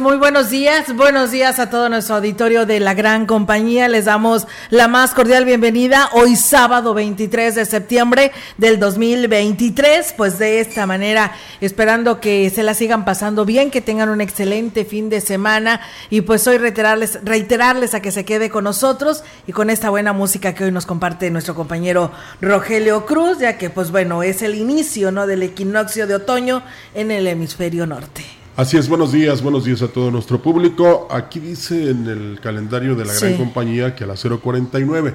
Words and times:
Muy 0.00 0.16
buenos 0.16 0.50
días, 0.50 0.94
buenos 0.94 1.32
días 1.32 1.58
a 1.58 1.70
todo 1.70 1.88
nuestro 1.88 2.16
auditorio 2.16 2.66
de 2.66 2.78
la 2.78 2.94
gran 2.94 3.26
compañía. 3.26 3.88
Les 3.88 4.04
damos 4.04 4.46
la 4.70 4.86
más 4.86 5.12
cordial 5.12 5.44
bienvenida 5.44 6.08
hoy 6.12 6.36
sábado 6.36 6.94
23 6.94 7.54
de 7.54 7.64
septiembre 7.64 8.30
del 8.58 8.78
2023. 8.78 10.14
Pues 10.16 10.38
de 10.38 10.60
esta 10.60 10.86
manera, 10.86 11.32
esperando 11.60 12.20
que 12.20 12.48
se 12.50 12.62
la 12.62 12.74
sigan 12.74 13.04
pasando 13.04 13.44
bien, 13.44 13.70
que 13.70 13.80
tengan 13.80 14.08
un 14.08 14.20
excelente 14.20 14.84
fin 14.84 15.10
de 15.10 15.20
semana 15.20 15.80
y 16.10 16.20
pues 16.20 16.46
hoy 16.46 16.58
reiterarles, 16.58 17.18
reiterarles 17.24 17.94
a 17.94 18.00
que 18.00 18.12
se 18.12 18.24
quede 18.24 18.50
con 18.50 18.64
nosotros 18.64 19.24
y 19.46 19.52
con 19.52 19.68
esta 19.68 19.90
buena 19.90 20.12
música 20.12 20.54
que 20.54 20.64
hoy 20.64 20.72
nos 20.72 20.86
comparte 20.86 21.30
nuestro 21.30 21.56
compañero 21.56 22.12
Rogelio 22.40 23.04
Cruz, 23.04 23.38
ya 23.38 23.58
que 23.58 23.68
pues 23.68 23.90
bueno, 23.90 24.22
es 24.22 24.42
el 24.42 24.54
inicio 24.54 25.10
¿no? 25.10 25.26
del 25.26 25.42
equinoccio 25.42 26.06
de 26.06 26.14
otoño 26.14 26.62
en 26.94 27.10
el 27.10 27.26
hemisferio 27.26 27.86
norte. 27.86 28.37
Así 28.58 28.76
es, 28.76 28.88
buenos 28.88 29.12
días, 29.12 29.40
buenos 29.40 29.64
días 29.64 29.82
a 29.82 29.86
todo 29.86 30.10
nuestro 30.10 30.42
público. 30.42 31.06
Aquí 31.12 31.38
dice 31.38 31.90
en 31.90 32.08
el 32.08 32.40
calendario 32.42 32.96
de 32.96 33.04
la 33.04 33.14
gran 33.14 33.36
compañía 33.36 33.94
que 33.94 34.02
a 34.02 34.08
las 34.08 34.24
0.49. 34.24 35.14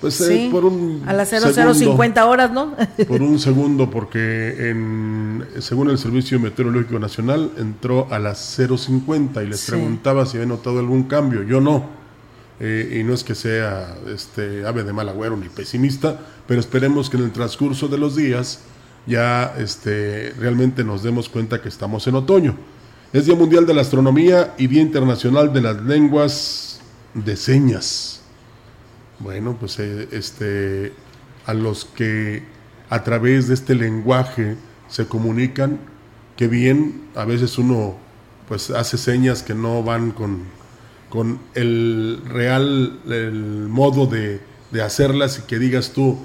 Pues 0.00 0.20
eh, 0.20 0.48
por 0.48 0.64
un 0.64 1.02
a 1.04 1.12
las 1.12 1.30
0050 1.30 2.24
horas, 2.24 2.52
¿no? 2.52 2.76
por 3.08 3.20
un 3.20 3.40
segundo, 3.40 3.90
porque 3.90 4.70
en, 4.70 5.44
según 5.58 5.90
el 5.90 5.98
Servicio 5.98 6.38
Meteorológico 6.38 7.00
Nacional 7.00 7.50
entró 7.58 8.06
a 8.12 8.20
las 8.20 8.56
0.50 8.56 9.44
y 9.44 9.48
les 9.48 9.66
preguntaba 9.66 10.24
si 10.24 10.36
había 10.36 10.46
notado 10.46 10.78
algún 10.78 11.02
cambio. 11.08 11.42
Yo 11.42 11.60
no. 11.60 11.84
Eh, 12.60 12.98
y 13.00 13.02
no 13.02 13.12
es 13.12 13.24
que 13.24 13.34
sea 13.34 13.96
este 14.06 14.64
ave 14.64 14.84
de 14.84 14.92
mal 14.92 15.08
agüero 15.08 15.36
ni 15.36 15.48
pesimista, 15.48 16.16
pero 16.46 16.60
esperemos 16.60 17.10
que 17.10 17.16
en 17.16 17.24
el 17.24 17.32
transcurso 17.32 17.88
de 17.88 17.98
los 17.98 18.14
días 18.14 18.60
ya 19.06 19.54
este, 19.58 20.34
realmente 20.38 20.84
nos 20.84 21.02
demos 21.02 21.28
cuenta 21.28 21.60
que 21.60 21.68
estamos 21.68 22.06
en 22.06 22.14
otoño. 22.14 22.56
Es 23.12 23.26
Día 23.26 23.34
Mundial 23.34 23.66
de 23.66 23.74
la 23.74 23.80
Astronomía 23.80 24.54
y 24.58 24.66
Día 24.66 24.82
Internacional 24.82 25.52
de 25.52 25.62
las 25.62 25.82
Lenguas 25.82 26.80
de 27.14 27.36
Señas. 27.36 28.20
Bueno, 29.18 29.56
pues 29.58 29.78
eh, 29.78 30.08
este, 30.12 30.92
a 31.46 31.54
los 31.54 31.86
que 31.86 32.42
a 32.90 33.02
través 33.02 33.48
de 33.48 33.54
este 33.54 33.74
lenguaje 33.74 34.56
se 34.88 35.06
comunican, 35.06 35.78
que 36.36 36.48
bien, 36.48 37.08
a 37.14 37.24
veces 37.24 37.58
uno 37.58 37.96
pues 38.46 38.70
hace 38.70 38.96
señas 38.96 39.42
que 39.42 39.54
no 39.54 39.82
van 39.82 40.12
con, 40.12 40.42
con 41.10 41.38
el 41.54 42.22
real 42.26 43.00
el 43.06 43.68
modo 43.68 44.06
de, 44.06 44.40
de 44.70 44.82
hacerlas 44.82 45.38
y 45.38 45.42
que 45.42 45.58
digas 45.58 45.92
tú, 45.92 46.18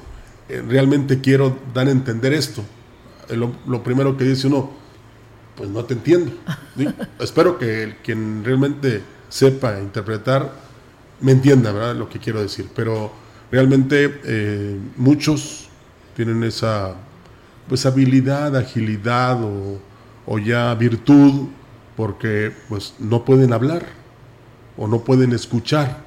realmente 0.47 1.21
quiero 1.21 1.57
dar 1.73 1.87
a 1.87 1.91
entender 1.91 2.33
esto. 2.33 2.63
Eh, 3.29 3.37
lo, 3.37 3.83
primero 3.83 4.17
que 4.17 4.25
dice 4.25 4.47
uno, 4.47 4.71
pues 5.55 5.69
no 5.69 5.85
te 5.85 5.93
entiendo. 5.93 6.31
Espero 7.19 7.57
que 7.57 7.83
el, 7.83 7.95
quien 7.97 8.43
realmente 8.43 9.01
sepa 9.29 9.79
interpretar 9.79 10.53
me 11.21 11.31
entienda 11.31 11.71
¿verdad? 11.71 11.95
lo 11.95 12.09
que 12.09 12.19
quiero 12.19 12.41
decir. 12.41 12.69
Pero 12.75 13.11
realmente 13.51 14.19
eh, 14.25 14.77
muchos 14.97 15.69
tienen 16.15 16.43
esa 16.43 16.95
pues 17.67 17.85
habilidad, 17.85 18.55
agilidad 18.57 19.41
o, 19.41 19.79
o, 20.25 20.39
ya 20.39 20.73
virtud 20.75 21.47
porque 21.95 22.51
pues 22.67 22.95
no 22.99 23.23
pueden 23.23 23.53
hablar 23.53 23.85
o 24.75 24.87
no 24.87 24.99
pueden 24.99 25.31
escuchar 25.31 26.03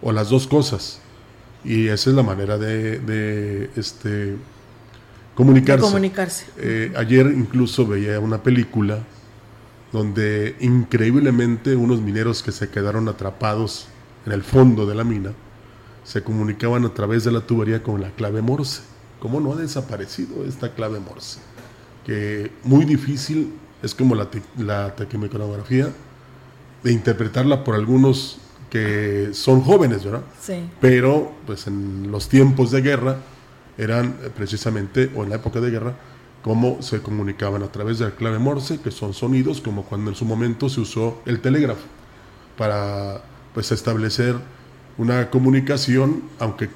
o 0.00 0.10
las 0.10 0.30
dos 0.30 0.46
cosas. 0.46 1.00
Y 1.66 1.88
esa 1.88 2.10
es 2.10 2.16
la 2.16 2.22
manera 2.22 2.56
de, 2.58 3.70
este, 3.76 4.36
comunicarse. 5.34 5.84
comunicarse. 5.84 6.46
Eh, 6.58 6.92
ayer 6.96 7.26
incluso 7.26 7.86
veía 7.86 8.20
una 8.20 8.42
película 8.42 9.00
donde 9.92 10.54
increíblemente 10.60 11.74
unos 11.74 12.00
mineros 12.00 12.42
que 12.42 12.52
se 12.52 12.68
quedaron 12.68 13.08
atrapados 13.08 13.88
en 14.26 14.32
el 14.32 14.42
fondo 14.42 14.86
de 14.86 14.94
la 14.94 15.04
mina 15.04 15.32
se 16.04 16.22
comunicaban 16.22 16.84
a 16.84 16.94
través 16.94 17.24
de 17.24 17.32
la 17.32 17.40
tubería 17.40 17.82
con 17.82 18.00
la 18.00 18.10
clave 18.10 18.40
Morse. 18.40 18.82
¿Cómo 19.18 19.40
no 19.40 19.52
ha 19.52 19.56
desaparecido 19.56 20.44
esta 20.46 20.72
clave 20.72 21.00
Morse? 21.00 21.40
Que 22.04 22.52
muy 22.62 22.84
difícil, 22.84 23.52
es 23.82 23.92
como 23.92 24.14
la, 24.14 24.28
la 24.56 24.94
tequimecanografía, 24.94 25.88
de 26.84 26.92
interpretarla 26.92 27.64
por 27.64 27.74
algunos 27.74 28.38
que 28.70 29.30
son 29.32 29.62
jóvenes, 29.62 30.04
¿verdad? 30.04 30.22
Sí. 30.40 30.68
Pero, 30.80 31.32
pues 31.46 31.66
en 31.66 32.10
los 32.10 32.28
tiempos 32.28 32.70
de 32.70 32.82
guerra, 32.82 33.16
eran 33.78 34.16
eh, 34.22 34.30
precisamente, 34.34 35.10
o 35.14 35.24
en 35.24 35.30
la 35.30 35.36
época 35.36 35.60
de 35.60 35.70
guerra, 35.70 35.94
cómo 36.42 36.80
se 36.80 37.02
comunicaban 37.02 37.62
a 37.62 37.72
través 37.72 37.98
de 37.98 38.06
la 38.06 38.12
clave 38.12 38.38
Morse, 38.38 38.80
que 38.80 38.90
son 38.90 39.14
sonidos, 39.14 39.60
como 39.60 39.84
cuando 39.84 40.10
en 40.10 40.16
su 40.16 40.24
momento 40.24 40.68
se 40.68 40.80
usó 40.80 41.20
el 41.26 41.40
telégrafo, 41.40 41.86
para 42.56 43.22
pues 43.52 43.72
establecer 43.72 44.36
una 44.98 45.30
comunicación, 45.30 46.22
aunque 46.38 46.68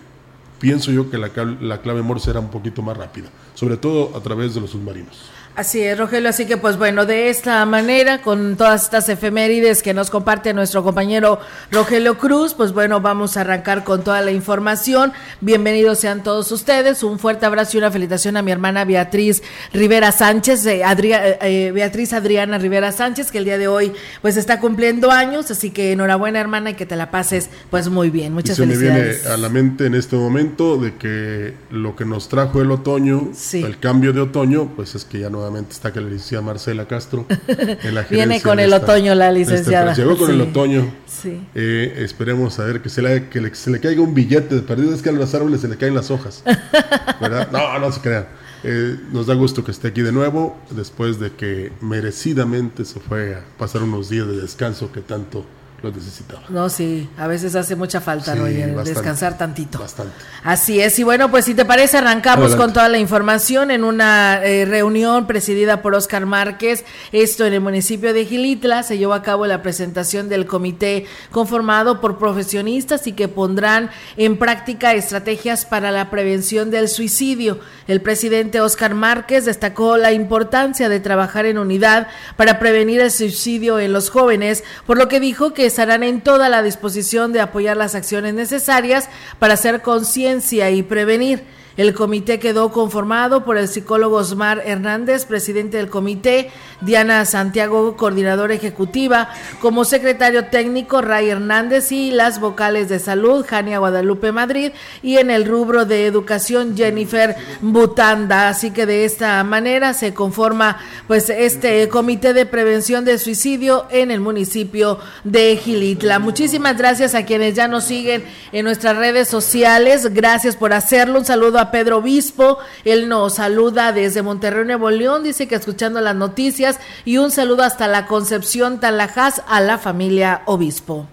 pienso 0.58 0.90
yo 0.90 1.10
que 1.10 1.18
la, 1.18 1.30
la 1.60 1.80
clave 1.80 2.02
Morse 2.02 2.30
era 2.30 2.40
un 2.40 2.50
poquito 2.50 2.82
más 2.82 2.96
rápida, 2.96 3.28
sobre 3.54 3.76
todo 3.76 4.16
a 4.16 4.20
través 4.20 4.54
de 4.54 4.60
los 4.60 4.70
submarinos. 4.70 5.30
Así 5.60 5.82
es, 5.82 5.98
Rogelio. 5.98 6.30
Así 6.30 6.46
que, 6.46 6.56
pues 6.56 6.78
bueno, 6.78 7.04
de 7.04 7.28
esta 7.28 7.66
manera, 7.66 8.22
con 8.22 8.56
todas 8.56 8.84
estas 8.84 9.10
efemérides 9.10 9.82
que 9.82 9.92
nos 9.92 10.08
comparte 10.08 10.54
nuestro 10.54 10.82
compañero 10.82 11.38
Rogelio 11.70 12.16
Cruz, 12.16 12.54
pues 12.54 12.72
bueno, 12.72 13.02
vamos 13.02 13.36
a 13.36 13.42
arrancar 13.42 13.84
con 13.84 14.02
toda 14.02 14.22
la 14.22 14.30
información. 14.30 15.12
Bienvenidos 15.42 15.98
sean 15.98 16.22
todos 16.22 16.50
ustedes. 16.50 17.02
Un 17.02 17.18
fuerte 17.18 17.44
abrazo 17.44 17.76
y 17.76 17.78
una 17.80 17.90
felicitación 17.90 18.38
a 18.38 18.42
mi 18.42 18.50
hermana 18.52 18.86
Beatriz 18.86 19.42
Rivera 19.74 20.12
Sánchez, 20.12 20.64
eh, 20.64 20.80
eh, 20.82 21.72
Beatriz 21.74 22.14
Adriana 22.14 22.56
Rivera 22.56 22.90
Sánchez, 22.90 23.30
que 23.30 23.36
el 23.36 23.44
día 23.44 23.58
de 23.58 23.68
hoy, 23.68 23.92
pues 24.22 24.38
está 24.38 24.60
cumpliendo 24.60 25.10
años. 25.10 25.50
Así 25.50 25.72
que 25.72 25.92
enhorabuena, 25.92 26.40
hermana, 26.40 26.70
y 26.70 26.74
que 26.74 26.86
te 26.86 26.96
la 26.96 27.10
pases, 27.10 27.50
pues 27.68 27.90
muy 27.90 28.08
bien. 28.08 28.32
Muchas 28.32 28.58
y 28.58 28.62
se 28.62 28.66
felicidades. 28.66 28.98
me 28.98 29.12
viene 29.12 29.34
a 29.34 29.36
la 29.36 29.50
mente 29.50 29.84
en 29.84 29.94
este 29.94 30.16
momento 30.16 30.78
de 30.78 30.96
que 30.96 31.52
lo 31.70 31.96
que 31.96 32.06
nos 32.06 32.30
trajo 32.30 32.62
el 32.62 32.70
otoño, 32.70 33.32
el 33.52 33.78
cambio 33.78 34.14
de 34.14 34.22
otoño, 34.22 34.72
pues 34.74 34.94
es 34.94 35.04
que 35.04 35.20
ya 35.20 35.28
no 35.28 35.49
está 35.58 35.92
que 35.92 36.00
la 36.00 36.08
licenciada 36.08 36.42
Marcela 36.42 36.86
Castro. 36.86 37.26
En 37.82 37.94
la 37.94 38.02
Viene 38.02 38.40
con 38.40 38.58
el 38.60 38.72
otoño 38.72 39.14
la 39.14 39.30
licenciada. 39.30 39.94
llegó 39.94 40.16
con 40.16 40.30
el 40.30 40.40
otoño. 40.40 40.92
Sí. 41.06 41.40
Eh, 41.54 41.94
esperemos 41.98 42.58
a 42.58 42.64
ver 42.64 42.82
que 42.82 42.88
se 42.88 43.02
le, 43.02 43.28
que 43.28 43.54
se 43.54 43.70
le 43.70 43.80
caiga 43.80 44.00
un 44.02 44.14
billete 44.14 44.54
de 44.54 44.62
perdido. 44.62 44.94
Es 44.94 45.02
que 45.02 45.08
a 45.08 45.12
los 45.12 45.34
árboles 45.34 45.60
se 45.60 45.68
le 45.68 45.76
caen 45.76 45.94
las 45.94 46.10
hojas. 46.10 46.42
¿Verdad? 47.20 47.48
No, 47.50 47.78
no 47.78 47.92
se 47.92 48.00
crean. 48.00 48.26
Eh, 48.62 48.96
nos 49.12 49.26
da 49.26 49.34
gusto 49.34 49.64
que 49.64 49.70
esté 49.70 49.88
aquí 49.88 50.02
de 50.02 50.12
nuevo, 50.12 50.58
después 50.70 51.18
de 51.18 51.32
que 51.32 51.72
merecidamente 51.80 52.84
se 52.84 53.00
fue 53.00 53.34
a 53.34 53.44
pasar 53.58 53.82
unos 53.82 54.10
días 54.10 54.26
de 54.26 54.36
descanso 54.40 54.92
que 54.92 55.00
tanto 55.00 55.46
lo 55.82 55.90
necesitaba. 55.90 56.42
No, 56.48 56.68
sí, 56.68 57.08
a 57.16 57.26
veces 57.26 57.54
hace 57.54 57.76
mucha 57.76 58.00
falta, 58.00 58.34
descansar 58.34 59.38
tantito. 59.38 59.78
Bastante. 59.78 60.12
Así 60.44 60.80
es, 60.80 60.98
y 60.98 61.02
bueno, 61.02 61.30
pues 61.30 61.44
si 61.44 61.54
te 61.54 61.64
parece, 61.64 61.98
arrancamos 61.98 62.56
con 62.56 62.72
toda 62.72 62.88
la 62.88 62.98
información 62.98 63.70
en 63.70 63.84
una 63.84 64.44
eh, 64.44 64.64
reunión 64.64 65.26
presidida 65.26 65.82
por 65.82 65.94
Oscar 65.94 66.26
Márquez, 66.26 66.84
esto 67.12 67.46
en 67.46 67.54
el 67.54 67.60
municipio 67.60 68.12
de 68.12 68.24
Gilitla, 68.24 68.82
se 68.82 68.98
llevó 68.98 69.14
a 69.14 69.22
cabo 69.22 69.46
la 69.46 69.62
presentación 69.62 70.28
del 70.28 70.46
comité 70.46 71.06
conformado 71.30 72.00
por 72.00 72.18
profesionistas 72.18 73.06
y 73.06 73.12
que 73.12 73.28
pondrán 73.28 73.90
en 74.16 74.38
práctica 74.38 74.94
estrategias 74.94 75.64
para 75.64 75.90
la 75.90 76.10
prevención 76.10 76.70
del 76.70 76.88
suicidio. 76.88 77.60
El 77.86 78.00
presidente 78.00 78.60
Oscar 78.60 78.94
Márquez 78.94 79.44
destacó 79.44 79.96
la 79.96 80.12
importancia 80.12 80.88
de 80.88 81.00
trabajar 81.00 81.46
en 81.46 81.58
unidad 81.58 82.08
para 82.36 82.58
prevenir 82.58 83.00
el 83.00 83.10
suicidio 83.10 83.78
en 83.78 83.92
los 83.92 84.10
jóvenes, 84.10 84.64
por 84.86 84.98
lo 84.98 85.08
que 85.08 85.20
dijo 85.20 85.52
que 85.52 85.69
estarán 85.70 86.02
en 86.02 86.20
toda 86.20 86.48
la 86.48 86.62
disposición 86.62 87.32
de 87.32 87.40
apoyar 87.40 87.76
las 87.76 87.94
acciones 87.94 88.34
necesarias 88.34 89.08
para 89.38 89.54
hacer 89.54 89.80
conciencia 89.80 90.70
y 90.70 90.82
prevenir. 90.82 91.44
El 91.76 91.94
comité 91.94 92.38
quedó 92.38 92.72
conformado 92.72 93.44
por 93.44 93.56
el 93.56 93.68
psicólogo 93.68 94.16
Osmar 94.16 94.62
Hernández, 94.64 95.24
presidente 95.24 95.76
del 95.76 95.88
comité, 95.88 96.50
Diana 96.80 97.24
Santiago, 97.24 97.96
coordinadora 97.96 98.54
ejecutiva, 98.54 99.30
como 99.60 99.84
secretario 99.84 100.46
técnico 100.46 101.00
Ray 101.00 101.30
Hernández 101.30 101.92
y 101.92 102.10
las 102.10 102.40
vocales 102.40 102.88
de 102.88 102.98
salud, 102.98 103.46
Jania 103.48 103.78
Guadalupe 103.78 104.32
Madrid, 104.32 104.72
y 105.02 105.18
en 105.18 105.30
el 105.30 105.46
rubro 105.46 105.84
de 105.84 106.06
educación, 106.06 106.76
Jennifer 106.76 107.36
Butanda. 107.60 108.48
Así 108.48 108.72
que 108.72 108.86
de 108.86 109.04
esta 109.04 109.42
manera 109.44 109.94
se 109.94 110.12
conforma 110.12 110.78
pues 111.06 111.30
este 111.30 111.88
comité 111.88 112.32
de 112.32 112.46
prevención 112.46 113.04
de 113.04 113.18
suicidio 113.18 113.86
en 113.90 114.10
el 114.10 114.20
municipio 114.20 114.98
de 115.24 115.56
Gilitla. 115.56 116.18
Muchísimas 116.18 116.76
gracias 116.76 117.14
a 117.14 117.24
quienes 117.24 117.54
ya 117.54 117.68
nos 117.68 117.84
siguen 117.84 118.24
en 118.52 118.64
nuestras 118.64 118.96
redes 118.96 119.28
sociales. 119.28 120.12
Gracias 120.12 120.56
por 120.56 120.72
hacerlo. 120.72 121.18
Un 121.20 121.24
saludo 121.24 121.59
a 121.60 121.70
Pedro 121.70 121.98
Obispo, 121.98 122.58
él 122.84 123.08
nos 123.08 123.34
saluda 123.34 123.92
desde 123.92 124.22
Monterrey, 124.22 124.64
Nuevo 124.64 124.90
León, 124.90 125.22
dice 125.22 125.46
que 125.46 125.54
escuchando 125.54 126.00
las 126.00 126.16
noticias 126.16 126.80
y 127.04 127.18
un 127.18 127.30
saludo 127.30 127.62
hasta 127.62 127.86
la 127.86 128.06
Concepción 128.06 128.80
Talajás 128.80 129.42
a 129.46 129.60
la 129.60 129.78
familia 129.78 130.42
Obispo. 130.46 131.06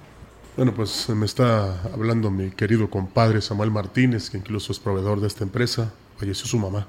Bueno, 0.55 0.73
pues 0.73 1.07
me 1.09 1.25
está 1.25 1.81
hablando 1.93 2.31
mi 2.31 2.49
querido 2.49 2.89
compadre 2.89 3.41
Samuel 3.41 3.69
Martínez, 3.69 4.29
que 4.31 4.37
incluso 4.37 4.71
es 4.71 4.79
proveedor 4.79 5.21
de 5.21 5.27
esta 5.27 5.43
empresa, 5.43 5.93
falleció 6.17 6.47
su 6.47 6.57
mamá. 6.57 6.87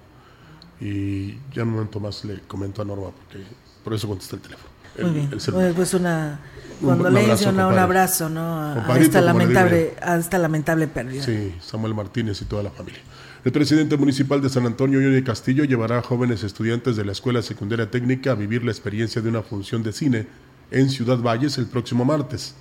Y 0.81 1.33
ya 1.53 1.63
en 1.63 1.69
un 1.69 1.75
momento 1.75 2.01
más 2.01 2.25
le 2.25 2.41
comento 2.41 2.81
a 2.81 2.85
Norma, 2.87 3.11
porque 3.11 3.45
por 3.85 3.93
eso 3.93 4.09
contesté 4.09 4.37
el 4.37 4.43
teléfono. 4.43 4.69
Muy 5.03 5.11
bien, 5.11 5.75
pues 5.75 5.95
una 5.95 6.41
condolencia, 6.81 7.51
un, 7.51 7.61
un, 7.61 7.79
abrazo, 7.79 8.29
¿no? 8.29 8.59
A 8.59 8.99
esta, 8.99 9.21
lamentable, 9.21 9.95
a 10.01 10.17
esta 10.17 10.39
lamentable 10.39 10.89
pérdida. 10.89 11.23
Sí, 11.23 11.55
Samuel 11.61 11.95
Martínez 11.95 12.41
y 12.43 12.47
toda 12.47 12.63
la 12.63 12.71
familia. 12.71 13.01
El 13.45 13.53
presidente 13.53 13.97
municipal 13.97 14.43
de 14.43 14.49
San 14.49 14.67
Antonio, 14.67 14.99
Johnny 15.01 15.23
Castillo, 15.23 15.63
llevará 15.63 15.99
a 15.99 16.03
jóvenes 16.03 16.43
estudiantes 16.43 16.97
de 16.97 17.05
la 17.05 17.13
Escuela 17.13 17.41
Secundaria 17.41 17.89
Técnica 17.89 18.33
a 18.33 18.35
vivir 18.35 18.65
la 18.65 18.73
experiencia 18.73 19.23
de 19.23 19.29
una 19.29 19.43
función 19.43 19.85
de 19.85 19.93
cine 19.93 20.27
en 20.73 20.91
Ciudad 20.91 21.19
Valles 21.19 21.57
el 21.57 21.67
próximo 21.67 22.05
martes. 22.05 22.57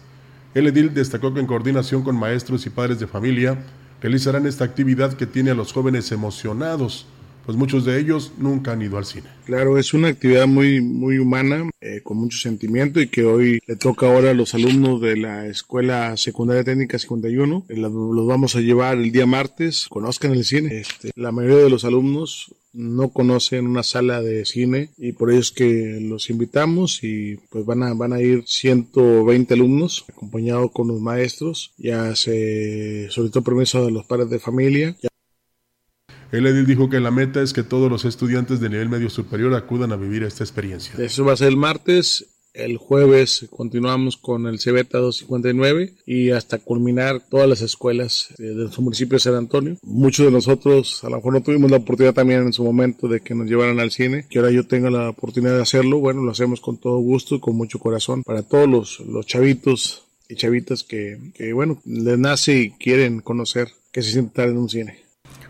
El 0.54 0.68
edil 0.68 0.94
destacó 0.94 1.34
que 1.34 1.40
en 1.40 1.48
coordinación 1.48 2.04
con 2.04 2.16
maestros 2.16 2.68
y 2.68 2.70
padres 2.70 3.00
de 3.00 3.08
familia 3.08 3.58
realizarán 4.04 4.46
esta 4.46 4.66
actividad 4.66 5.14
que 5.14 5.26
tiene 5.26 5.50
a 5.50 5.56
los 5.56 5.74
jóvenes 5.74 6.12
emocionados 6.12 7.08
pues 7.48 7.58
muchos 7.58 7.86
de 7.86 7.98
ellos 7.98 8.34
nunca 8.38 8.74
han 8.74 8.82
ido 8.82 8.98
al 8.98 9.06
cine. 9.06 9.30
Claro, 9.46 9.78
es 9.78 9.94
una 9.94 10.10
actividad 10.10 10.48
muy, 10.48 10.82
muy 10.82 11.18
humana, 11.18 11.70
eh, 11.80 12.02
con 12.04 12.18
mucho 12.18 12.38
sentimiento 12.38 13.00
y 13.00 13.08
que 13.08 13.24
hoy 13.24 13.62
le 13.66 13.78
toca 13.78 14.06
ahora 14.06 14.32
a 14.32 14.34
los 14.34 14.54
alumnos 14.54 15.00
de 15.00 15.16
la 15.16 15.48
Escuela 15.48 16.18
Secundaria 16.18 16.66
Técnica 16.66 17.00
51. 17.00 17.66
Eh, 17.70 17.78
los 17.78 18.28
vamos 18.28 18.58
a 18.58 18.60
llevar 18.60 18.98
el 18.98 19.14
día 19.14 19.26
martes, 19.26 19.88
conozcan 19.88 20.34
el 20.34 20.44
cine. 20.44 20.82
Este, 20.82 21.12
la 21.16 21.32
mayoría 21.32 21.64
de 21.64 21.70
los 21.70 21.86
alumnos 21.86 22.54
no 22.74 23.14
conocen 23.14 23.66
una 23.66 23.84
sala 23.84 24.22
de 24.22 24.44
cine 24.44 24.90
y 24.98 25.14
por 25.14 25.32
ello 25.32 25.40
es 25.40 25.52
que 25.52 26.00
los 26.02 26.30
invitamos 26.30 27.02
y 27.02 27.38
pues 27.50 27.66
van 27.66 27.82
a, 27.82 27.94
van 27.94 28.12
a 28.12 28.20
ir 28.20 28.44
120 28.46 29.54
alumnos 29.54 30.04
acompañados 30.10 30.72
con 30.74 30.90
los 30.90 31.00
maestros. 31.00 31.72
Ya 31.78 32.14
se 32.18 33.08
solicitó 33.10 33.42
permiso 33.42 33.86
de 33.86 33.92
los 33.92 34.06
padres 34.06 34.30
de 34.30 34.40
familia. 34.40 34.98
El 36.32 36.46
edil 36.46 36.66
dijo 36.66 36.90
que 36.90 37.00
la 37.00 37.12
meta 37.12 37.42
es 37.42 37.54
que 37.54 37.64
todos 37.64 37.90
los 37.90 38.04
estudiantes 38.04 38.60
de 38.60 38.70
nivel 38.70 38.90
medio 38.90 39.10
superior 39.10 39.54
acudan 39.54 39.94
a 39.94 39.96
vivir 39.96 40.24
esta 40.24 40.44
experiencia. 40.44 40.94
Eso 40.98 41.24
va 41.24 41.34
a 41.34 41.38
ser 41.38 41.48
el 41.48 41.58
martes. 41.58 42.26
El 42.54 42.78
jueves 42.78 43.46
continuamos 43.52 44.18
con 44.18 44.48
el 44.48 44.58
CBETA 44.58 44.98
259 44.98 45.94
y 46.08 46.32
hasta 46.32 46.58
culminar 46.58 47.22
todas 47.30 47.48
las 47.48 47.62
escuelas 47.62 48.34
de 48.40 48.56
nuestro 48.56 48.82
municipio 48.82 49.18
de 49.18 49.20
San 49.20 49.36
Antonio. 49.36 49.78
Muchos 49.84 50.26
de 50.26 50.32
nosotros 50.32 51.04
a 51.04 51.10
lo 51.10 51.18
mejor 51.18 51.34
no 51.34 51.44
tuvimos 51.44 51.70
la 51.70 51.78
oportunidad 51.78 52.16
también 52.16 52.42
en 52.42 52.54
su 52.54 52.64
momento 52.64 53.08
de 53.08 53.22
que 53.22 53.36
nos 53.36 53.48
llevaran 53.48 53.80
al 53.80 53.92
cine, 53.92 54.26
que 54.28 54.40
ahora 54.40 54.50
yo 54.50 54.66
tenga 54.66 54.90
la 54.90 55.10
oportunidad 55.10 55.56
de 55.56 55.62
hacerlo. 55.62 56.00
Bueno, 56.00 56.24
lo 56.24 56.32
hacemos 56.32 56.60
con 56.60 56.78
todo 56.78 56.98
gusto 56.98 57.36
y 57.36 57.40
con 57.40 57.56
mucho 57.56 57.78
corazón 57.78 58.24
para 58.24 58.42
todos 58.42 58.68
los, 58.68 59.00
los 59.02 59.28
chavitos 59.28 60.08
y 60.28 60.36
chavitas 60.36 60.84
que, 60.84 61.20
que, 61.36 61.54
bueno, 61.54 61.80
les 61.86 62.18
nace 62.18 62.58
y 62.58 62.72
quieren 62.72 63.22
conocer 63.22 63.70
que 63.92 64.02
se 64.02 64.12
siente 64.12 64.30
estar 64.30 64.50
en 64.50 64.58
un 64.58 64.68
cine. 64.68 65.07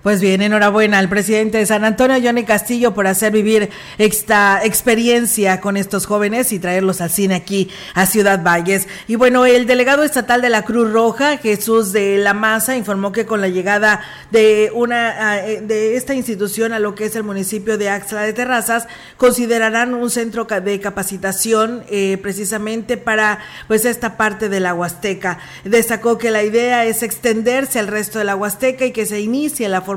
Pues 0.08 0.22
bien, 0.22 0.42
enhorabuena 0.42 1.00
al 1.00 1.10
presidente 1.10 1.58
de 1.58 1.66
San 1.66 1.84
Antonio, 1.84 2.16
Johnny 2.24 2.46
Castillo, 2.46 2.94
por 2.94 3.08
hacer 3.08 3.34
vivir 3.34 3.70
esta 3.98 4.64
experiencia 4.64 5.60
con 5.60 5.76
estos 5.76 6.06
jóvenes 6.06 6.54
y 6.54 6.60
traerlos 6.60 7.02
al 7.02 7.10
cine 7.10 7.36
aquí 7.36 7.70
a 7.94 8.06
Ciudad 8.06 8.42
Valles. 8.42 8.88
Y 9.10 9.18
bueno, 9.18 9.46
el 9.46 9.68
delegado 9.68 10.04
estatal 10.04 10.42
de 10.42 10.48
la 10.48 10.64
Cruz 10.64 10.94
Roja, 10.94 11.36
Jesús 11.36 11.92
de 11.92 12.20
la 12.20 12.34
Maza, 12.34 12.78
informó 12.78 13.12
que 13.12 13.26
con 13.26 13.42
la 13.42 13.50
llegada 13.50 14.00
de 14.32 14.72
una 14.74 15.46
eh, 15.46 15.60
de 15.60 15.98
esta 15.98 16.14
institución 16.14 16.72
a 16.72 16.80
lo 16.80 16.96
que 16.96 17.04
es 17.04 17.18
el 17.18 17.24
municipio 17.24 17.78
de 17.78 17.90
Axla 17.90 18.22
de 18.22 18.32
Terrazas, 18.32 18.88
considerarán 19.18 19.94
un 19.94 20.10
centro 20.10 20.46
de 20.46 20.80
capacitación 20.80 21.84
eh, 21.90 22.18
precisamente 22.22 22.96
para 22.96 23.40
pues 23.68 23.84
esta 23.84 24.16
parte 24.16 24.48
de 24.48 24.62
la 24.62 24.74
Huasteca. 24.74 25.40
Destacó 25.66 26.18
que 26.18 26.32
la 26.32 26.44
idea 26.44 26.86
es 26.86 27.04
extenderse 27.04 27.78
al 27.78 27.88
resto 27.88 28.20
de 28.20 28.24
la 28.24 28.38
Huasteca 28.38 28.86
y 28.86 28.94
que 28.94 29.06
se 29.06 29.20
inicie 29.20 29.68
la 29.68 29.82
formación 29.82 29.97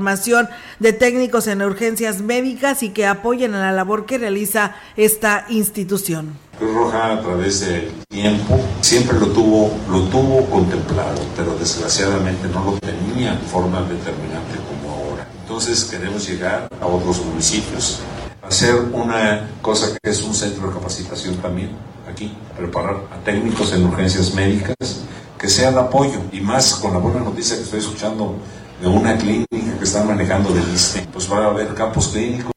de 0.78 0.92
técnicos 0.92 1.46
en 1.46 1.62
urgencias 1.62 2.22
médicas 2.22 2.82
y 2.82 2.90
que 2.90 3.06
apoyen 3.06 3.54
a 3.54 3.60
la 3.60 3.72
labor 3.72 4.06
que 4.06 4.18
realiza 4.18 4.74
esta 4.96 5.46
institución. 5.48 6.38
Cruz 6.58 6.74
Roja 6.74 7.12
a 7.12 7.20
través 7.20 7.60
del 7.60 7.90
tiempo 8.08 8.60
siempre 8.80 9.18
lo 9.18 9.28
tuvo, 9.28 9.70
lo 9.90 10.02
tuvo 10.04 10.44
contemplado, 10.50 11.20
pero 11.36 11.56
desgraciadamente 11.56 12.48
no 12.48 12.64
lo 12.64 12.72
tenía 12.78 13.32
en 13.32 13.40
forma 13.40 13.80
determinante 13.82 14.58
como 14.68 14.94
ahora. 14.94 15.26
Entonces 15.42 15.84
queremos 15.84 16.28
llegar 16.28 16.68
a 16.80 16.86
otros 16.86 17.24
municipios, 17.24 18.00
hacer 18.42 18.74
una 18.92 19.48
cosa 19.62 19.88
que 20.02 20.10
es 20.10 20.22
un 20.22 20.34
centro 20.34 20.68
de 20.68 20.74
capacitación 20.74 21.36
también 21.36 21.70
aquí, 22.10 22.32
preparar 22.56 22.96
a 23.10 23.24
técnicos 23.24 23.72
en 23.72 23.84
urgencias 23.84 24.34
médicas 24.34 24.76
que 25.38 25.48
sean 25.48 25.78
apoyo 25.78 26.20
y 26.32 26.40
más 26.40 26.74
con 26.74 26.92
la 26.92 26.98
buena 26.98 27.20
noticia 27.20 27.56
que 27.56 27.62
estoy 27.62 27.78
escuchando 27.80 28.36
de 28.80 28.88
una 28.88 29.16
clínica 29.18 29.78
que 29.78 29.84
están 29.84 30.06
manejando 30.06 30.52
del 30.52 30.68
ISTE, 30.72 31.06
pues 31.12 31.30
va 31.30 31.44
a 31.44 31.50
haber 31.50 31.74
campos 31.74 32.08
clínicos. 32.08 32.52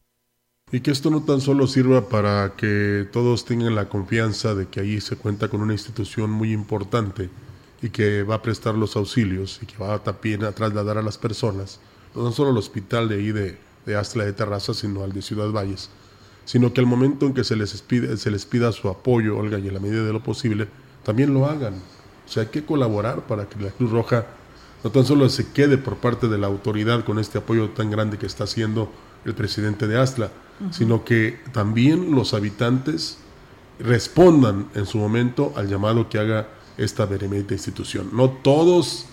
Y 0.71 0.79
que 0.79 0.91
esto 0.91 1.09
no 1.09 1.23
tan 1.23 1.41
solo 1.41 1.67
sirva 1.67 2.07
para 2.09 2.53
que 2.55 3.07
todos 3.11 3.45
tengan 3.45 3.75
la 3.75 3.89
confianza 3.89 4.55
de 4.55 4.67
que 4.67 4.79
ahí 4.79 5.01
se 5.01 5.17
cuenta 5.17 5.49
con 5.49 5.61
una 5.61 5.73
institución 5.73 6.31
muy 6.31 6.51
importante 6.51 7.29
y 7.81 7.89
que 7.89 8.23
va 8.23 8.35
a 8.35 8.41
prestar 8.41 8.73
los 8.75 8.95
auxilios 8.95 9.59
y 9.61 9.65
que 9.65 9.77
va 9.77 9.99
también 9.99 10.43
a 10.45 10.53
trasladar 10.53 10.97
a 10.97 11.03
las 11.03 11.17
personas, 11.17 11.79
no 12.15 12.31
solo 12.31 12.51
al 12.51 12.57
hospital 12.57 13.09
de 13.09 13.15
ahí 13.15 13.31
de, 13.31 13.57
de 13.85 13.95
Astla 13.95 14.23
de 14.23 14.33
Terraza, 14.33 14.73
sino 14.73 15.03
al 15.03 15.11
de 15.11 15.21
Ciudad 15.21 15.51
Valles, 15.51 15.89
sino 16.45 16.73
que 16.73 16.79
al 16.79 16.87
momento 16.87 17.25
en 17.25 17.33
que 17.33 17.43
se 17.43 17.55
les, 17.55 17.83
se 18.17 18.31
les 18.31 18.45
pida 18.45 18.71
su 18.71 18.87
apoyo, 18.87 19.37
Olga, 19.37 19.59
y 19.59 19.67
en 19.67 19.73
la 19.73 19.79
medida 19.79 20.03
de 20.03 20.13
lo 20.13 20.23
posible, 20.23 20.67
también 21.03 21.33
lo 21.33 21.45
hagan. 21.45 21.75
O 22.25 22.31
sea, 22.31 22.43
hay 22.43 22.49
que 22.49 22.65
colaborar 22.65 23.27
para 23.27 23.47
que 23.47 23.61
la 23.61 23.69
Cruz 23.71 23.91
Roja 23.91 24.25
no 24.83 24.91
tan 24.91 25.05
solo 25.05 25.29
se 25.29 25.51
quede 25.51 25.77
por 25.77 25.97
parte 25.97 26.27
de 26.27 26.37
la 26.37 26.47
autoridad 26.47 27.05
con 27.05 27.19
este 27.19 27.37
apoyo 27.37 27.69
tan 27.69 27.89
grande 27.89 28.17
que 28.17 28.25
está 28.25 28.43
haciendo 28.43 28.91
el 29.25 29.33
presidente 29.33 29.87
de 29.87 29.97
Astla, 29.97 30.31
sino 30.71 31.05
que 31.05 31.39
también 31.51 32.11
los 32.11 32.33
habitantes 32.33 33.17
respondan 33.79 34.67
en 34.75 34.85
su 34.85 34.97
momento 34.97 35.53
al 35.55 35.69
llamado 35.69 36.09
que 36.09 36.19
haga 36.19 36.49
esta 36.77 37.05
benemérita 37.05 37.53
institución. 37.53 38.09
No 38.13 38.29
todos 38.29 39.05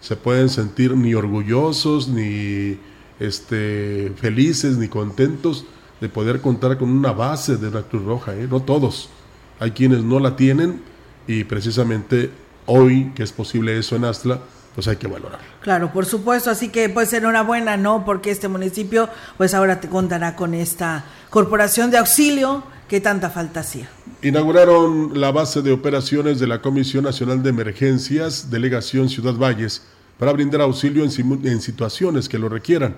se 0.00 0.16
pueden 0.16 0.48
sentir 0.48 0.96
ni 0.96 1.14
orgullosos, 1.14 2.08
ni 2.08 2.78
este, 3.18 4.12
felices, 4.16 4.78
ni 4.78 4.88
contentos 4.88 5.66
de 6.00 6.08
poder 6.08 6.40
contar 6.40 6.78
con 6.78 6.90
una 6.90 7.12
base 7.12 7.56
de 7.56 7.70
la 7.70 7.82
Cruz 7.82 8.04
Roja, 8.04 8.34
¿eh? 8.34 8.48
no 8.50 8.60
todos. 8.60 9.10
Hay 9.58 9.72
quienes 9.72 10.02
no 10.02 10.18
la 10.18 10.36
tienen 10.36 10.80
y 11.26 11.44
precisamente 11.44 12.30
hoy 12.64 13.12
que 13.14 13.22
es 13.22 13.32
posible 13.32 13.78
eso 13.78 13.96
en 13.96 14.06
Astla, 14.06 14.40
pues 14.74 14.88
hay 14.88 14.96
que 14.96 15.08
valorar. 15.08 15.40
Claro, 15.62 15.92
por 15.92 16.06
supuesto, 16.06 16.50
así 16.50 16.68
que 16.68 16.88
pues 16.88 17.12
enhorabuena, 17.12 17.76
¿no? 17.76 18.04
Porque 18.04 18.30
este 18.30 18.48
municipio 18.48 19.08
pues 19.36 19.54
ahora 19.54 19.80
te 19.80 19.88
contará 19.88 20.36
con 20.36 20.54
esta 20.54 21.04
corporación 21.30 21.90
de 21.90 21.98
auxilio 21.98 22.62
que 22.88 23.00
tanta 23.00 23.30
falta 23.30 23.60
hacía. 23.60 23.88
Inauguraron 24.22 25.20
la 25.20 25.30
base 25.30 25.62
de 25.62 25.72
operaciones 25.72 26.40
de 26.40 26.46
la 26.46 26.60
Comisión 26.60 27.04
Nacional 27.04 27.42
de 27.42 27.50
Emergencias, 27.50 28.50
Delegación 28.50 29.08
Ciudad 29.08 29.34
Valles, 29.34 29.82
para 30.18 30.32
brindar 30.32 30.60
auxilio 30.60 31.04
en, 31.04 31.46
en 31.46 31.60
situaciones 31.60 32.28
que 32.28 32.38
lo 32.38 32.48
requieran. 32.48 32.96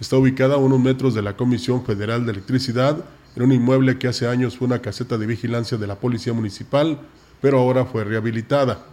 Está 0.00 0.16
ubicada 0.16 0.54
a 0.54 0.58
unos 0.58 0.80
metros 0.80 1.14
de 1.14 1.22
la 1.22 1.36
Comisión 1.36 1.84
Federal 1.84 2.24
de 2.24 2.32
Electricidad, 2.32 2.96
en 3.36 3.42
un 3.42 3.52
inmueble 3.52 3.98
que 3.98 4.08
hace 4.08 4.28
años 4.28 4.56
fue 4.56 4.66
una 4.66 4.80
caseta 4.80 5.18
de 5.18 5.26
vigilancia 5.26 5.76
de 5.76 5.86
la 5.86 5.96
Policía 5.96 6.32
Municipal, 6.32 7.00
pero 7.40 7.58
ahora 7.58 7.84
fue 7.84 8.04
rehabilitada. 8.04 8.86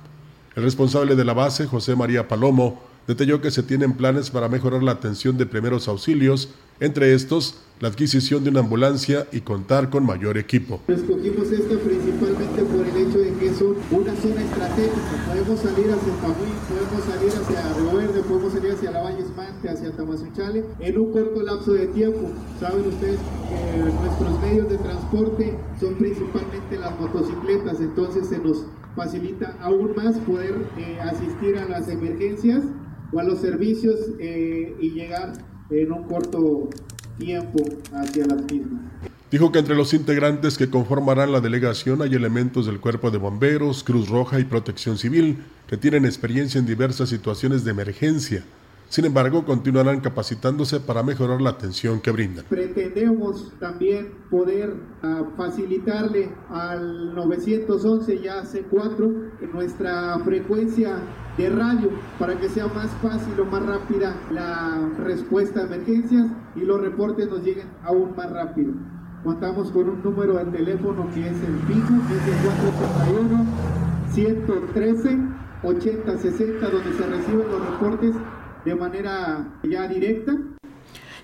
El 0.54 0.64
responsable 0.64 1.16
de 1.16 1.24
la 1.24 1.34
base, 1.34 1.66
José 1.66 1.96
María 1.96 2.28
Palomo, 2.28 2.82
detalló 3.08 3.40
que 3.40 3.52
se 3.52 3.64
tienen 3.64 3.94
planes 3.94 4.30
para 4.30 4.50
mejorar 4.50 4.84
la 4.84 4.92
atención 4.92 5.38
de 5.38 5.46
primeros 5.46 5.88
auxilios, 5.88 6.50
entre 6.82 7.14
estos 7.14 7.62
la 7.80 7.88
adquisición 7.88 8.44
de 8.44 8.50
una 8.50 8.60
ambulancia 8.60 9.28
y 9.32 9.42
contar 9.42 9.90
con 9.90 10.06
mayor 10.06 10.38
equipo. 10.38 10.82
Escogimos 10.88 11.52
esta 11.52 11.76
principalmente 11.80 12.64
por 12.64 12.86
el 12.86 13.08
hecho 13.08 13.18
de 13.20 13.34
que 13.40 13.48
es 13.48 13.62
una 13.62 14.16
zona 14.16 14.42
estratégica. 14.44 15.26
Podemos 15.28 15.60
salir 15.60 15.92
hacia 15.92 16.14
Tamuín, 16.22 16.56
podemos 16.68 17.06
salir 17.06 17.32
hacia 17.32 17.74
Río 17.74 17.98
Verde, 17.98 18.22
podemos 18.22 18.54
salir 18.54 18.72
hacia 18.74 18.92
Esmante, 19.62 19.70
hacia 19.70 19.92
Tamazuchale, 19.92 20.66
en 20.80 20.98
un 20.98 21.12
corto 21.12 21.42
lapso 21.42 21.74
de 21.74 21.88
tiempo. 21.88 22.30
Saben 22.60 22.88
ustedes 22.88 23.20
que 23.50 23.92
nuestros 24.02 24.42
medios 24.42 24.70
de 24.70 24.78
transporte 24.78 25.58
son 25.80 25.96
principalmente 25.96 26.78
las 26.80 27.00
motocicletas, 27.00 27.80
entonces 27.80 28.28
se 28.28 28.40
nos 28.40 28.66
facilita 28.96 29.58
aún 29.62 29.94
más 29.96 30.18
poder 30.20 30.56
eh, 30.78 31.00
asistir 31.02 31.58
a 31.58 31.68
las 31.68 31.88
emergencias 31.88 32.64
o 33.14 33.20
a 33.20 33.24
los 33.24 33.40
servicios 33.40 34.00
eh, 34.20 34.76
y 34.80 34.92
llegar 34.92 35.34
en 35.70 35.92
un 35.92 36.04
corto 36.04 36.70
tiempo 37.18 37.64
hacia 37.94 38.26
las 38.26 38.44
mismas. 38.52 38.82
Dijo 39.32 39.50
que 39.54 39.60
entre 39.60 39.76
los 39.76 39.94
integrantes 39.94 40.58
que 40.58 40.70
conformarán 40.70 41.32
la 41.32 41.40
delegación 41.40 42.02
hay 42.02 42.16
elementos 42.16 42.66
del 42.66 42.82
Cuerpo 42.82 43.12
de 43.12 43.18
Bomberos, 43.18 43.82
Cruz 43.86 44.10
Roja 44.10 44.42
y 44.42 44.44
Protección 44.44 44.98
Civil 44.98 45.38
que 45.68 45.78
tienen 45.78 46.04
experiencia 46.04 46.60
en 46.60 46.66
diversas 46.66 47.08
situaciones 47.08 47.64
de 47.64 47.72
emergencia 47.72 48.44
sin 48.92 49.06
embargo, 49.06 49.46
continuarán 49.46 50.02
capacitándose 50.02 50.82
para 50.82 51.02
mejorar 51.02 51.42
la 51.42 51.52
atención 51.52 52.02
que 52.02 52.12
brindan. 52.12 52.44
Pretendemos 52.50 53.54
también 53.58 54.10
poder 54.30 54.74
uh, 55.02 55.34
facilitarle 55.38 56.30
al 56.50 57.16
911 57.16 58.20
ya 58.22 58.44
C4 58.44 59.54
nuestra 59.54 60.20
frecuencia 60.26 60.98
de 61.38 61.50
radio 61.52 61.90
para 62.20 62.38
que 62.38 62.50
sea 62.50 62.68
más 62.68 62.90
fácil 63.02 63.40
o 63.40 63.46
más 63.46 63.66
rápida 63.66 64.14
la 64.30 64.90
respuesta 65.06 65.62
a 65.62 65.68
emergencias 65.68 66.28
y 66.58 66.60
los 66.60 66.82
reportes 66.82 67.30
nos 67.30 67.44
lleguen 67.44 67.70
aún 67.84 68.14
más 68.18 68.30
rápido. 68.30 68.74
Contamos 69.24 69.72
con 69.72 69.88
un 69.88 70.04
número 70.04 70.34
de 70.34 70.52
teléfono 70.52 71.08
que 71.14 71.22
es 71.22 71.38
el 71.44 71.58
fijo, 71.66 71.94
que 72.10 72.18
es 72.18 72.28
el 72.28 72.44
481 73.08 73.46
113 74.12 75.18
8060 75.64 76.70
donde 76.70 76.94
se 76.94 77.08
reciben 77.08 77.48
los 77.50 77.70
reportes 77.72 78.16
de 78.66 78.76
manera 78.76 79.46
ya 79.64 79.88
directa. 79.88 80.34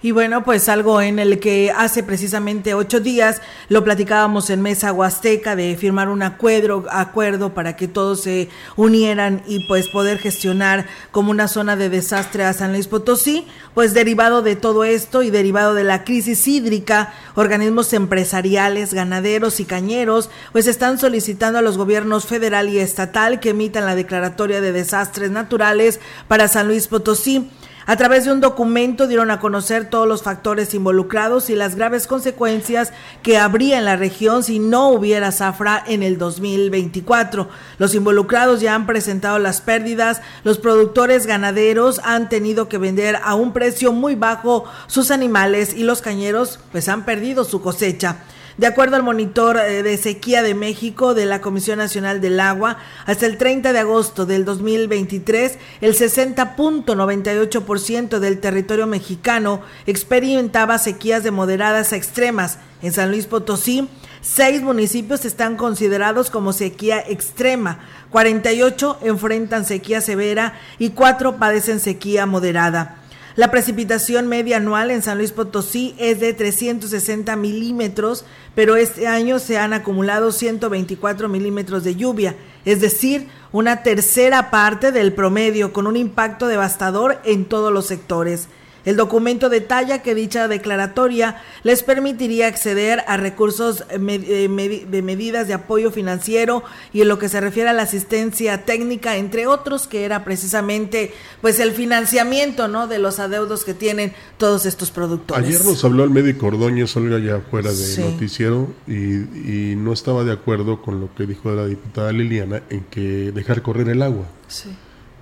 Y 0.02 0.12
bueno, 0.12 0.44
pues 0.44 0.70
algo 0.70 1.02
en 1.02 1.18
el 1.18 1.40
que 1.40 1.72
hace 1.76 2.04
precisamente 2.04 2.76
ocho 2.76 3.00
días 3.00 3.42
lo 3.68 3.84
platicábamos 3.84 4.52
en 4.52 4.62
Mesa 4.62 4.94
Huasteca 4.94 5.56
de 5.56 5.76
firmar 5.76 6.10
un 6.10 6.22
acuerdo, 6.22 6.86
acuerdo 6.92 7.56
para 7.56 7.76
que 7.76 7.88
todos 7.88 8.22
se 8.22 8.50
unieran 8.76 9.42
y 9.48 9.68
pues 9.68 9.88
poder 9.88 10.20
gestionar 10.20 10.86
como 11.12 11.32
una 11.32 11.48
zona 11.48 11.76
de 11.76 11.90
desastre 11.90 12.44
a 12.44 12.54
San 12.54 12.74
Luis 12.74 12.88
Potosí, 12.88 13.48
pues 13.74 13.96
derivado 13.96 14.44
de 14.44 14.56
todo 14.56 14.84
esto 14.84 15.24
y 15.24 15.32
derivado 15.32 15.74
de 15.74 15.84
la 15.84 16.04
crisis 16.04 16.48
hídrica, 16.48 17.14
organismos 17.34 17.92
empresariales, 17.94 18.94
ganaderos 18.94 19.60
y 19.60 19.66
cañeros, 19.66 20.30
pues 20.52 20.68
están 20.68 21.00
solicitando 21.00 21.58
a 21.58 21.64
los 21.64 21.78
gobiernos 21.78 22.28
federal 22.28 22.70
y 22.70 22.78
estatal 22.78 23.40
que 23.40 23.50
emitan 23.50 23.86
la 23.86 23.96
declaratoria 23.96 24.62
de 24.62 24.72
desastres 24.72 25.32
naturales 25.32 26.00
para 26.28 26.48
San 26.48 26.68
Luis 26.68 26.88
Potosí. 26.88 27.50
A 27.90 27.96
través 27.96 28.26
de 28.26 28.34
un 28.34 28.42
documento 28.42 29.08
dieron 29.08 29.32
a 29.32 29.40
conocer 29.40 29.90
todos 29.90 30.06
los 30.06 30.22
factores 30.22 30.74
involucrados 30.74 31.50
y 31.50 31.56
las 31.56 31.76
graves 31.76 32.06
consecuencias 32.06 32.92
que 33.24 33.38
habría 33.38 33.78
en 33.78 33.86
la 33.86 33.96
región 33.96 34.44
si 34.44 34.60
no 34.60 34.90
hubiera 34.90 35.32
zafra 35.32 35.82
en 35.88 36.04
el 36.04 36.18
2024. 36.18 37.48
Los 37.78 37.96
involucrados 37.96 38.60
ya 38.60 38.76
han 38.76 38.88
presentado 38.88 39.40
las 39.40 39.62
pérdidas, 39.62 40.22
los 40.44 40.58
productores 40.58 41.26
ganaderos 41.28 42.02
han 42.04 42.28
tenido 42.28 42.68
que 42.68 42.78
vender 42.78 43.20
a 43.24 43.36
un 43.36 43.54
precio 43.54 43.94
muy 43.94 44.16
bajo 44.16 44.66
sus 44.88 45.10
animales 45.10 45.74
y 45.74 45.84
los 45.84 46.02
cañeros 46.02 46.60
pues 46.74 46.90
han 46.90 47.06
perdido 47.06 47.46
su 47.46 47.62
cosecha. 47.62 48.18
De 48.58 48.66
acuerdo 48.66 48.96
al 48.96 49.04
monitor 49.04 49.58
eh, 49.58 49.84
de 49.84 49.98
sequía 49.98 50.42
de 50.42 50.56
México 50.56 51.14
de 51.14 51.28
la 51.28 51.42
Comisión 51.42 51.78
Nacional 51.78 52.22
del 52.22 52.40
Agua, 52.40 52.78
hasta 53.06 53.28
el 53.28 53.38
30 53.38 53.72
de 53.72 53.78
agosto 53.78 54.26
del 54.26 54.46
2023, 54.46 55.60
el 55.80 55.94
60.98% 55.94 58.18
del 58.18 58.40
territorio 58.40 58.88
mexicano 58.88 59.62
experimentaba 59.86 60.80
sequías 60.80 61.24
de 61.24 61.30
moderadas 61.30 61.94
a 61.94 61.98
extremas. 61.98 62.58
En 62.82 62.94
San 62.94 63.12
Luis 63.12 63.28
Potosí, 63.28 63.88
seis 64.22 64.64
municipios 64.64 65.24
están 65.26 65.56
considerados 65.56 66.32
como 66.32 66.52
sequía 66.52 67.00
extrema, 67.08 67.78
48 68.10 69.02
enfrentan 69.04 69.66
sequía 69.66 70.02
severa 70.02 70.56
y 70.80 70.90
cuatro 70.90 71.38
padecen 71.38 71.80
sequía 71.80 72.26
moderada. 72.26 73.04
La 73.38 73.52
precipitación 73.52 74.28
media 74.28 74.58
anual 74.58 74.90
en 74.90 75.04
San 75.04 75.20
Luis 75.20 75.32
Potosí 75.32 75.94
es 76.00 76.20
de 76.20 76.34
360 76.34 77.36
milímetros, 77.36 78.26
pero 78.56 78.76
este 78.76 79.06
año 79.06 79.38
se 79.38 79.60
han 79.60 79.74
acumulado 79.74 80.32
124 80.32 81.30
milímetros 81.30 81.84
de 81.84 81.96
lluvia, 81.96 82.36
es 82.66 82.82
decir, 82.82 83.28
una 83.52 83.84
tercera 83.84 84.50
parte 84.50 84.92
del 84.92 85.14
promedio, 85.14 85.72
con 85.72 85.86
un 85.86 85.98
impacto 85.98 86.48
devastador 86.48 87.20
en 87.26 87.46
todos 87.46 87.72
los 87.72 87.86
sectores. 87.86 88.48
El 88.88 88.96
documento 88.96 89.50
detalla 89.50 90.02
que 90.02 90.16
dicha 90.16 90.48
declaratoria 90.48 91.42
les 91.64 91.84
permitiría 91.84 92.48
acceder 92.48 93.04
a 93.08 93.18
recursos 93.18 93.84
eh, 93.90 94.86
de 94.90 95.02
medidas 95.02 95.46
de 95.50 95.54
apoyo 95.54 95.92
financiero 95.92 96.64
y 96.94 97.02
en 97.02 97.10
lo 97.10 97.20
que 97.20 97.28
se 97.28 97.42
refiere 97.42 97.68
a 97.68 97.74
la 97.74 97.82
asistencia 97.82 98.64
técnica, 98.64 99.18
entre 99.18 99.46
otros, 99.46 99.88
que 99.88 100.06
era 100.06 100.24
precisamente 100.24 101.12
pues 101.42 101.60
el 101.60 101.74
financiamiento 101.74 102.70
¿no? 102.70 102.88
de 102.88 103.00
los 103.00 103.20
adeudos 103.20 103.66
que 103.66 103.74
tienen 103.74 104.14
todos 104.38 104.66
estos 104.66 104.90
productores. 104.90 105.46
Ayer 105.46 105.66
nos 105.66 105.84
habló 105.84 106.06
el 106.06 106.10
médico 106.10 106.46
Ordóñez, 106.46 106.96
Olga, 106.96 107.20
ya 107.20 107.42
fuera 107.42 107.74
de 107.74 107.98
noticiero, 107.98 108.70
y, 108.88 109.76
no 109.76 109.92
estaba 109.92 110.24
de 110.24 110.32
acuerdo 110.32 110.82
con 110.82 111.02
lo 111.02 111.14
que 111.14 111.26
dijo 111.26 111.52
la 111.52 111.66
diputada 111.66 112.14
Liliana 112.14 112.64
en 112.70 112.86
que 112.86 113.34
dejar 113.34 113.62
correr 113.62 113.90
el 113.90 114.02
agua. 114.02 114.28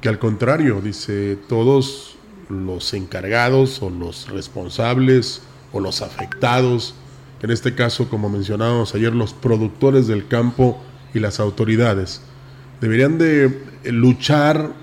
Que 0.02 0.08
al 0.08 0.20
contrario, 0.20 0.82
dice, 0.82 1.40
todos 1.50 2.16
los 2.50 2.94
encargados 2.94 3.82
o 3.82 3.90
los 3.90 4.30
responsables 4.30 5.42
o 5.72 5.80
los 5.80 6.02
afectados, 6.02 6.96
en 7.42 7.52
este 7.52 7.76
caso, 7.76 8.10
como 8.10 8.30
mencionábamos 8.30 8.96
ayer, 8.96 9.14
los 9.14 9.34
productores 9.34 10.08
del 10.08 10.28
campo 10.28 10.82
y 11.14 11.20
las 11.20 11.40
autoridades, 11.40 12.22
deberían 12.82 13.18
de 13.18 13.62
luchar 13.86 14.74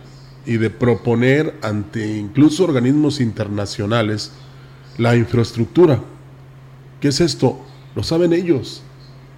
y 0.47 0.57
de 0.57 0.71
proponer 0.71 1.55
ante 1.63 2.17
incluso 2.17 2.65
organismos 2.65 3.21
internacionales 3.21 4.33
la 4.99 5.17
infraestructura. 5.17 6.01
¿Qué 7.01 7.09
es 7.09 7.21
esto? 7.21 7.61
Lo 7.95 8.03
saben 8.03 8.33
ellos. 8.33 8.83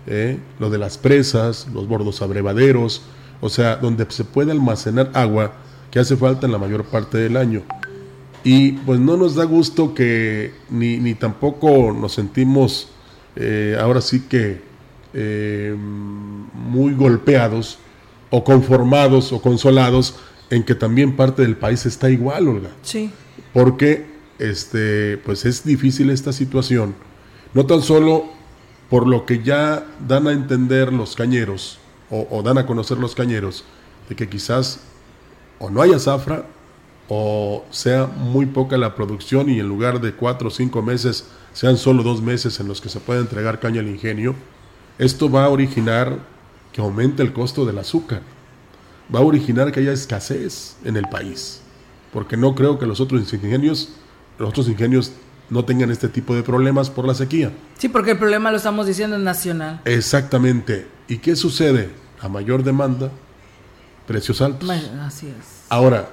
¿eh? 0.07 0.38
Lo 0.59 0.71
de 0.71 0.78
las 0.78 0.99
presas, 0.99 1.66
los 1.73 1.88
bordos 1.88 2.23
abrevaderos, 2.23 3.02
o 3.40 3.49
sea, 3.49 3.76
donde 3.76 4.07
se 4.11 4.25
puede 4.25 4.52
almacenar 4.52 5.11
agua 5.14 5.52
que 5.90 5.99
hace 5.99 6.16
falta 6.16 6.47
en 6.47 6.52
la 6.52 6.59
mayor 6.59 6.85
parte 6.85 7.19
del 7.19 7.37
año. 7.37 7.62
Y 8.44 8.72
pues 8.72 9.00
no 9.00 9.16
nos 9.16 9.34
da 9.34 9.44
gusto 9.44 9.94
que 9.94 10.52
ni, 10.68 10.98
ni 10.98 11.14
tampoco 11.14 11.96
nos 11.98 12.12
sentimos 12.12 12.88
eh, 13.36 13.76
ahora 13.80 14.02
sí 14.02 14.20
que 14.28 14.60
eh, 15.14 15.74
muy 15.76 16.94
golpeados 16.94 17.78
o 18.30 18.44
conformados 18.44 19.32
o 19.32 19.40
consolados 19.40 20.16
en 20.50 20.62
que 20.62 20.74
también 20.74 21.16
parte 21.16 21.42
del 21.42 21.56
país 21.56 21.86
está 21.86 22.10
igual, 22.10 22.48
Olga. 22.48 22.70
Sí. 22.82 23.10
Porque 23.52 24.06
este, 24.38 25.16
pues 25.18 25.46
es 25.46 25.64
difícil 25.64 26.10
esta 26.10 26.32
situación, 26.32 26.94
no 27.54 27.64
tan 27.64 27.80
solo 27.80 28.26
por 28.90 29.06
lo 29.06 29.24
que 29.24 29.42
ya 29.42 29.86
dan 30.06 30.26
a 30.28 30.32
entender 30.32 30.92
los 30.92 31.16
cañeros 31.16 31.78
o, 32.10 32.26
o 32.30 32.42
dan 32.42 32.58
a 32.58 32.66
conocer 32.66 32.98
los 32.98 33.14
cañeros, 33.14 33.64
de 34.08 34.16
que 34.16 34.28
quizás 34.28 34.80
o 35.58 35.70
no 35.70 35.80
haya 35.80 35.98
zafra 35.98 36.46
o 37.08 37.64
sea 37.70 38.06
muy 38.06 38.46
poca 38.46 38.78
la 38.78 38.94
producción 38.94 39.50
y 39.50 39.61
en 39.61 39.68
lugar 39.68 40.00
de 40.00 40.14
cuatro 40.14 40.49
o 40.49 40.50
cinco 40.50 40.82
meses 40.82 41.26
sean 41.52 41.76
solo 41.76 42.02
dos 42.02 42.23
meses 42.23 42.58
en 42.61 42.68
los 42.68 42.80
que 42.80 42.88
se 42.88 43.00
puede 43.00 43.20
entregar 43.20 43.61
caña 43.61 43.80
al 43.80 43.88
ingenio, 43.88 44.34
esto 44.99 45.30
va 45.30 45.44
a 45.44 45.49
originar 45.49 46.18
que 46.73 46.80
aumente 46.80 47.23
el 47.23 47.32
costo 47.32 47.64
del 47.64 47.78
azúcar. 47.78 48.23
va 49.14 49.20
a 49.20 49.23
originar 49.23 49.70
que 49.70 49.80
haya 49.80 49.92
escasez 49.92 50.76
en 50.84 50.96
el 50.96 51.04
país. 51.08 51.61
Porque 52.12 52.37
no 52.37 52.54
creo 52.54 52.78
que 52.78 52.87
los 52.87 53.00
otros 53.00 53.32
ingenios, 53.32 53.90
los 54.38 54.49
otros 54.49 54.68
ingenios 54.68 55.12
no 55.50 55.64
tengan 55.64 55.90
este 55.90 56.08
tipo 56.08 56.34
de 56.34 56.42
problemas 56.42 56.90
por 56.90 57.06
la 57.06 57.14
sequía. 57.14 57.52
Sí, 57.78 57.88
porque 57.88 58.12
el 58.12 58.18
problema 58.18 58.50
lo 58.50 58.56
estamos 58.56 58.87
diciendo 58.87 59.16
es 59.16 59.23
nacional. 59.23 59.80
Exactamente. 59.84 60.87
¿Y 61.06 61.18
qué 61.18 61.37
sucede? 61.37 61.90
A 62.20 62.28
mayor 62.28 62.62
demanda, 62.64 63.11
precios 64.06 64.40
altos. 64.40 64.68
Así 64.70 65.26
es. 65.26 65.64
Ahora, 65.68 66.08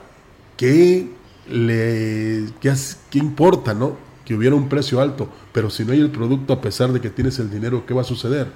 ¿qué, 0.62 1.10
le, 1.50 2.46
qué, 2.60 2.72
qué 3.10 3.18
importa, 3.18 3.74
no? 3.74 3.98
Que 4.24 4.36
hubiera 4.36 4.56
un 4.56 4.70
precio 4.70 5.02
alto, 5.02 5.28
pero 5.52 5.72
si 5.72 5.84
no 5.84 5.92
hay 5.92 6.00
el 6.00 6.12
producto 6.12 6.54
a 6.54 6.62
pesar 6.62 6.94
de 6.94 7.02
que 7.02 7.10
tienes 7.10 7.40
el 7.40 7.50
dinero, 7.50 7.84
¿qué 7.88 7.96
va 7.96 8.02
a 8.02 8.06
suceder? 8.06 8.52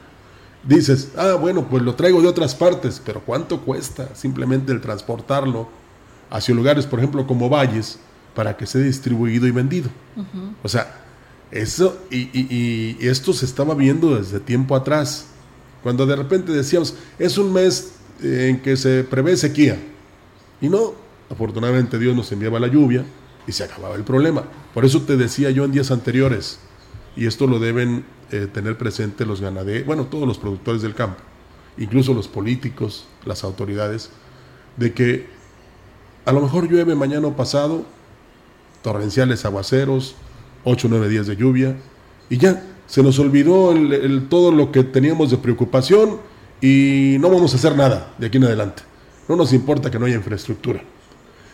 Dices, 0.63 1.13
ah, 1.17 1.33
bueno, 1.33 1.67
pues 1.67 1.81
lo 1.81 1.95
traigo 1.95 2.21
de 2.21 2.27
otras 2.27 2.53
partes, 2.53 3.01
pero 3.03 3.21
¿cuánto 3.21 3.61
cuesta 3.61 4.13
simplemente 4.13 4.71
el 4.71 4.81
transportarlo 4.81 5.67
hacia 6.29 6.53
lugares, 6.53 6.85
por 6.85 6.99
ejemplo, 6.99 7.25
como 7.25 7.49
Valles, 7.49 7.97
para 8.35 8.55
que 8.55 8.67
sea 8.67 8.81
distribuido 8.81 9.47
y 9.47 9.51
vendido? 9.51 9.89
O 10.61 10.69
sea, 10.69 11.01
eso, 11.49 11.97
y, 12.11 12.29
y, 12.37 12.97
esto 13.01 13.33
se 13.33 13.45
estaba 13.45 13.73
viendo 13.73 14.15
desde 14.15 14.39
tiempo 14.39 14.75
atrás, 14.75 15.25
cuando 15.81 16.05
de 16.05 16.15
repente 16.15 16.51
decíamos, 16.51 16.95
es 17.17 17.39
un 17.39 17.51
mes 17.51 17.93
en 18.21 18.61
que 18.61 18.77
se 18.77 19.03
prevé 19.03 19.35
sequía, 19.37 19.79
y 20.61 20.69
no, 20.69 21.04
afortunadamente 21.29 21.99
Dios 21.99 22.15
nos 22.15 22.31
enviaba 22.31 22.59
la 22.59 22.67
lluvia 22.67 23.05
y 23.47 23.51
se 23.51 23.63
acababa 23.63 23.95
el 23.95 24.03
problema. 24.03 24.43
Por 24.73 24.85
eso 24.85 25.01
te 25.01 25.17
decía 25.17 25.51
yo 25.51 25.65
en 25.65 25.71
días 25.71 25.91
anteriores, 25.91 26.59
y 27.15 27.25
esto 27.27 27.47
lo 27.47 27.59
deben 27.59 28.05
eh, 28.31 28.47
tener 28.51 28.77
presente 28.77 29.25
los 29.25 29.41
ganaderos, 29.41 29.85
bueno, 29.85 30.05
todos 30.05 30.27
los 30.27 30.37
productores 30.37 30.81
del 30.81 30.95
campo, 30.95 31.21
incluso 31.77 32.13
los 32.13 32.27
políticos, 32.27 33.07
las 33.25 33.43
autoridades, 33.43 34.09
de 34.77 34.93
que 34.93 35.27
a 36.25 36.31
lo 36.31 36.41
mejor 36.41 36.69
llueve 36.69 36.95
mañana 36.95 37.27
o 37.27 37.35
pasado, 37.35 37.85
torrenciales 38.81 39.45
aguaceros, 39.45 40.15
8 40.63 40.87
o 40.87 40.89
9 40.89 41.09
días 41.09 41.27
de 41.27 41.35
lluvia, 41.35 41.77
y 42.29 42.37
ya, 42.37 42.63
se 42.87 43.01
nos 43.01 43.17
olvidó 43.19 43.73
todo 44.29 44.51
lo 44.51 44.71
que 44.71 44.83
teníamos 44.83 45.31
de 45.31 45.37
preocupación 45.37 46.19
y 46.61 47.17
no 47.19 47.29
vamos 47.29 47.53
a 47.53 47.57
hacer 47.57 47.75
nada 47.75 48.13
de 48.17 48.27
aquí 48.27 48.37
en 48.37 48.45
adelante. 48.45 48.83
No 49.27 49.35
nos 49.35 49.53
importa 49.53 49.89
que 49.89 49.97
no 49.97 50.05
haya 50.05 50.15
infraestructura. 50.15 50.81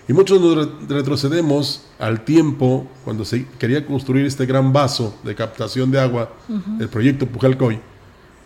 Y 0.07 0.13
muchos 0.13 0.41
nos 0.41 0.87
retrocedemos 0.89 1.85
al 1.99 2.25
tiempo 2.25 2.87
cuando 3.03 3.23
se 3.23 3.45
quería 3.59 3.85
construir 3.85 4.25
este 4.25 4.45
gran 4.45 4.73
vaso 4.73 5.15
de 5.23 5.35
captación 5.35 5.91
de 5.91 5.99
agua, 5.99 6.33
el 6.79 6.89
proyecto 6.89 7.27
Pujalcoy. 7.27 7.79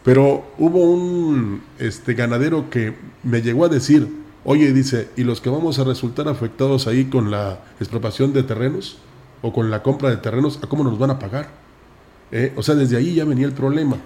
Pero 0.03 0.45
hubo 0.59 0.83
un 0.83 1.63
este, 1.79 2.13
ganadero 2.13 2.69
que 2.69 2.95
me 3.23 3.41
llegó 3.41 3.65
a 3.65 3.69
decir, 3.69 4.07
oye, 4.43 4.71
dice, 4.71 5.09
¿y 5.15 5.23
los 5.23 5.41
que 5.41 5.49
vamos 5.49 5.79
a 5.79 5.83
resultar 5.83 6.27
afectados 6.27 6.85
ahí 6.85 7.05
con 7.05 7.31
la 7.31 7.59
expropiación 7.79 8.31
de 8.31 8.43
terrenos 8.43 8.99
o 9.41 9.51
con 9.51 9.71
la 9.71 9.81
compra 9.81 10.09
de 10.09 10.17
terrenos, 10.17 10.59
¿a 10.61 10.67
cómo 10.67 10.83
nos 10.83 10.97
van 10.99 11.11
a 11.11 11.19
pagar? 11.19 11.49
¿Eh? 12.31 12.53
O 12.55 12.63
sea, 12.63 12.75
desde 12.75 12.97
ahí 12.97 13.15
ya 13.15 13.25
venía 13.25 13.45
el 13.45 13.53
problema. 13.53 13.97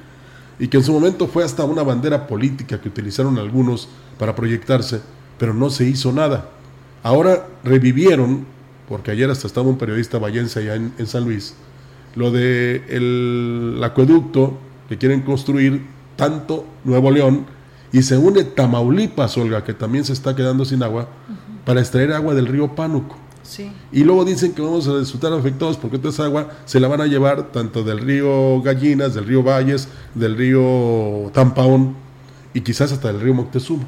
Y 0.59 0.67
que 0.67 0.77
en 0.77 0.83
su 0.83 0.91
momento 0.91 1.27
fue 1.27 1.43
hasta 1.43 1.63
una 1.63 1.83
bandera 1.83 2.27
política 2.27 2.79
que 2.79 2.89
utilizaron 2.89 3.37
algunos 3.37 3.87
para 4.17 4.35
proyectarse, 4.35 5.01
pero 5.37 5.53
no 5.53 5.69
se 5.69 5.85
hizo 5.85 6.11
nada. 6.11 6.49
Ahora 7.03 7.47
revivieron, 7.63 8.45
porque 8.87 9.11
ayer 9.11 9.29
hasta 9.29 9.47
estaba 9.47 9.69
un 9.69 9.77
periodista 9.77 10.17
vallense 10.17 10.59
allá 10.59 10.75
en, 10.75 11.07
San 11.07 11.23
Luis, 11.23 11.55
lo 12.15 12.31
de 12.31 12.83
el 12.89 13.79
acueducto 13.83 14.57
que 14.89 14.97
quieren 14.97 15.21
construir 15.21 15.85
tanto 16.15 16.65
Nuevo 16.83 17.11
León 17.11 17.45
y 17.91 18.01
se 18.01 18.17
une 18.17 18.43
Tamaulipas, 18.43 19.37
Olga, 19.37 19.63
que 19.63 19.73
también 19.73 20.03
se 20.03 20.13
está 20.13 20.35
quedando 20.35 20.65
sin 20.65 20.83
agua, 20.83 21.07
para 21.65 21.79
extraer 21.79 22.13
agua 22.13 22.33
del 22.33 22.47
río 22.47 22.75
Pánuco. 22.75 23.15
Sí. 23.43 23.71
Y 23.91 24.03
luego 24.03 24.25
dicen 24.25 24.53
que 24.53 24.61
vamos 24.61 24.87
a 24.87 24.93
resultar 24.93 25.33
afectados 25.33 25.77
porque 25.77 25.97
toda 25.97 26.11
esa 26.11 26.25
agua 26.25 26.51
se 26.65 26.79
la 26.79 26.87
van 26.87 27.01
a 27.01 27.07
llevar 27.07 27.51
tanto 27.51 27.83
del 27.83 27.99
río 27.99 28.61
Gallinas, 28.61 29.15
del 29.15 29.25
río 29.25 29.41
Valles, 29.41 29.87
del 30.13 30.37
río 30.37 31.31
Tampaón 31.33 31.95
y 32.53 32.61
quizás 32.61 32.91
hasta 32.91 33.11
del 33.11 33.21
río 33.21 33.33
Moctezuma. 33.33 33.85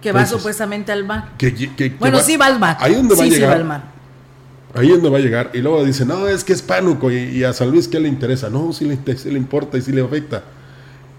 Que 0.00 0.12
va 0.12 0.26
supuestamente 0.26 0.92
al 0.92 1.04
mar. 1.04 1.32
Que, 1.36 1.94
bueno, 1.98 2.20
sí 2.20 2.36
va 2.36 2.46
al 2.46 2.58
mar. 2.58 2.76
Ahí 2.80 2.94
donde 2.94 3.14
va 3.14 3.22
a 3.22 3.26
llegar. 3.26 3.38
Sí 3.38 3.46
va 3.46 3.52
al 3.52 3.64
mar. 3.64 3.84
Ahí 4.74 4.88
donde 4.88 5.10
va 5.10 5.18
a 5.18 5.20
llegar. 5.20 5.50
Y 5.52 5.58
luego 5.58 5.84
dice, 5.84 6.04
no, 6.04 6.28
es 6.28 6.44
que 6.44 6.52
es 6.52 6.62
pánuco. 6.62 7.10
Y, 7.10 7.44
a 7.44 7.52
San 7.52 7.70
Luis, 7.70 7.88
¿qué 7.88 8.00
le 8.00 8.08
interesa? 8.08 8.48
No, 8.48 8.72
sí 8.72 8.84
le, 8.84 8.96
le, 8.96 9.38
importa 9.38 9.78
y 9.78 9.82
sí 9.82 9.92
le 9.92 10.02
afecta. 10.02 10.44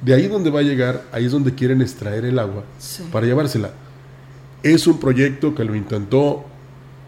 De 0.02 0.13
ahí 0.13 0.28
donde 0.28 0.50
va 0.50 0.60
a 0.60 0.63
llegar, 0.63 1.04
ahí 1.12 1.26
es 1.26 1.32
donde 1.32 1.54
quieren 1.54 1.82
extraer 1.82 2.26
el 2.26 2.39
agua 2.39 2.63
para 3.12 3.26
llevársela. 3.28 3.72
Es 4.63 4.88
un 4.88 5.00
proyecto 5.00 5.54
que 5.54 5.63
lo 5.63 5.76
intentó 5.76 6.46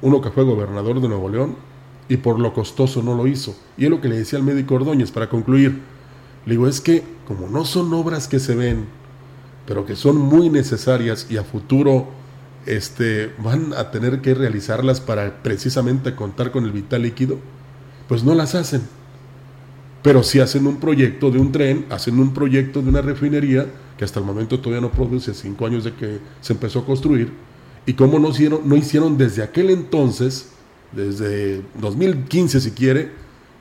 uno 0.02 0.22
que 0.22 0.30
fue 0.30 0.44
gobernador 0.44 1.02
de 1.02 1.08
Nuevo 1.08 1.30
León 1.30 1.56
y 2.10 2.18
por 2.18 2.40
lo 2.40 2.54
costoso 2.54 3.02
no 3.02 3.16
lo 3.16 3.26
hizo. 3.26 3.56
Y 3.78 3.86
es 3.86 3.90
lo 3.90 4.02
que 4.02 4.10
le 4.10 4.18
decía 4.18 4.38
al 4.38 4.46
médico 4.46 4.76
Ordóñez 4.76 5.12
para 5.12 5.30
concluir. 5.30 5.82
Le 6.46 6.52
digo, 6.52 6.68
es 6.68 6.82
que 6.82 7.04
como 7.26 7.48
no 7.48 7.66
son 7.66 7.94
obras 7.94 8.28
que 8.28 8.40
se 8.40 8.54
ven, 8.54 8.86
pero 9.66 9.86
que 9.86 9.96
son 9.96 10.18
muy 10.18 10.50
necesarias 10.50 11.28
y 11.30 11.38
a 11.38 11.44
futuro 11.44 12.08
este, 12.66 13.34
van 13.40 13.74
a 13.74 13.92
tener 13.92 14.22
que 14.22 14.34
realizarlas 14.34 15.02
para 15.02 15.44
precisamente 15.44 16.16
contar 16.16 16.52
con 16.52 16.66
el 16.66 16.72
vital 16.72 17.04
líquido, 17.04 17.38
pues 18.08 18.24
no 18.24 18.36
las 18.36 18.56
hacen. 18.56 18.82
Pero 20.02 20.24
si 20.24 20.40
hacen 20.40 20.68
un 20.68 20.80
proyecto 20.80 21.32
de 21.32 21.40
un 21.40 21.52
tren, 21.52 21.86
hacen 21.90 22.20
un 22.20 22.34
proyecto 22.34 22.82
de 22.82 22.90
una 22.90 23.02
refinería, 23.02 23.68
que 23.98 24.04
hasta 24.04 24.20
el 24.20 24.26
momento 24.26 24.60
todavía 24.60 24.82
no 24.82 24.92
produce, 24.92 25.34
cinco 25.34 25.66
años 25.66 25.84
de 25.84 25.94
que 25.94 26.20
se 26.42 26.54
empezó 26.54 26.80
a 26.80 26.86
construir, 26.86 27.32
y 27.86 27.94
cómo 27.94 28.20
no 28.20 28.30
hicieron, 28.30 28.62
no 28.66 28.76
hicieron 28.76 29.18
desde 29.18 29.44
aquel 29.44 29.70
entonces, 29.70 30.50
desde 30.92 31.62
2015 31.80 32.60
si 32.60 32.72
quiere, 32.72 33.12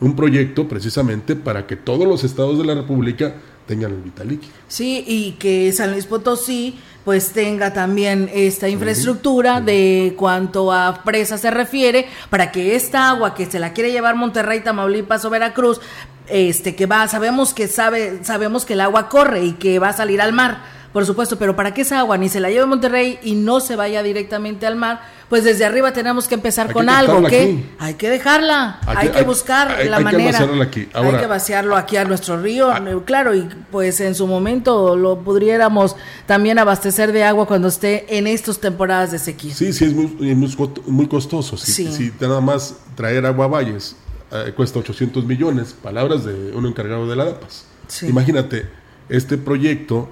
un 0.01 0.17
proyecto 0.17 0.67
precisamente 0.67 1.37
para 1.37 1.67
que 1.67 1.77
todos 1.77 2.09
los 2.09 2.25
estados 2.25 2.59
de 2.59 2.65
la 2.65 2.75
República 2.75 3.37
tengan 3.67 3.93
el 3.93 4.03
vital 4.03 4.29
líquido. 4.29 4.53
Sí, 4.69 5.05
y 5.07 5.33
que 5.33 5.73
San 5.73 5.93
Luis 5.93 6.07
Potosí 6.07 6.79
pues 7.05 7.33
tenga 7.33 7.73
también 7.73 8.31
esta 8.33 8.69
infraestructura 8.69 9.61
de 9.61 10.15
cuanto 10.17 10.73
a 10.73 11.03
presa 11.05 11.37
se 11.37 11.51
refiere 11.51 12.07
para 12.31 12.53
que 12.53 12.77
esta 12.77 13.09
agua 13.09 13.35
que 13.35 13.47
se 13.47 13.59
la 13.59 13.73
quiere 13.73 13.91
llevar 13.91 14.15
Monterrey, 14.15 14.61
Tamaulipas 14.61 15.25
o 15.25 15.31
Veracruz, 15.31 15.81
este 16.29 16.77
que 16.77 16.87
va, 16.87 17.09
sabemos 17.09 17.55
que 17.55 17.67
sabe, 17.67 18.21
sabemos 18.23 18.65
que 18.65 18.75
el 18.75 18.81
agua 18.83 19.09
corre 19.09 19.45
y 19.45 19.53
que 19.55 19.81
va 19.81 19.89
a 19.89 19.93
salir 19.93 20.21
al 20.21 20.33
mar 20.33 20.83
por 20.93 21.07
supuesto, 21.07 21.39
pero 21.39 21.57
para 21.57 21.73
que 21.73 21.83
esa 21.83 21.99
agua 22.01 22.19
ni 22.19 22.29
se 22.29 22.39
la 22.39 22.51
lleve 22.51 22.67
Monterrey 22.67 23.19
y 23.23 23.35
no 23.35 23.61
se 23.61 23.77
vaya 23.77 24.03
directamente 24.03 24.67
al 24.67 24.77
mar, 24.77 25.01
pues 25.33 25.45
desde 25.45 25.65
arriba 25.65 25.95
tenemos 25.95 26.29
que 26.29 26.35
empezar 26.35 26.75
con 26.75 26.91
algo 26.91 27.27
que 27.27 27.65
hay 27.79 27.95
que 27.95 28.11
dejarla, 28.11 28.81
hay 28.85 29.09
que 29.09 29.23
buscar 29.23 29.83
la 29.87 29.99
manera, 29.99 30.47
hay 30.93 31.17
que 31.21 31.27
vaciarlo 31.27 31.75
aquí 31.75 31.97
a 31.97 32.05
nuestro 32.05 32.39
río, 32.39 32.71
ah. 32.71 32.83
claro, 33.07 33.35
y 33.35 33.49
pues 33.71 34.01
en 34.01 34.15
su 34.15 34.27
momento 34.27 34.95
lo 34.95 35.21
pudiéramos 35.21 35.97
también 36.27 36.59
abastecer 36.59 37.13
de 37.13 37.25
agua 37.25 37.47
cuando 37.47 37.69
esté 37.69 38.19
en 38.19 38.27
estas 38.27 38.59
temporadas 38.59 39.11
de 39.11 39.19
sequía. 39.19 39.55
Sí, 39.55 39.73
sí, 39.73 39.87
es 39.87 39.95
muy, 39.95 41.07
costoso. 41.07 41.57
Si, 41.57 41.91
si 41.91 42.13
nada 42.21 42.43
más 42.43 42.77
traer 42.95 43.25
agua 43.25 43.47
a 43.47 43.49
Valles 43.49 43.97
eh, 44.33 44.53
cuesta 44.55 44.81
800 44.81 45.25
millones, 45.25 45.73
palabras 45.73 46.27
de 46.27 46.53
un 46.55 46.67
encargado 46.67 47.09
de 47.09 47.17
la 47.17 47.25
DAPAS. 47.25 47.65
Imagínate, 48.03 48.67
este 49.09 49.39
proyecto 49.39 50.11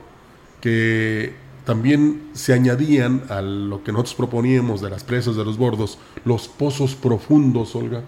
que 0.63 1.35
también 1.71 2.31
se 2.33 2.53
añadían 2.53 3.23
a 3.29 3.41
lo 3.43 3.85
que 3.85 3.93
nosotros 3.93 4.17
proponíamos 4.17 4.81
de 4.81 4.91
las 4.91 5.05
presas 5.05 5.37
de 5.37 5.45
los 5.45 5.57
bordos, 5.57 5.99
los 6.25 6.49
pozos 6.49 6.97
profundos, 6.97 7.77
Olga, 7.77 8.03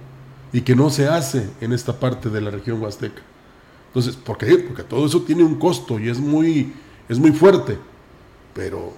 y 0.53 0.62
que 0.62 0.75
no 0.75 0.90
se 0.90 1.07
hace 1.07 1.48
en 1.61 1.72
esta 1.72 2.01
parte 2.01 2.29
de 2.29 2.40
la 2.40 2.51
región 2.51 2.83
huasteca. 2.83 3.22
Entonces, 3.87 4.16
¿por 4.16 4.37
qué? 4.37 4.59
Porque 4.59 4.83
todo 4.83 5.07
eso 5.07 5.22
tiene 5.22 5.44
un 5.44 5.61
costo 5.61 6.01
y 6.01 6.09
es 6.09 6.18
muy, 6.18 6.72
es 7.09 7.20
muy 7.20 7.31
fuerte, 7.31 7.79
pero 8.53 8.92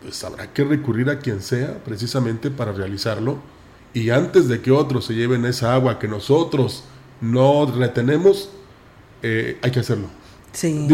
pues 0.00 0.22
habrá 0.22 0.52
que 0.52 0.62
recurrir 0.62 1.10
a 1.10 1.18
quien 1.18 1.42
sea 1.42 1.82
precisamente 1.82 2.52
para 2.52 2.70
realizarlo 2.70 3.38
y 3.94 4.10
antes 4.10 4.46
de 4.46 4.60
que 4.60 4.70
otros 4.70 5.06
se 5.06 5.14
lleven 5.14 5.44
esa 5.44 5.74
agua 5.74 5.98
que 5.98 6.06
nosotros 6.06 6.84
no 7.20 7.66
retenemos, 7.66 8.48
eh, 9.24 9.58
hay 9.60 9.72
que 9.72 9.80
hacerlo. 9.80 10.06
Sí, 10.52 10.86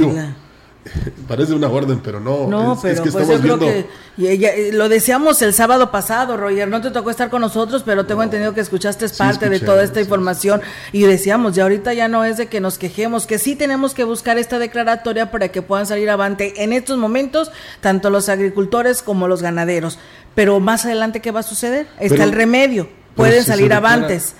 Parece 1.28 1.52
una 1.52 1.68
orden, 1.68 2.00
pero 2.02 2.20
no. 2.20 2.46
No, 2.46 2.78
pero 2.80 3.02
pues 3.02 3.28
yo 3.28 3.40
creo 3.40 3.58
que 3.58 3.86
y 4.16 4.72
lo 4.72 4.88
decíamos 4.88 5.40
el 5.40 5.54
sábado 5.54 5.90
pasado, 5.90 6.36
Roger. 6.36 6.68
No 6.68 6.80
te 6.80 6.90
tocó 6.90 7.10
estar 7.10 7.30
con 7.30 7.40
nosotros, 7.40 7.82
pero 7.84 8.06
tengo 8.06 8.22
entendido 8.22 8.52
que 8.54 8.60
escuchaste 8.60 9.08
parte 9.10 9.48
de 9.48 9.60
toda 9.60 9.82
esta 9.82 10.00
información 10.00 10.60
y 10.92 11.02
decíamos, 11.02 11.54
ya 11.54 11.62
ahorita 11.62 11.94
ya 11.94 12.08
no 12.08 12.24
es 12.24 12.36
de 12.36 12.46
que 12.46 12.60
nos 12.60 12.76
quejemos, 12.76 13.26
que 13.26 13.38
sí 13.38 13.56
tenemos 13.56 13.94
que 13.94 14.04
buscar 14.04 14.36
esta 14.36 14.58
declaratoria 14.58 15.30
para 15.30 15.48
que 15.48 15.62
puedan 15.62 15.86
salir 15.86 16.10
avante 16.10 16.62
en 16.62 16.72
estos 16.72 16.98
momentos 16.98 17.50
tanto 17.80 18.10
los 18.10 18.28
agricultores 18.28 19.02
como 19.02 19.28
los 19.28 19.42
ganaderos. 19.42 19.98
Pero 20.34 20.60
más 20.60 20.84
adelante, 20.84 21.20
¿qué 21.20 21.30
va 21.30 21.40
a 21.40 21.44
suceder? 21.44 21.86
Está 21.98 22.24
el 22.24 22.32
remedio, 22.32 22.88
pueden 23.16 23.44
salir 23.44 23.72
avantes. 23.72 24.34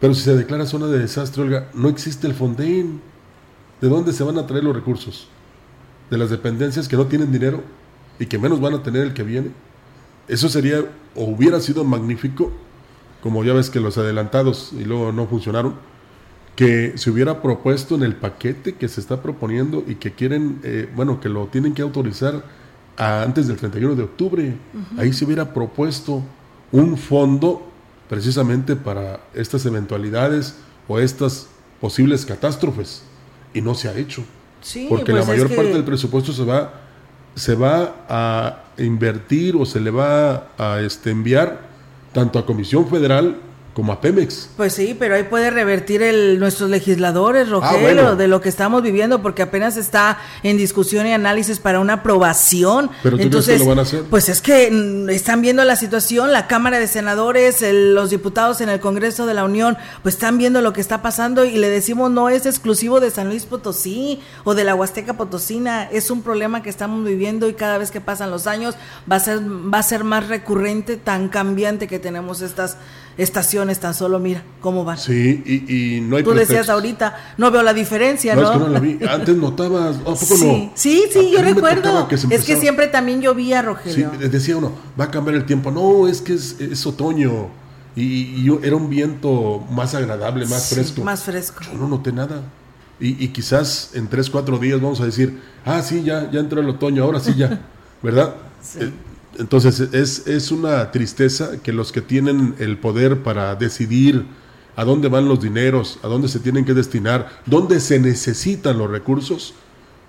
Pero 0.00 0.14
si 0.14 0.22
se 0.22 0.34
declara 0.34 0.66
zona 0.66 0.86
de 0.86 0.98
desastre, 0.98 1.42
Olga, 1.42 1.68
no 1.72 1.88
existe 1.88 2.26
el 2.26 2.34
Fonden. 2.34 3.00
¿De 3.80 3.88
dónde 3.88 4.12
se 4.12 4.24
van 4.24 4.38
a 4.38 4.46
traer 4.46 4.64
los 4.64 4.74
recursos? 4.74 5.28
De 6.10 6.18
las 6.18 6.30
dependencias 6.30 6.88
que 6.88 6.96
no 6.96 7.06
tienen 7.06 7.32
dinero 7.32 7.62
y 8.18 8.26
que 8.26 8.38
menos 8.38 8.60
van 8.60 8.74
a 8.74 8.82
tener 8.82 9.02
el 9.02 9.14
que 9.14 9.22
viene. 9.22 9.50
Eso 10.28 10.48
sería 10.48 10.80
o 11.14 11.24
hubiera 11.24 11.60
sido 11.60 11.84
magnífico, 11.84 12.52
como 13.22 13.44
ya 13.44 13.52
ves 13.52 13.70
que 13.70 13.80
los 13.80 13.98
adelantados 13.98 14.72
y 14.72 14.84
luego 14.84 15.12
no 15.12 15.26
funcionaron, 15.26 15.74
que 16.56 16.96
se 16.96 17.10
hubiera 17.10 17.42
propuesto 17.42 17.94
en 17.94 18.02
el 18.02 18.14
paquete 18.14 18.74
que 18.74 18.88
se 18.88 19.00
está 19.00 19.22
proponiendo 19.22 19.82
y 19.86 19.96
que 19.96 20.12
quieren, 20.12 20.60
eh, 20.62 20.88
bueno, 20.94 21.20
que 21.20 21.28
lo 21.28 21.46
tienen 21.46 21.74
que 21.74 21.82
autorizar 21.82 22.44
antes 22.96 23.48
del 23.48 23.56
31 23.56 23.96
de 23.96 24.02
octubre. 24.04 24.56
Ahí 24.96 25.12
se 25.12 25.24
hubiera 25.24 25.52
propuesto 25.52 26.22
un 26.70 26.96
fondo 26.96 27.66
precisamente 28.08 28.76
para 28.76 29.20
estas 29.34 29.66
eventualidades 29.66 30.56
o 30.86 30.98
estas 30.98 31.48
posibles 31.80 32.24
catástrofes 32.24 33.02
y 33.52 33.60
no 33.60 33.74
se 33.74 33.88
ha 33.88 33.96
hecho. 33.96 34.24
Porque 34.88 35.12
la 35.12 35.18
pues 35.18 35.28
mayor 35.28 35.54
parte 35.54 35.72
del 35.72 35.84
presupuesto 35.84 36.32
se 36.32 36.44
va 36.44 36.72
se 37.34 37.54
va 37.54 38.06
a 38.08 38.64
invertir 38.78 39.56
o 39.56 39.64
se 39.66 39.80
le 39.80 39.90
va 39.90 40.48
a 40.56 40.80
este, 40.80 41.10
enviar 41.10 41.60
tanto 42.12 42.38
a 42.38 42.46
Comisión 42.46 42.88
Federal 42.88 43.36
como 43.74 43.92
a 43.92 44.00
Pemex. 44.00 44.48
Pues 44.56 44.72
sí, 44.72 44.96
pero 44.96 45.16
ahí 45.16 45.24
puede 45.24 45.50
revertir 45.50 46.00
el, 46.00 46.38
nuestros 46.38 46.70
legisladores, 46.70 47.48
ah, 47.48 47.50
Rogelio, 47.50 48.14
de 48.14 48.28
lo 48.28 48.40
que 48.40 48.48
estamos 48.48 48.82
viviendo, 48.82 49.20
porque 49.20 49.42
apenas 49.42 49.76
está 49.76 50.18
en 50.44 50.56
discusión 50.56 51.06
y 51.08 51.12
análisis 51.12 51.58
para 51.58 51.80
una 51.80 51.94
aprobación. 51.94 52.90
Pero 53.02 53.18
Entonces, 53.18 53.58
lo 53.58 53.66
van 53.66 53.80
a 53.80 53.82
hacer? 53.82 54.04
pues 54.04 54.28
es 54.28 54.40
que 54.40 54.70
mm, 54.70 55.10
están 55.10 55.42
viendo 55.42 55.64
la 55.64 55.74
situación, 55.74 56.32
la 56.32 56.46
Cámara 56.46 56.78
de 56.78 56.86
Senadores, 56.86 57.64
los 57.68 58.10
diputados 58.10 58.60
en 58.60 58.68
el 58.68 58.78
Congreso 58.78 59.26
de 59.26 59.34
la 59.34 59.44
Unión, 59.44 59.76
pues 60.02 60.14
están 60.14 60.38
viendo 60.38 60.60
lo 60.60 60.72
que 60.72 60.80
está 60.80 61.02
pasando 61.02 61.44
y 61.44 61.58
le 61.58 61.68
decimos 61.68 62.12
no 62.12 62.28
es 62.28 62.46
exclusivo 62.46 63.00
de 63.00 63.10
San 63.10 63.28
Luis 63.28 63.44
Potosí 63.44 64.20
o 64.44 64.54
de 64.54 64.62
la 64.62 64.76
Huasteca 64.76 65.14
Potosina, 65.14 65.84
es 65.90 66.12
un 66.12 66.22
problema 66.22 66.62
que 66.62 66.70
estamos 66.70 67.04
viviendo 67.04 67.48
y 67.48 67.54
cada 67.54 67.78
vez 67.78 67.90
que 67.90 68.00
pasan 68.00 68.30
los 68.30 68.46
años 68.46 68.76
va 69.10 69.16
a 69.16 69.20
ser 69.20 69.40
va 69.40 69.78
a 69.78 69.82
ser 69.82 70.04
más 70.04 70.28
recurrente, 70.28 70.96
tan 70.96 71.28
cambiante 71.28 71.88
que 71.88 71.98
tenemos 71.98 72.40
estas 72.40 72.76
estaciones 73.16 73.80
tan 73.80 73.94
solo, 73.94 74.18
mira 74.18 74.42
cómo 74.60 74.84
van. 74.84 74.98
Sí, 74.98 75.42
y, 75.68 76.00
no 76.00 76.16
hay 76.16 76.22
Tú 76.24 76.32
decías 76.32 76.68
ahorita, 76.68 77.34
no 77.38 77.50
veo 77.50 77.62
la 77.62 77.74
diferencia, 77.74 78.34
¿no? 78.34 78.42
¿no? 78.42 78.46
Es 78.48 78.52
que 78.52 78.58
no 78.58 78.68
la 78.68 78.80
vi. 78.80 78.98
Antes 79.08 79.36
notabas, 79.36 79.96
¿a 79.96 80.04
poco 80.04 80.16
sí, 80.16 80.46
no? 80.46 80.72
Sí, 80.74 81.04
sí, 81.12 81.30
yo 81.30 81.42
recuerdo. 81.42 82.08
es 82.10 82.44
que 82.44 82.56
siempre 82.56 82.88
también 82.88 83.20
llovía, 83.20 83.62
Rogelio. 83.62 84.10
Sí, 84.18 84.28
decía 84.28 84.56
uno, 84.56 84.72
va 84.98 85.04
a 85.04 85.10
cambiar 85.10 85.36
el 85.36 85.44
tiempo. 85.44 85.70
No, 85.70 86.08
es 86.08 86.20
que 86.20 86.34
es, 86.34 86.86
otoño. 86.86 87.48
Y, 87.96 88.50
era 88.62 88.74
un 88.74 88.90
viento 88.90 89.64
más 89.70 89.94
agradable, 89.94 90.46
más 90.46 90.70
fresco. 90.70 91.02
Más 91.04 91.22
fresco. 91.22 91.62
Yo 91.64 91.78
no 91.78 91.88
noté 91.88 92.12
nada. 92.12 92.42
Y, 93.00 93.28
quizás 93.28 93.90
en 93.94 94.08
tres, 94.08 94.30
cuatro 94.30 94.58
días 94.58 94.80
vamos 94.80 95.00
a 95.00 95.04
decir, 95.04 95.40
ah, 95.64 95.82
sí, 95.82 96.02
ya, 96.02 96.30
ya 96.30 96.40
entró 96.40 96.60
el 96.60 96.68
otoño, 96.68 97.04
ahora 97.04 97.20
sí 97.20 97.34
ya, 97.36 97.60
¿verdad? 98.02 98.34
Sí. 98.62 98.78
Eh, 98.80 98.92
entonces 99.38 99.80
es, 99.92 100.26
es 100.26 100.50
una 100.50 100.90
tristeza 100.90 101.62
que 101.62 101.72
los 101.72 101.92
que 101.92 102.00
tienen 102.00 102.54
el 102.58 102.78
poder 102.78 103.22
para 103.22 103.54
decidir 103.54 104.24
a 104.76 104.84
dónde 104.84 105.08
van 105.08 105.28
los 105.28 105.40
dineros, 105.40 105.98
a 106.02 106.08
dónde 106.08 106.28
se 106.28 106.40
tienen 106.40 106.64
que 106.64 106.74
destinar, 106.74 107.40
dónde 107.46 107.80
se 107.80 107.98
necesitan 107.98 108.78
los 108.78 108.90
recursos, 108.90 109.54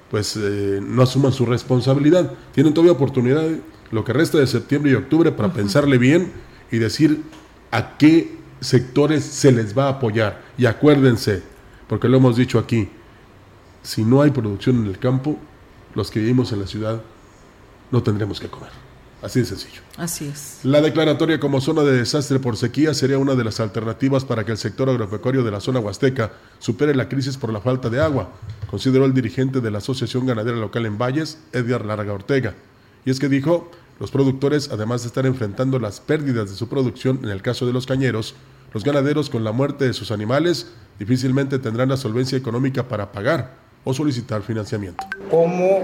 pues 0.10 0.36
eh, 0.38 0.80
no 0.82 1.04
asuman 1.04 1.32
su 1.32 1.46
responsabilidad. 1.46 2.32
Tienen 2.54 2.74
todavía 2.74 2.94
oportunidad, 2.94 3.44
lo 3.92 4.04
que 4.04 4.14
resta 4.14 4.38
de 4.38 4.48
septiembre 4.48 4.92
y 4.92 4.96
octubre, 4.96 5.32
para 5.32 5.54
pensarle 5.54 5.98
bien 5.98 6.32
y 6.72 6.78
decir 6.78 7.24
a 7.72 7.98
qué 7.98 8.38
sectores 8.60 9.24
se 9.24 9.52
les 9.52 9.78
va 9.78 9.86
a 9.86 9.90
apoyar. 9.90 10.42
Y 10.58 10.66
acuérdense, 10.66 11.44
porque 11.88 12.10
lo 12.10 12.18
hemos 12.18 12.36
dicho 12.36 12.58
aquí, 12.58 12.90
si 13.84 14.04
no 14.04 14.22
hay 14.22 14.32
producción 14.32 14.78
en 14.78 14.88
el 14.88 14.98
campo, 14.98 15.38
los 15.94 16.10
que 16.10 16.20
vivimos 16.20 16.52
en 16.52 16.62
la 16.62 16.68
ciudad 16.68 17.02
no 17.92 18.02
tendremos 18.02 18.40
que 18.40 18.48
comer. 18.48 18.85
Así 19.26 19.40
de 19.40 19.48
sencillo. 19.48 19.82
Así 19.98 20.26
es. 20.28 20.60
La 20.62 20.82
declaratoria 20.82 21.40
como 21.40 21.60
zona 21.60 21.82
de 21.82 21.98
desastre 21.98 22.38
por 22.38 22.58
sequía 22.58 22.94
sería 22.94 23.18
una 23.18 23.34
de 23.34 23.44
las 23.44 23.60
alternativas 23.60 24.24
para 24.24 24.46
que 24.46 24.52
el 24.52 24.60
sector 24.60 24.88
agropecuario 24.88 25.44
de 25.44 25.50
la 25.50 25.60
zona 25.60 25.80
huasteca 25.80 26.34
supere 26.60 26.94
la 26.94 27.10
crisis 27.10 27.36
por 27.36 27.52
la 27.52 27.60
falta 27.60 27.90
de 27.90 28.00
agua, 28.00 28.30
consideró 28.70 29.04
el 29.06 29.16
dirigente 29.16 29.62
de 29.62 29.72
la 29.72 29.80
Asociación 29.80 30.28
Ganadera 30.28 30.58
Local 30.58 30.86
en 30.86 31.00
Valles, 31.00 31.40
Edgar 31.54 31.84
Larga 31.86 32.14
Ortega. 32.14 32.54
Y 33.04 33.10
es 33.10 33.20
que 33.20 33.28
dijo, 33.28 33.72
los 34.00 34.12
productores, 34.12 34.70
además 34.70 35.02
de 35.02 35.08
estar 35.08 35.26
enfrentando 35.26 35.80
las 35.80 36.02
pérdidas 36.02 36.52
de 36.52 36.56
su 36.56 36.70
producción 36.70 37.22
en 37.24 37.30
el 37.30 37.42
caso 37.42 37.66
de 37.66 37.74
los 37.74 37.88
cañeros, 37.88 38.36
los 38.76 38.84
ganaderos 38.84 39.32
con 39.32 39.44
la 39.44 39.52
muerte 39.52 39.86
de 39.86 39.94
sus 39.94 40.12
animales 40.12 40.68
difícilmente 41.00 41.58
tendrán 41.58 41.90
la 41.90 41.98
solvencia 41.98 42.38
económica 42.38 42.88
para 42.88 43.12
pagar 43.12 43.65
o 43.86 43.94
solicitar 43.94 44.42
financiamiento. 44.42 45.06
¿Cómo 45.32 45.84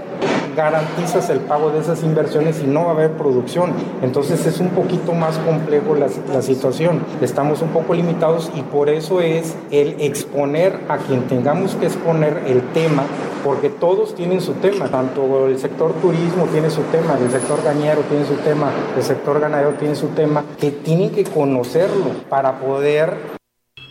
garantizas 0.56 1.30
el 1.30 1.40
pago 1.40 1.70
de 1.70 1.80
esas 1.80 2.02
inversiones 2.02 2.56
si 2.56 2.66
no 2.66 2.84
va 2.84 2.90
a 2.90 2.94
haber 2.94 3.12
producción? 3.12 3.72
Entonces 4.02 4.44
es 4.46 4.60
un 4.60 4.70
poquito 4.70 5.14
más 5.14 5.38
complejo 5.38 5.94
la, 5.94 6.08
la 6.32 6.42
situación. 6.42 7.00
Estamos 7.22 7.62
un 7.62 7.70
poco 7.70 7.94
limitados 7.94 8.50
y 8.54 8.62
por 8.62 8.88
eso 8.88 9.20
es 9.20 9.54
el 9.70 10.00
exponer 10.00 10.78
a 10.88 10.98
quien 10.98 11.22
tengamos 11.28 11.74
que 11.76 11.86
exponer 11.86 12.42
el 12.46 12.60
tema, 12.72 13.04
porque 13.44 13.70
todos 13.70 14.14
tienen 14.14 14.40
su 14.40 14.52
tema, 14.54 14.88
tanto 14.88 15.48
el 15.48 15.58
sector 15.58 15.92
turismo 15.94 16.46
tiene 16.46 16.70
su 16.70 16.82
tema, 16.82 17.18
el 17.18 17.30
sector 17.30 17.62
gañero 17.62 18.02
tiene 18.02 18.24
su 18.24 18.34
tema, 18.34 18.70
el 18.96 19.02
sector 19.02 19.40
ganadero 19.40 19.70
tiene 19.74 19.94
su 19.94 20.08
tema, 20.08 20.44
que 20.60 20.70
tienen 20.70 21.10
que 21.10 21.24
conocerlo 21.24 22.10
para 22.28 22.60
poder 22.60 23.41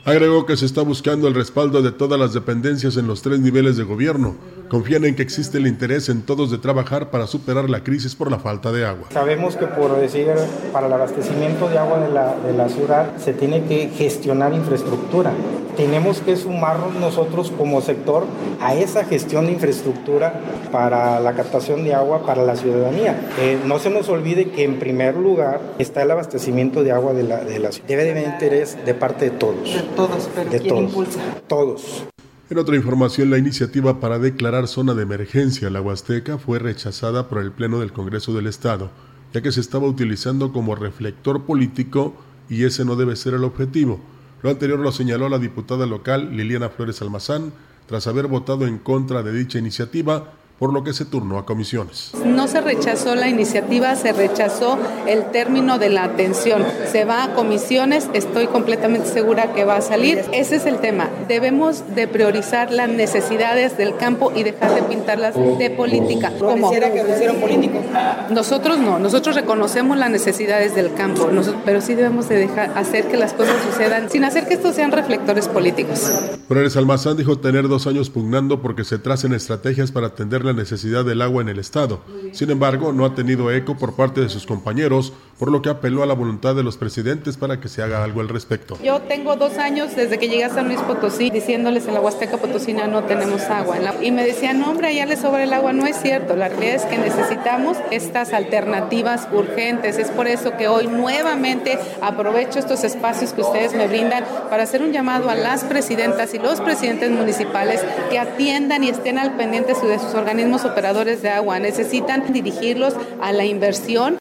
Agregó 0.04 0.46
que 0.48 0.58
se 0.58 0.66
está 0.66 0.82
buscando 0.82 1.28
el 1.28 1.36
respaldo 1.36 1.82
de 1.82 1.92
todas 1.92 2.20
las 2.20 2.34
dependencias 2.34 2.98
en 2.98 3.08
los 3.08 3.22
tres 3.22 3.40
niveles 3.40 3.78
de 3.78 3.84
gobierno. 3.84 4.36
Confían 4.72 5.04
en 5.04 5.16
que 5.16 5.22
existe 5.22 5.58
el 5.58 5.68
interés 5.68 6.08
en 6.08 6.22
todos 6.22 6.50
de 6.50 6.58
trabajar 6.58 7.10
para 7.12 7.28
superar 7.28 7.70
la 7.70 7.84
crisis 7.84 8.16
por 8.16 8.32
la 8.32 8.40
falta 8.40 8.72
de 8.72 8.86
agua. 8.86 9.10
Sabemos 9.12 9.58
que 9.58 9.68
por 9.68 10.00
decir, 10.00 10.28
para 10.72 10.88
el 10.88 10.94
abastecimiento 10.94 11.68
de 11.68 11.78
agua 11.78 12.00
de 12.00 12.10
la, 12.10 12.38
de 12.38 12.54
la 12.54 12.70
ciudad 12.70 13.18
se 13.18 13.34
tiene 13.34 13.66
que 13.66 13.90
gestionar 13.90 14.54
infraestructura. 14.54 15.34
Tenemos 15.76 16.22
que 16.22 16.38
sumarnos 16.38 16.96
nosotros 16.96 17.52
como 17.58 17.82
sector 17.82 18.24
a 18.62 18.74
esa 18.74 19.04
gestión 19.04 19.48
de 19.48 19.52
infraestructura 19.52 20.40
para 20.72 21.20
la 21.20 21.34
captación 21.34 21.84
de 21.84 21.94
agua 21.94 22.26
para 22.26 22.42
la 22.46 22.56
ciudadanía. 22.56 23.30
Eh, 23.42 23.60
no 23.66 23.78
se 23.78 23.90
nos 23.90 24.08
olvide 24.08 24.52
que 24.52 24.64
en 24.64 24.80
primer 24.80 25.18
lugar 25.18 25.60
está 25.80 26.04
el 26.04 26.12
abastecimiento 26.12 26.82
de 26.82 26.94
agua 26.94 27.12
de 27.12 27.24
la, 27.24 27.44
de 27.44 27.60
la 27.60 27.74
ciudad. 27.74 27.90
Debe 27.90 28.06
de 28.06 28.12
haber 28.12 28.24
interés 28.24 28.78
de 28.86 28.94
parte 28.94 29.26
de 29.26 29.32
todos 29.32 29.84
todos, 29.98 30.30
pero 30.34 30.50
de 30.50 30.60
¿quién 30.60 30.70
todos, 30.70 30.84
impulsa? 30.84 31.20
Todos. 31.48 32.06
En 32.52 32.58
otra 32.58 32.76
información, 32.76 33.30
la 33.30 33.38
iniciativa 33.38 34.02
para 34.02 34.20
declarar 34.20 34.68
zona 34.68 34.94
de 34.94 35.04
emergencia 35.04 35.70
la 35.70 35.80
Huasteca 35.80 36.38
fue 36.38 36.60
rechazada 36.60 37.30
por 37.30 37.42
el 37.42 37.54
Pleno 37.54 37.80
del 37.80 37.94
Congreso 37.94 38.34
del 38.34 38.46
Estado, 38.46 38.92
ya 39.34 39.42
que 39.42 39.54
se 39.54 39.62
estaba 39.62 39.88
utilizando 39.88 40.52
como 40.52 40.76
reflector 40.76 41.46
político 41.46 42.14
y 42.50 42.66
ese 42.66 42.84
no 42.84 42.98
debe 42.98 43.16
ser 43.16 43.36
el 43.36 43.46
objetivo. 43.46 44.02
Lo 44.44 44.50
anterior 44.50 44.80
lo 44.80 44.92
señaló 44.92 45.30
la 45.30 45.40
diputada 45.40 45.86
local 45.86 46.36
Liliana 46.36 46.68
Flores 46.68 47.02
Almazán, 47.02 47.54
tras 47.86 48.06
haber 48.08 48.28
votado 48.28 48.68
en 48.68 48.80
contra 48.80 49.24
de 49.24 49.32
dicha 49.32 49.58
iniciativa 49.58 50.34
por 50.62 50.74
lo 50.74 50.84
que 50.84 50.94
se 50.94 51.06
turnó 51.06 51.40
a 51.40 51.46
comisiones. 51.48 52.12
No 52.24 52.48
se 52.48 52.62
rechazó 52.62 53.16
la 53.16 53.28
iniciativa, 53.28 53.96
se 53.96 54.14
rechazó 54.14 54.78
el 55.08 55.32
término 55.32 55.80
de 55.80 55.90
la 55.90 56.04
atención. 56.04 56.64
Se 56.92 57.04
va 57.04 57.24
a 57.24 57.34
comisiones, 57.34 58.08
estoy 58.14 58.46
completamente 58.46 59.10
segura 59.10 59.54
que 59.54 59.66
va 59.66 59.78
a 59.78 59.82
salir. 59.82 60.24
Ese 60.34 60.58
es 60.58 60.68
el 60.68 60.78
tema. 60.78 61.10
Debemos 61.28 61.96
de 61.96 62.08
priorizar 62.08 62.72
las 62.72 62.90
necesidades 62.90 63.76
del 63.76 63.98
campo 63.98 64.32
y 64.36 64.44
dejar 64.44 64.76
de 64.76 64.84
pintarlas 64.84 65.34
de 65.34 65.72
política. 65.72 66.32
¿Cómo? 66.38 66.70
que 66.70 66.80
lo 66.80 67.12
hicieron 67.12 67.38
político. 67.38 67.82
Nosotros 68.30 68.78
no, 68.78 69.00
nosotros 69.00 69.36
reconocemos 69.36 69.98
las 69.98 70.12
necesidades 70.12 70.76
del 70.76 70.94
campo, 70.94 71.28
pero 71.66 71.82
sí 71.82 71.96
debemos 71.96 72.30
de 72.30 72.38
dejar 72.38 72.78
hacer 72.78 73.08
que 73.08 73.18
las 73.18 73.34
cosas 73.34 73.56
sucedan 73.64 74.12
sin 74.12 74.26
hacer 74.26 74.48
que 74.48 74.54
estos 74.54 74.76
sean 74.76 74.92
reflectores 74.92 75.48
políticos. 75.48 76.12
Flores 76.48 76.78
Almazán 76.78 77.18
dijo 77.18 77.40
tener 77.40 77.68
dos 77.68 77.88
años 77.88 78.12
pugnando 78.12 78.62
porque 78.62 78.84
se 78.84 79.00
tracen 79.00 79.34
estrategias 79.34 79.92
para 79.92 80.08
atender 80.08 80.46
la 80.46 80.51
necesidad 80.54 81.06
del 81.06 81.22
agua 81.22 81.42
en 81.42 81.50
el 81.50 81.60
Estado. 81.60 82.02
Sin 82.32 82.50
embargo, 82.50 82.94
no 82.94 83.06
ha 83.06 83.16
tenido 83.16 83.52
eco 83.52 83.78
por 83.78 83.96
parte 83.96 84.22
de 84.22 84.30
sus 84.30 84.46
compañeros, 84.46 85.14
por 85.42 85.52
lo 85.52 85.64
que 85.64 85.72
apeló 85.72 86.04
a 86.04 86.06
la 86.06 86.14
voluntad 86.14 86.54
de 86.54 86.62
los 86.62 86.78
presidentes 86.78 87.36
para 87.36 87.60
que 87.60 87.68
se 87.68 87.82
haga 87.82 88.04
algo 88.04 88.22
al 88.22 88.30
respecto. 88.30 88.78
Yo 88.84 89.02
tengo 89.02 89.38
dos 89.38 89.58
años 89.58 89.96
desde 89.96 90.20
que 90.20 90.30
llegué 90.30 90.44
a 90.44 90.50
San 90.50 90.68
Luis 90.68 90.80
Potosí 90.82 91.32
diciéndoles 91.32 91.88
en 91.88 91.96
la 91.96 92.00
Huasteca 92.00 92.38
Potosina 92.38 92.86
no 92.86 93.06
tenemos 93.06 93.42
agua. 93.50 93.78
Y 94.04 94.12
me 94.12 94.24
decían, 94.24 94.62
hombre, 94.62 94.90
allá 94.90 95.08
le 95.08 95.18
sobra 95.18 95.42
el 95.42 95.52
agua. 95.52 95.74
No 95.74 95.88
es 95.88 96.00
cierto. 96.00 96.36
La 96.36 96.48
realidad 96.48 96.76
es 96.76 96.86
que 96.86 97.00
necesitamos 97.00 97.76
estas 97.90 98.34
alternativas 98.34 99.30
urgentes. 99.34 99.98
Es 99.98 100.12
por 100.12 100.28
eso 100.28 100.56
que 100.58 100.68
hoy 100.68 100.86
nuevamente 100.86 101.80
aprovecho 102.04 102.60
estos 102.60 102.84
espacios 102.84 103.34
que 103.34 103.42
ustedes 103.42 103.74
me 103.74 103.88
brindan 103.88 104.24
para 104.48 104.62
hacer 104.62 104.84
un 104.84 104.92
llamado 104.92 105.28
a 105.32 105.34
las 105.34 105.64
presidentas 105.64 106.36
y 106.36 106.38
los 106.38 106.62
presidentes 106.62 107.10
municipales 107.10 107.82
que 108.12 108.20
atiendan 108.20 108.84
y 108.84 108.90
estén 108.90 109.18
al 109.18 109.36
pendiente 109.38 109.74
de 109.74 109.98
sus 109.98 110.14
organismos 110.14 110.66
operadores 110.66 111.24
de 111.24 111.32
agua. 111.32 111.58
Necesitan 111.58 112.32
dirigirlos 112.32 112.94
a 113.20 113.32
la 113.32 113.44
inversión. 113.44 114.21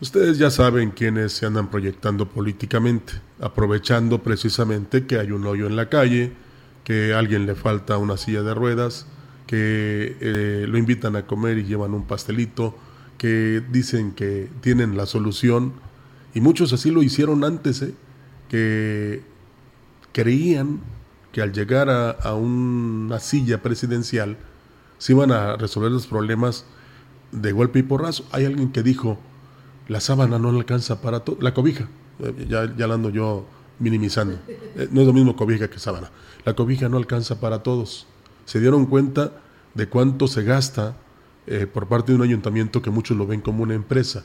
Ustedes 0.00 0.38
ya 0.38 0.50
saben 0.50 0.92
quiénes 0.92 1.32
se 1.32 1.44
andan 1.44 1.68
proyectando 1.70 2.26
políticamente, 2.26 3.12
aprovechando 3.38 4.22
precisamente 4.22 5.04
que 5.04 5.18
hay 5.18 5.30
un 5.30 5.46
hoyo 5.46 5.66
en 5.66 5.76
la 5.76 5.90
calle, 5.90 6.32
que 6.84 7.12
a 7.12 7.18
alguien 7.18 7.44
le 7.44 7.54
falta 7.54 7.98
una 7.98 8.16
silla 8.16 8.42
de 8.42 8.54
ruedas, 8.54 9.06
que 9.46 10.16
eh, 10.20 10.64
lo 10.66 10.78
invitan 10.78 11.16
a 11.16 11.26
comer 11.26 11.58
y 11.58 11.64
llevan 11.64 11.92
un 11.92 12.06
pastelito, 12.06 12.74
que 13.18 13.62
dicen 13.70 14.12
que 14.12 14.48
tienen 14.62 14.96
la 14.96 15.04
solución, 15.04 15.74
y 16.32 16.40
muchos 16.40 16.72
así 16.72 16.90
lo 16.90 17.02
hicieron 17.02 17.44
antes, 17.44 17.82
¿eh? 17.82 17.92
que 18.48 19.22
creían 20.12 20.80
que 21.32 21.42
al 21.42 21.52
llegar 21.52 21.90
a, 21.90 22.34
una 22.34 23.20
silla 23.20 23.60
presidencial 23.60 24.38
se 24.96 25.12
iban 25.12 25.30
a 25.30 25.56
resolver 25.56 25.92
los 25.92 26.06
problemas 26.06 26.64
de 27.32 27.52
golpe 27.52 27.80
y 27.80 27.82
porrazo. 27.82 28.26
Hay 28.32 28.46
alguien 28.46 28.72
que 28.72 28.82
dijo, 28.82 29.18
la 29.90 29.98
sábana 29.98 30.38
no 30.38 30.50
alcanza 30.50 31.00
para 31.00 31.20
todo, 31.20 31.36
la 31.40 31.52
cobija, 31.52 31.88
eh, 32.20 32.46
ya, 32.48 32.72
ya 32.76 32.86
la 32.86 32.94
ando 32.94 33.10
yo 33.10 33.44
minimizando, 33.80 34.38
eh, 34.46 34.88
no 34.88 35.00
es 35.00 35.06
lo 35.08 35.12
mismo 35.12 35.34
cobija 35.34 35.68
que 35.68 35.80
sábana, 35.80 36.12
la 36.44 36.54
cobija 36.54 36.88
no 36.88 36.96
alcanza 36.96 37.40
para 37.40 37.64
todos. 37.64 38.06
Se 38.44 38.60
dieron 38.60 38.86
cuenta 38.86 39.32
de 39.74 39.88
cuánto 39.88 40.28
se 40.28 40.44
gasta 40.44 40.96
eh, 41.48 41.66
por 41.66 41.88
parte 41.88 42.12
de 42.12 42.18
un 42.18 42.22
ayuntamiento 42.22 42.82
que 42.82 42.90
muchos 42.90 43.16
lo 43.16 43.26
ven 43.26 43.40
como 43.40 43.64
una 43.64 43.74
empresa. 43.74 44.24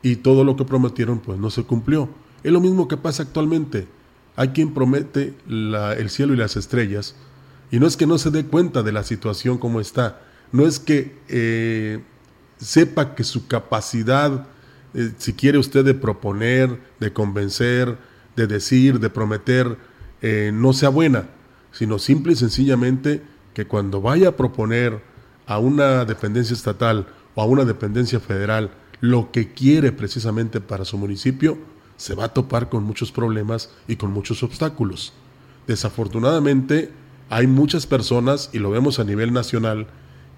Y 0.00 0.16
todo 0.16 0.42
lo 0.42 0.56
que 0.56 0.64
prometieron 0.64 1.18
pues 1.18 1.38
no 1.38 1.50
se 1.50 1.64
cumplió. 1.64 2.08
Es 2.42 2.50
lo 2.50 2.60
mismo 2.60 2.88
que 2.88 2.96
pasa 2.96 3.24
actualmente. 3.24 3.88
Hay 4.36 4.48
quien 4.48 4.72
promete 4.72 5.34
el 5.48 6.08
cielo 6.08 6.32
y 6.32 6.38
las 6.38 6.56
estrellas 6.56 7.14
y 7.70 7.78
no 7.78 7.86
es 7.86 7.96
que 7.98 8.06
no 8.06 8.16
se 8.16 8.30
dé 8.30 8.46
cuenta 8.46 8.82
de 8.82 8.92
la 8.92 9.02
situación 9.02 9.58
como 9.58 9.80
está, 9.80 10.22
no 10.52 10.66
es 10.66 10.78
que 10.78 12.00
sepa 12.58 13.14
que 13.14 13.24
su 13.24 13.48
capacidad, 13.48 14.46
eh, 14.94 15.12
si 15.18 15.32
quiere 15.34 15.58
usted 15.58 15.84
de 15.84 15.94
proponer, 15.94 16.78
de 17.00 17.12
convencer, 17.12 17.98
de 18.36 18.46
decir, 18.46 19.00
de 19.00 19.10
prometer, 19.10 19.76
no 20.52 20.72
sea 20.72 20.88
buena, 20.88 21.28
sino 21.70 22.00
simple 22.00 22.32
y 22.32 22.36
sencillamente 22.36 23.22
que 23.54 23.66
cuando 23.66 24.00
vaya 24.00 24.30
a 24.30 24.36
proponer 24.36 25.00
a 25.46 25.58
una 25.58 26.04
dependencia 26.04 26.54
estatal 26.54 27.06
o 27.34 27.42
a 27.42 27.46
una 27.46 27.64
dependencia 27.64 28.18
federal 28.18 28.70
lo 29.00 29.30
que 29.30 29.52
quiere 29.52 29.92
precisamente 29.92 30.60
para 30.60 30.84
su 30.84 30.98
municipio, 30.98 31.58
se 31.96 32.14
va 32.14 32.24
a 32.24 32.34
topar 32.34 32.68
con 32.68 32.84
muchos 32.84 33.12
problemas 33.12 33.70
y 33.86 33.96
con 33.96 34.12
muchos 34.12 34.42
obstáculos. 34.42 35.12
Desafortunadamente, 35.66 36.90
hay 37.30 37.46
muchas 37.46 37.86
personas, 37.86 38.50
y 38.52 38.58
lo 38.58 38.70
vemos 38.70 38.98
a 38.98 39.04
nivel 39.04 39.32
nacional, 39.32 39.86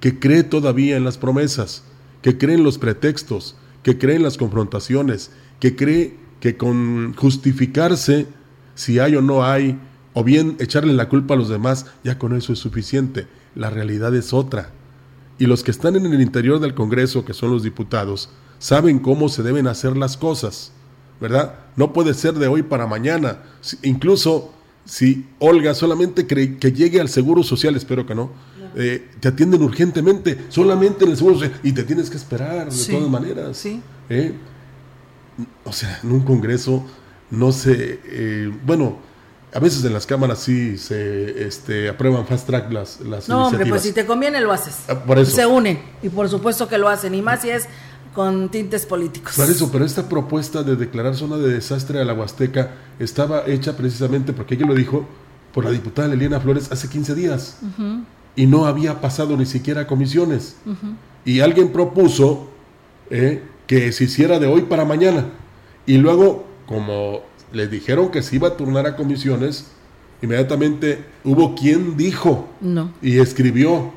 que 0.00 0.18
cree 0.18 0.42
todavía 0.42 0.96
en 0.96 1.04
las 1.04 1.18
promesas, 1.18 1.84
que 2.22 2.36
creen 2.38 2.64
los 2.64 2.78
pretextos, 2.78 3.56
que 3.82 3.98
creen 3.98 4.22
las 4.22 4.36
confrontaciones, 4.36 5.30
que 5.58 5.76
cree 5.76 6.16
que 6.40 6.56
con 6.56 7.14
justificarse 7.14 8.26
si 8.74 8.98
hay 8.98 9.16
o 9.16 9.22
no 9.22 9.44
hay, 9.44 9.78
o 10.14 10.24
bien 10.24 10.56
echarle 10.58 10.92
la 10.92 11.08
culpa 11.08 11.34
a 11.34 11.36
los 11.36 11.48
demás, 11.48 11.86
ya 12.02 12.18
con 12.18 12.34
eso 12.36 12.52
es 12.52 12.58
suficiente. 12.58 13.26
La 13.54 13.70
realidad 13.70 14.14
es 14.14 14.32
otra 14.32 14.70
y 15.40 15.46
los 15.46 15.64
que 15.64 15.70
están 15.70 15.96
en 15.96 16.04
el 16.04 16.20
interior 16.20 16.60
del 16.60 16.74
Congreso, 16.74 17.24
que 17.24 17.32
son 17.32 17.50
los 17.50 17.62
diputados, 17.62 18.28
saben 18.58 18.98
cómo 18.98 19.30
se 19.30 19.42
deben 19.42 19.66
hacer 19.66 19.96
las 19.96 20.18
cosas, 20.18 20.70
¿verdad? 21.18 21.54
No 21.76 21.94
puede 21.94 22.12
ser 22.12 22.34
de 22.34 22.46
hoy 22.46 22.62
para 22.62 22.86
mañana. 22.86 23.38
Incluso 23.82 24.52
si 24.84 25.26
Olga 25.38 25.72
solamente 25.72 26.26
cree 26.26 26.58
que 26.58 26.72
llegue 26.72 27.00
al 27.00 27.08
Seguro 27.08 27.42
Social, 27.42 27.74
espero 27.74 28.04
que 28.04 28.14
no, 28.14 28.30
eh, 28.76 29.08
te 29.20 29.28
atienden 29.28 29.62
urgentemente, 29.62 30.46
solamente 30.48 31.04
en 31.04 31.10
el 31.10 31.16
Seguro 31.16 31.36
Social, 31.36 31.60
y 31.62 31.72
te 31.72 31.84
tienes 31.84 32.10
que 32.10 32.16
esperar 32.16 32.70
de 32.70 32.92
todas 32.92 33.10
maneras. 33.10 33.56
Sí. 33.56 33.80
¿eh? 34.08 34.34
O 35.64 35.72
sea, 35.72 36.00
en 36.02 36.12
un 36.12 36.20
Congreso 36.20 36.84
no 37.30 37.52
se... 37.52 38.00
Eh, 38.04 38.52
bueno, 38.64 38.98
a 39.52 39.58
veces 39.58 39.84
en 39.84 39.92
las 39.92 40.06
cámaras 40.06 40.38
sí 40.38 40.78
se 40.78 41.46
este, 41.46 41.88
aprueban 41.88 42.26
fast 42.26 42.46
track 42.46 42.72
las, 42.72 43.00
las 43.00 43.28
no, 43.28 43.48
hombre, 43.48 43.66
pues 43.66 43.82
si 43.82 43.92
te 43.92 44.06
conviene 44.06 44.40
lo 44.40 44.52
haces. 44.52 44.76
Ah, 44.88 44.94
por 44.94 45.18
eso. 45.18 45.34
Se 45.34 45.46
unen 45.46 45.80
y 46.02 46.08
por 46.08 46.28
supuesto 46.28 46.68
que 46.68 46.78
lo 46.78 46.88
hacen, 46.88 47.14
y 47.14 47.22
más 47.22 47.42
si 47.42 47.50
es 47.50 47.66
con 48.14 48.48
tintes 48.48 48.86
políticos. 48.86 49.34
Por 49.36 49.48
eso, 49.48 49.70
pero 49.70 49.84
esta 49.84 50.08
propuesta 50.08 50.62
de 50.62 50.76
declarar 50.76 51.16
zona 51.16 51.36
de 51.36 51.52
desastre 51.54 52.00
a 52.00 52.04
la 52.04 52.14
Huasteca 52.14 52.72
estaba 52.98 53.46
hecha 53.46 53.76
precisamente 53.76 54.32
porque 54.32 54.54
ella 54.54 54.66
lo 54.66 54.74
dijo 54.74 55.06
por 55.52 55.64
la 55.64 55.70
diputada 55.70 56.08
Liliana 56.08 56.40
Flores 56.40 56.70
hace 56.70 56.88
15 56.88 57.14
días 57.14 57.58
y 58.36 58.46
no 58.46 58.66
había 58.66 59.00
pasado 59.00 59.36
ni 59.36 59.46
siquiera 59.46 59.86
comisiones. 59.86 60.56
Y 61.24 61.40
alguien 61.40 61.72
propuso 61.72 62.48
eh, 63.10 63.42
que 63.66 63.92
se 63.92 64.04
hiciera 64.04 64.38
de 64.38 64.46
hoy 64.46 64.62
para 64.62 64.84
mañana. 64.84 65.26
Y 65.86 65.98
luego, 65.98 66.46
como 66.66 67.20
le 67.52 67.66
dijeron 67.66 68.10
que 68.10 68.22
se 68.22 68.36
iba 68.36 68.48
a 68.48 68.56
turnar 68.56 68.86
a 68.86 68.96
comisiones, 68.96 69.66
inmediatamente 70.22 71.04
hubo 71.24 71.54
quien 71.54 71.96
dijo 71.96 72.48
no. 72.60 72.92
y 73.02 73.18
escribió 73.18 73.92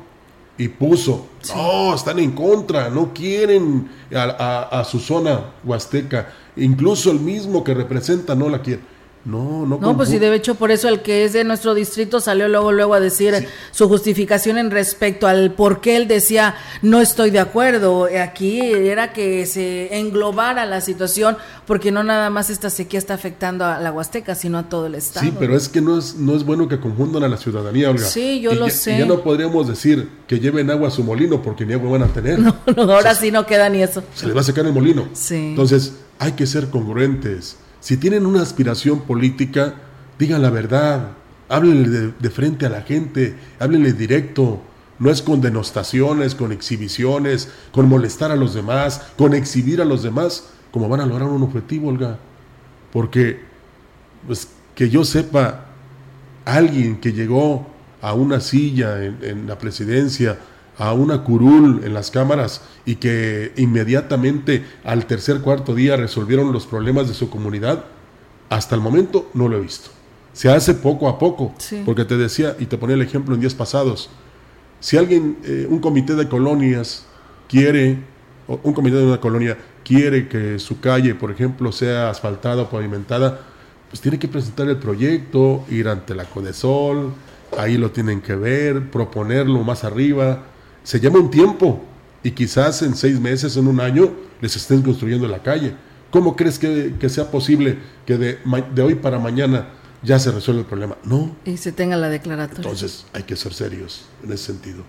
y 0.56 0.68
puso, 0.68 1.26
no, 1.54 1.94
están 1.94 2.18
en 2.20 2.30
contra, 2.32 2.88
no 2.88 3.12
quieren 3.12 3.88
a, 4.14 4.84
su 4.88 5.00
zona 5.00 5.52
huasteca, 5.64 6.28
incluso 6.56 7.10
el 7.10 7.18
mismo 7.18 7.64
que 7.64 7.74
representa 7.74 8.34
no 8.34 8.48
la 8.48 8.62
quiere. 8.62 8.80
No, 9.24 9.64
no. 9.64 9.78
No, 9.78 9.96
pues 9.96 10.12
y 10.12 10.18
de 10.18 10.34
hecho 10.34 10.54
por 10.54 10.70
eso 10.70 10.88
el 10.88 11.00
que 11.00 11.24
es 11.24 11.32
de 11.32 11.44
nuestro 11.44 11.74
distrito 11.74 12.20
salió 12.20 12.46
luego 12.46 12.72
luego 12.72 12.92
a 12.92 13.00
decir 13.00 13.48
su 13.70 13.88
justificación 13.88 14.58
en 14.58 14.70
respecto 14.70 15.26
al 15.26 15.52
por 15.52 15.80
qué 15.80 15.96
él 15.96 16.08
decía 16.08 16.56
no 16.82 17.00
estoy 17.00 17.30
de 17.30 17.40
acuerdo. 17.40 18.06
Aquí 18.22 18.60
era 18.60 19.12
que 19.12 19.46
se 19.46 19.96
englobara 19.96 20.66
la 20.66 20.82
situación 20.82 21.38
porque 21.66 21.90
no 21.90 22.02
nada 22.04 22.28
más 22.28 22.50
esta 22.50 22.68
sequía 22.68 22.98
está 22.98 23.14
afectando 23.14 23.64
a 23.64 23.80
la 23.80 23.92
Huasteca, 23.92 24.34
sino 24.34 24.58
a 24.58 24.68
todo 24.68 24.86
el 24.86 24.94
estado. 24.94 25.24
Sí, 25.24 25.32
pero 25.38 25.56
es 25.56 25.68
que 25.68 25.80
no 25.80 25.98
es 25.98 26.16
no 26.16 26.36
es 26.36 26.44
bueno 26.44 26.68
que 26.68 26.78
confundan 26.78 27.24
a 27.24 27.28
la 27.28 27.38
ciudadanía, 27.38 27.90
Olga. 27.90 28.04
Sí, 28.04 28.40
yo 28.40 28.54
lo 28.54 28.68
sé. 28.68 28.96
Y 28.96 28.98
ya 28.98 29.06
no 29.06 29.22
podríamos 29.22 29.68
decir 29.68 30.08
que 30.26 30.38
lleven 30.38 30.70
agua 30.70 30.88
a 30.88 30.90
su 30.90 31.02
molino 31.02 31.40
porque 31.40 31.64
ni 31.64 31.72
agua 31.72 31.92
van 31.98 32.02
a 32.02 32.12
tener. 32.12 32.38
No, 32.74 32.92
ahora 32.92 33.14
sí 33.14 33.30
no 33.30 33.46
queda 33.46 33.68
ni 33.68 33.82
eso. 33.82 34.02
Se 34.14 34.26
le 34.26 34.32
va 34.32 34.40
a 34.40 34.44
secar 34.44 34.66
el 34.66 34.72
molino. 34.72 35.08
Sí. 35.12 35.36
Entonces, 35.36 35.94
hay 36.18 36.32
que 36.32 36.46
ser 36.46 36.68
congruentes 36.70 37.56
si 37.84 37.98
tienen 37.98 38.24
una 38.24 38.40
aspiración 38.40 39.00
política, 39.00 39.74
digan 40.18 40.40
la 40.40 40.48
verdad, 40.48 41.10
háblenle 41.50 42.14
de, 42.18 42.30
frente 42.30 42.64
a 42.64 42.70
la 42.70 42.80
gente, 42.80 43.34
háblenle 43.58 43.92
directo. 43.92 44.62
No 44.98 45.10
es 45.10 45.20
con 45.20 45.42
denostaciones, 45.42 46.34
con 46.34 46.50
exhibiciones, 46.50 47.50
con 47.72 47.86
molestar 47.86 48.30
a 48.30 48.36
los 48.36 48.54
demás, 48.54 49.02
con 49.18 49.34
exhibir 49.34 49.82
a 49.82 49.84
los 49.84 50.02
demás, 50.02 50.48
como 50.72 50.88
van 50.88 51.02
a 51.02 51.06
lograr 51.06 51.28
un 51.28 51.42
objetivo, 51.42 51.90
Olga. 51.90 52.18
Porque, 52.90 53.40
pues, 54.26 54.48
que 54.74 54.88
yo 54.88 55.04
sepa, 55.04 55.66
alguien 56.46 56.98
que 57.02 57.12
llegó 57.12 57.66
a 58.00 58.14
una 58.14 58.40
silla 58.40 59.04
en 59.04 59.46
la 59.46 59.58
presidencia 59.58 60.38
a 60.78 60.92
una 60.92 61.22
curul 61.22 61.82
en 61.84 61.94
las 61.94 62.10
cámaras 62.10 62.62
y 62.84 62.96
que 62.96 63.52
inmediatamente 63.56 64.64
al 64.84 65.06
tercer 65.06 65.40
cuarto 65.40 65.74
día 65.74 65.96
resolvieron 65.96 66.52
los 66.52 66.66
problemas 66.66 67.08
de 67.08 67.14
su 67.14 67.30
comunidad, 67.30 67.84
hasta 68.50 68.74
el 68.74 68.80
momento 68.80 69.30
no 69.34 69.48
lo 69.48 69.56
he 69.56 69.60
visto. 69.60 69.90
Se 70.32 70.50
hace 70.50 70.74
poco 70.74 71.08
a 71.08 71.18
poco, 71.18 71.54
porque 71.84 72.04
te 72.04 72.16
decía 72.16 72.56
y 72.58 72.66
te 72.66 72.76
ponía 72.76 72.96
el 72.96 73.02
ejemplo 73.02 73.34
en 73.34 73.40
días 73.40 73.54
pasados, 73.54 74.10
si 74.84 74.98
alguien, 74.98 75.38
eh, 75.44 75.66
un 75.70 75.78
comité 75.78 76.14
de 76.14 76.28
colonias 76.28 77.06
quiere, 77.48 78.00
un 78.46 78.74
comité 78.74 78.96
de 78.96 79.06
una 79.06 79.18
colonia 79.18 79.56
quiere 79.82 80.28
que 80.28 80.58
su 80.58 80.78
calle, 80.78 81.14
por 81.14 81.30
ejemplo, 81.30 81.72
sea 81.72 82.10
asfaltada 82.10 82.62
o 82.62 82.68
pavimentada, 82.68 83.40
pues 83.88 84.02
tiene 84.02 84.18
que 84.18 84.28
presentar 84.28 84.68
el 84.68 84.76
proyecto, 84.76 85.64
ir 85.70 85.88
ante 85.88 86.14
la 86.14 86.24
Codesol, 86.24 87.14
ahí 87.56 87.78
lo 87.78 87.92
tienen 87.92 88.20
que 88.20 88.34
ver, 88.34 88.90
proponerlo 88.90 89.62
más 89.62 89.84
arriba, 89.84 90.42
se 90.84 91.00
llama 91.00 91.18
un 91.18 91.30
tiempo 91.30 91.82
y 92.22 92.30
quizás 92.30 92.82
en 92.82 92.94
seis 92.94 93.18
meses, 93.18 93.56
en 93.56 93.66
un 93.66 93.80
año, 93.80 94.12
les 94.40 94.54
estén 94.54 94.82
construyendo 94.82 95.26
la 95.26 95.42
calle. 95.42 95.74
¿Cómo 96.10 96.36
crees 96.36 96.58
que, 96.58 97.08
sea 97.08 97.30
posible 97.30 97.78
que 98.06 98.16
de, 98.16 98.38
de, 98.72 98.82
hoy 98.82 98.94
para 98.94 99.18
mañana 99.18 99.70
ya 100.02 100.18
se 100.18 100.30
resuelva 100.30 100.60
el 100.60 100.66
problema? 100.66 100.96
No. 101.02 101.34
Y 101.44 101.56
se 101.56 101.72
tenga 101.72 101.96
la 101.96 102.08
declaratoria. 102.08 102.62
Entonces 102.62 103.04
hay 103.12 103.24
que 103.24 103.34
ser 103.34 103.52
serios 103.52 104.04
en 104.22 104.32
ese 104.32 104.44
sentido. 104.44 104.84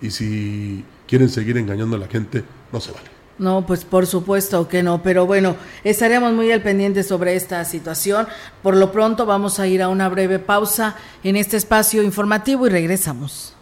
Y 0.00 0.10
si 0.10 0.84
quieren 1.08 1.28
seguir 1.28 1.58
engañando 1.58 1.96
a 1.96 1.98
la 1.98 2.06
gente, 2.06 2.44
no 2.72 2.80
se 2.80 2.92
vale. 2.92 3.10
No, 3.38 3.66
pues 3.66 3.84
por 3.84 4.06
supuesto 4.06 4.68
que 4.68 4.82
no, 4.82 5.02
pero 5.02 5.26
bueno, 5.26 5.56
estaremos 5.82 6.32
muy 6.34 6.52
al 6.52 6.62
pendiente 6.62 7.02
sobre 7.02 7.34
esta 7.34 7.64
situación. 7.64 8.28
Por 8.62 8.76
lo 8.76 8.92
pronto 8.92 9.24
vamos 9.24 9.58
a 9.58 9.66
ir 9.66 9.82
a 9.82 9.88
una 9.88 10.08
breve 10.10 10.38
pausa 10.38 10.96
en 11.24 11.36
este 11.36 11.56
espacio 11.56 12.02
informativo 12.02 12.66
y 12.66 12.70
regresamos. 12.70 13.54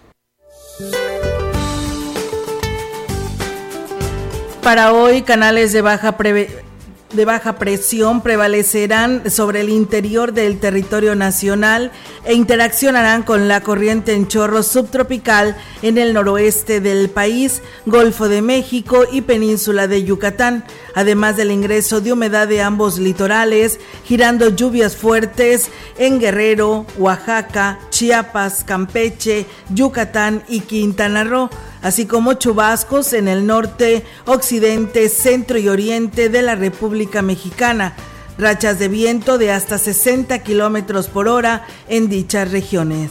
Para 4.68 4.92
hoy 4.92 5.22
canales 5.22 5.72
de 5.72 5.80
baja 5.80 6.14
de 6.18 7.24
baja 7.24 7.56
presión 7.56 8.20
prevalecerán 8.20 9.30
sobre 9.30 9.62
el 9.62 9.70
interior 9.70 10.34
del 10.34 10.60
territorio 10.60 11.14
nacional 11.14 11.90
e 12.26 12.34
interaccionarán 12.34 13.22
con 13.22 13.48
la 13.48 13.62
corriente 13.62 14.12
en 14.12 14.28
chorro 14.28 14.62
subtropical 14.62 15.56
en 15.80 15.96
el 15.96 16.12
noroeste 16.12 16.82
del 16.82 17.08
país, 17.08 17.62
Golfo 17.86 18.28
de 18.28 18.42
México 18.42 19.04
y 19.10 19.22
península 19.22 19.88
de 19.88 20.04
Yucatán, 20.04 20.66
además 20.94 21.38
del 21.38 21.50
ingreso 21.50 22.02
de 22.02 22.12
humedad 22.12 22.46
de 22.46 22.60
ambos 22.60 22.98
litorales, 22.98 23.80
girando 24.04 24.50
lluvias 24.50 24.96
fuertes 24.96 25.70
en 25.96 26.20
Guerrero, 26.20 26.84
Oaxaca, 26.98 27.78
Chiapas, 27.88 28.64
Campeche, 28.64 29.46
Yucatán 29.70 30.42
y 30.46 30.60
Quintana 30.60 31.24
Roo 31.24 31.48
así 31.82 32.06
como 32.06 32.34
chubascos 32.34 33.12
en 33.12 33.28
el 33.28 33.46
norte, 33.46 34.04
occidente, 34.26 35.08
centro 35.08 35.58
y 35.58 35.68
oriente 35.68 36.28
de 36.28 36.42
la 36.42 36.54
República 36.54 37.22
Mexicana. 37.22 37.94
Rachas 38.38 38.78
de 38.78 38.88
viento 38.88 39.36
de 39.36 39.50
hasta 39.50 39.78
60 39.78 40.38
kilómetros 40.44 41.08
por 41.08 41.26
hora 41.26 41.66
en 41.88 42.08
dichas 42.08 42.50
regiones. 42.50 43.10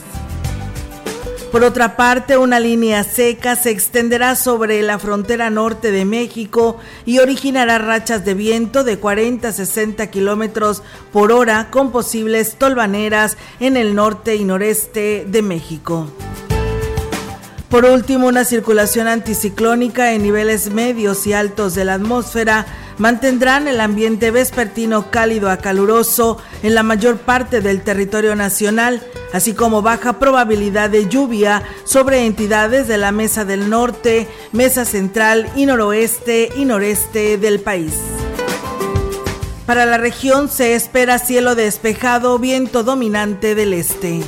Por 1.52 1.64
otra 1.64 1.96
parte, 1.96 2.36
una 2.36 2.60
línea 2.60 3.02
seca 3.04 3.56
se 3.56 3.70
extenderá 3.70 4.36
sobre 4.36 4.82
la 4.82 4.98
frontera 4.98 5.48
norte 5.48 5.90
de 5.90 6.04
México 6.04 6.76
y 7.06 7.20
originará 7.20 7.78
rachas 7.78 8.24
de 8.26 8.34
viento 8.34 8.84
de 8.84 8.98
40 8.98 9.48
a 9.48 9.52
60 9.52 10.08
kilómetros 10.08 10.82
por 11.10 11.32
hora 11.32 11.70
con 11.70 11.90
posibles 11.90 12.56
tolvaneras 12.56 13.38
en 13.60 13.78
el 13.78 13.94
norte 13.94 14.36
y 14.36 14.44
noreste 14.44 15.24
de 15.26 15.40
México. 15.40 16.06
Por 17.68 17.84
último, 17.84 18.28
una 18.28 18.46
circulación 18.46 19.08
anticiclónica 19.08 20.14
en 20.14 20.22
niveles 20.22 20.70
medios 20.70 21.26
y 21.26 21.34
altos 21.34 21.74
de 21.74 21.84
la 21.84 21.94
atmósfera 21.94 22.64
mantendrán 22.96 23.68
el 23.68 23.80
ambiente 23.80 24.30
vespertino 24.30 25.10
cálido 25.10 25.50
a 25.50 25.58
caluroso 25.58 26.38
en 26.62 26.74
la 26.74 26.82
mayor 26.82 27.18
parte 27.18 27.60
del 27.60 27.82
territorio 27.82 28.34
nacional, 28.34 29.02
así 29.34 29.52
como 29.52 29.82
baja 29.82 30.18
probabilidad 30.18 30.88
de 30.88 31.08
lluvia 31.08 31.62
sobre 31.84 32.24
entidades 32.24 32.88
de 32.88 32.96
la 32.96 33.12
Mesa 33.12 33.44
del 33.44 33.68
Norte, 33.68 34.28
Mesa 34.52 34.86
Central 34.86 35.46
y 35.54 35.66
Noroeste 35.66 36.48
y 36.56 36.64
Noreste 36.64 37.36
del 37.36 37.60
país. 37.60 37.92
Para 39.66 39.84
la 39.84 39.98
región 39.98 40.48
se 40.48 40.74
espera 40.74 41.18
cielo 41.18 41.54
despejado, 41.54 42.38
viento 42.38 42.82
dominante 42.82 43.54
del 43.54 43.74
este. 43.74 44.22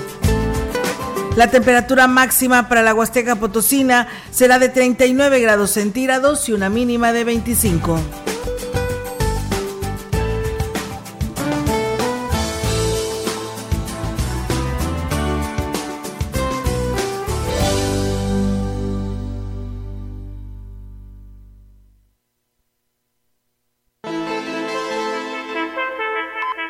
La 1.40 1.50
temperatura 1.50 2.06
máxima 2.06 2.68
para 2.68 2.82
la 2.82 2.92
Huasteca 2.92 3.34
Potosina 3.36 4.08
será 4.30 4.58
de 4.58 4.68
39 4.68 5.40
grados 5.40 5.70
centígrados 5.70 6.46
y 6.50 6.52
una 6.52 6.68
mínima 6.68 7.14
de 7.14 7.24
25. 7.24 8.29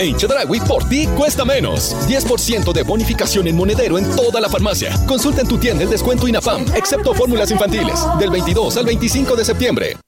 En 0.00 0.16
por 0.66 0.88
ti 0.88 1.06
cuesta 1.16 1.44
menos. 1.44 1.94
10% 2.06 2.72
de 2.72 2.82
bonificación 2.82 3.48
en 3.48 3.56
monedero 3.56 3.98
en 3.98 4.04
toda 4.14 4.40
la 4.40 4.48
farmacia. 4.48 4.94
Consulta 5.06 5.40
en 5.40 5.48
tu 5.48 5.58
tienda 5.58 5.84
el 5.84 5.90
descuento 5.90 6.28
INAFAM, 6.28 6.66
excepto 6.74 7.14
fórmulas 7.14 7.50
infantiles, 7.50 8.00
del 8.18 8.30
22 8.30 8.76
al 8.76 8.86
25 8.86 9.36
de 9.36 9.44
septiembre. 9.44 10.07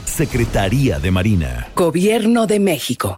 Secretaría 0.11 0.99
de 0.99 1.09
Marina. 1.09 1.69
Gobierno 1.73 2.45
de 2.45 2.59
México. 2.59 3.17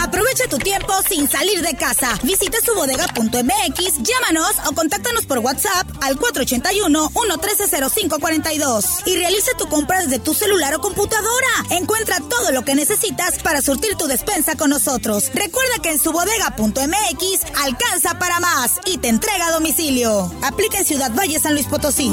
Aprovecha 0.00 0.44
tu 0.48 0.58
tiempo 0.58 0.92
sin 1.08 1.28
salir 1.28 1.60
de 1.60 1.74
casa. 1.74 2.16
Visita 2.22 2.58
subodega.mx, 2.64 4.02
llámanos 4.02 4.52
o 4.68 4.72
contáctanos 4.72 5.26
por 5.26 5.38
WhatsApp 5.38 5.88
al 6.00 6.16
481-113-0542 6.18 9.02
y 9.06 9.16
realiza 9.16 9.50
tu 9.58 9.68
compra 9.68 10.00
desde 10.00 10.20
tu 10.20 10.32
celular 10.32 10.76
o 10.76 10.80
computadora. 10.80 11.48
Encuentra 11.70 12.20
todo 12.20 12.52
lo 12.52 12.64
que 12.64 12.76
necesitas 12.76 13.42
para 13.42 13.60
surtir 13.60 13.96
tu 13.96 14.06
despensa 14.06 14.54
con 14.56 14.70
nosotros. 14.70 15.30
Recuerda 15.34 15.82
que 15.82 15.90
en 15.90 15.98
subodega.mx 15.98 17.40
alcanza 17.64 18.16
para 18.18 18.38
más 18.38 18.78
y 18.86 18.98
te 18.98 19.08
entrega 19.08 19.48
a 19.48 19.52
domicilio. 19.52 20.32
Aplica 20.42 20.78
en 20.78 20.84
Ciudad 20.84 21.10
Valle, 21.14 21.40
San 21.40 21.54
Luis 21.54 21.66
Potosí. 21.66 22.12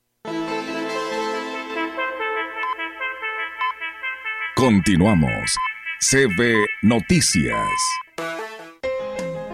Continuamos. 4.61 5.57
CB 6.01 6.53
Noticias. 6.83 7.65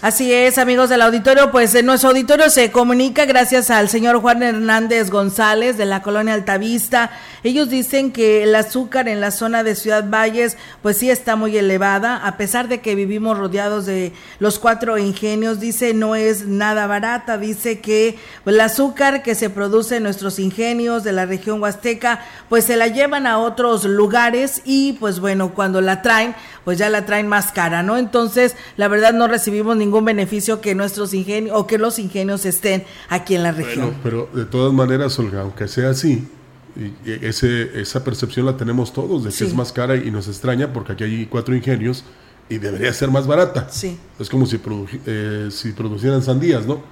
Así 0.00 0.32
es, 0.32 0.58
amigos 0.58 0.88
del 0.88 1.02
auditorio, 1.02 1.50
pues 1.52 1.74
en 1.74 1.86
nuestro 1.86 2.08
auditorio 2.10 2.50
se 2.50 2.72
comunica 2.72 3.24
gracias 3.24 3.70
al 3.70 3.88
señor 3.88 4.20
Juan 4.20 4.42
Hernández 4.42 5.10
González 5.10 5.76
de 5.76 5.84
la 5.84 6.02
colonia 6.02 6.34
Altavista. 6.34 7.10
Ellos 7.44 7.68
dicen 7.68 8.12
que 8.12 8.44
el 8.44 8.54
azúcar 8.54 9.08
en 9.08 9.20
la 9.20 9.30
zona 9.30 9.64
de 9.64 9.74
Ciudad 9.74 10.08
Valles 10.08 10.56
pues 10.80 10.96
sí 10.96 11.10
está 11.10 11.34
muy 11.34 11.56
elevada, 11.56 12.26
a 12.26 12.36
pesar 12.36 12.68
de 12.68 12.80
que 12.80 12.94
vivimos 12.94 13.36
rodeados 13.36 13.84
de 13.86 14.12
los 14.38 14.58
cuatro 14.58 14.98
ingenios, 14.98 15.58
dice 15.58 15.94
no 15.94 16.14
es 16.14 16.46
nada 16.46 16.86
barata, 16.86 17.38
dice 17.38 17.80
que 17.80 18.16
el 18.46 18.60
azúcar 18.60 19.22
que 19.22 19.34
se 19.34 19.50
produce 19.50 19.96
en 19.96 20.04
nuestros 20.04 20.38
ingenios 20.38 21.04
de 21.04 21.12
la 21.12 21.26
región 21.26 21.60
huasteca 21.60 22.20
pues 22.48 22.64
se 22.64 22.76
la 22.76 22.86
llevan 22.86 23.26
a 23.26 23.38
otros 23.38 23.84
lugares 23.84 24.62
y 24.64 24.94
pues 24.94 25.18
bueno, 25.20 25.52
cuando 25.54 25.80
la 25.80 26.02
traen 26.02 26.34
pues 26.64 26.78
ya 26.78 26.90
la 26.90 27.06
traen 27.06 27.26
más 27.26 27.52
cara, 27.52 27.82
¿no? 27.82 27.96
Entonces, 27.96 28.54
la 28.76 28.88
verdad 28.88 29.12
no 29.12 29.26
recibimos 29.26 29.76
ningún 29.76 30.04
beneficio 30.04 30.60
que 30.60 30.74
nuestros 30.74 31.12
ingenios 31.12 31.56
o 31.56 31.66
que 31.66 31.78
los 31.78 31.98
ingenios 31.98 32.46
estén 32.46 32.84
aquí 33.08 33.34
en 33.34 33.42
la 33.42 33.52
región. 33.52 33.94
pero 34.02 34.28
de 34.32 34.44
todas 34.44 34.72
maneras, 34.72 35.18
Olga, 35.18 35.40
aunque 35.40 35.68
sea 35.68 35.90
así, 35.90 36.28
Y 36.74 37.10
ese, 37.26 37.80
esa 37.80 38.02
percepción 38.02 38.46
la 38.46 38.56
tenemos 38.56 38.92
todos 38.92 39.24
de 39.24 39.30
que 39.30 39.44
es 39.44 39.54
más 39.54 39.72
cara 39.72 39.96
y 39.96 40.10
nos 40.10 40.26
extraña 40.26 40.72
porque 40.72 40.92
aquí 40.92 41.04
hay 41.04 41.26
cuatro 41.26 41.54
ingenios 41.54 42.04
y 42.48 42.58
debería 42.58 42.92
ser 42.92 43.10
más 43.10 43.26
barata. 43.26 43.68
Sí. 43.70 43.98
Es 44.18 44.28
como 44.28 44.46
si, 44.46 44.60
eh, 45.06 45.48
si 45.50 45.72
producieran 45.72 46.22
sandías, 46.22 46.66
¿no? 46.66 46.82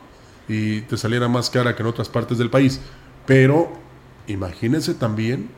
Y 0.48 0.82
te 0.82 0.96
saliera 0.96 1.28
más 1.28 1.48
cara 1.48 1.74
que 1.74 1.82
en 1.82 1.88
otras 1.88 2.08
partes 2.08 2.38
del 2.38 2.50
país. 2.50 2.80
Pero 3.26 3.72
imagínense 4.26 4.94
también 4.94 5.50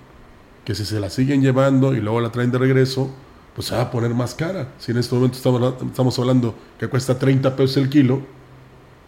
que 0.64 0.74
si 0.74 0.84
se 0.84 1.00
la 1.00 1.10
siguen 1.10 1.42
llevando 1.42 1.94
y 1.94 2.00
luego 2.00 2.20
la 2.20 2.30
traen 2.30 2.52
de 2.52 2.58
regreso, 2.58 3.10
pues 3.54 3.68
se 3.68 3.74
va 3.74 3.82
a 3.82 3.90
poner 3.90 4.14
más 4.14 4.34
cara. 4.34 4.72
Si 4.78 4.92
en 4.92 4.98
este 4.98 5.14
momento 5.14 5.36
estamos, 5.36 5.74
estamos 5.82 6.18
hablando 6.18 6.54
que 6.78 6.88
cuesta 6.88 7.18
30 7.18 7.56
pesos 7.56 7.76
el 7.78 7.88
kilo, 7.88 8.22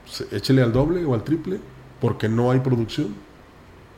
pues 0.05 0.33
échele 0.33 0.63
al 0.63 0.73
doble 0.73 1.05
o 1.05 1.15
al 1.15 1.25
triple, 1.25 1.61
porque 2.01 2.29
no 2.29 2.51
hay 2.51 2.61
producción. 2.61 3.15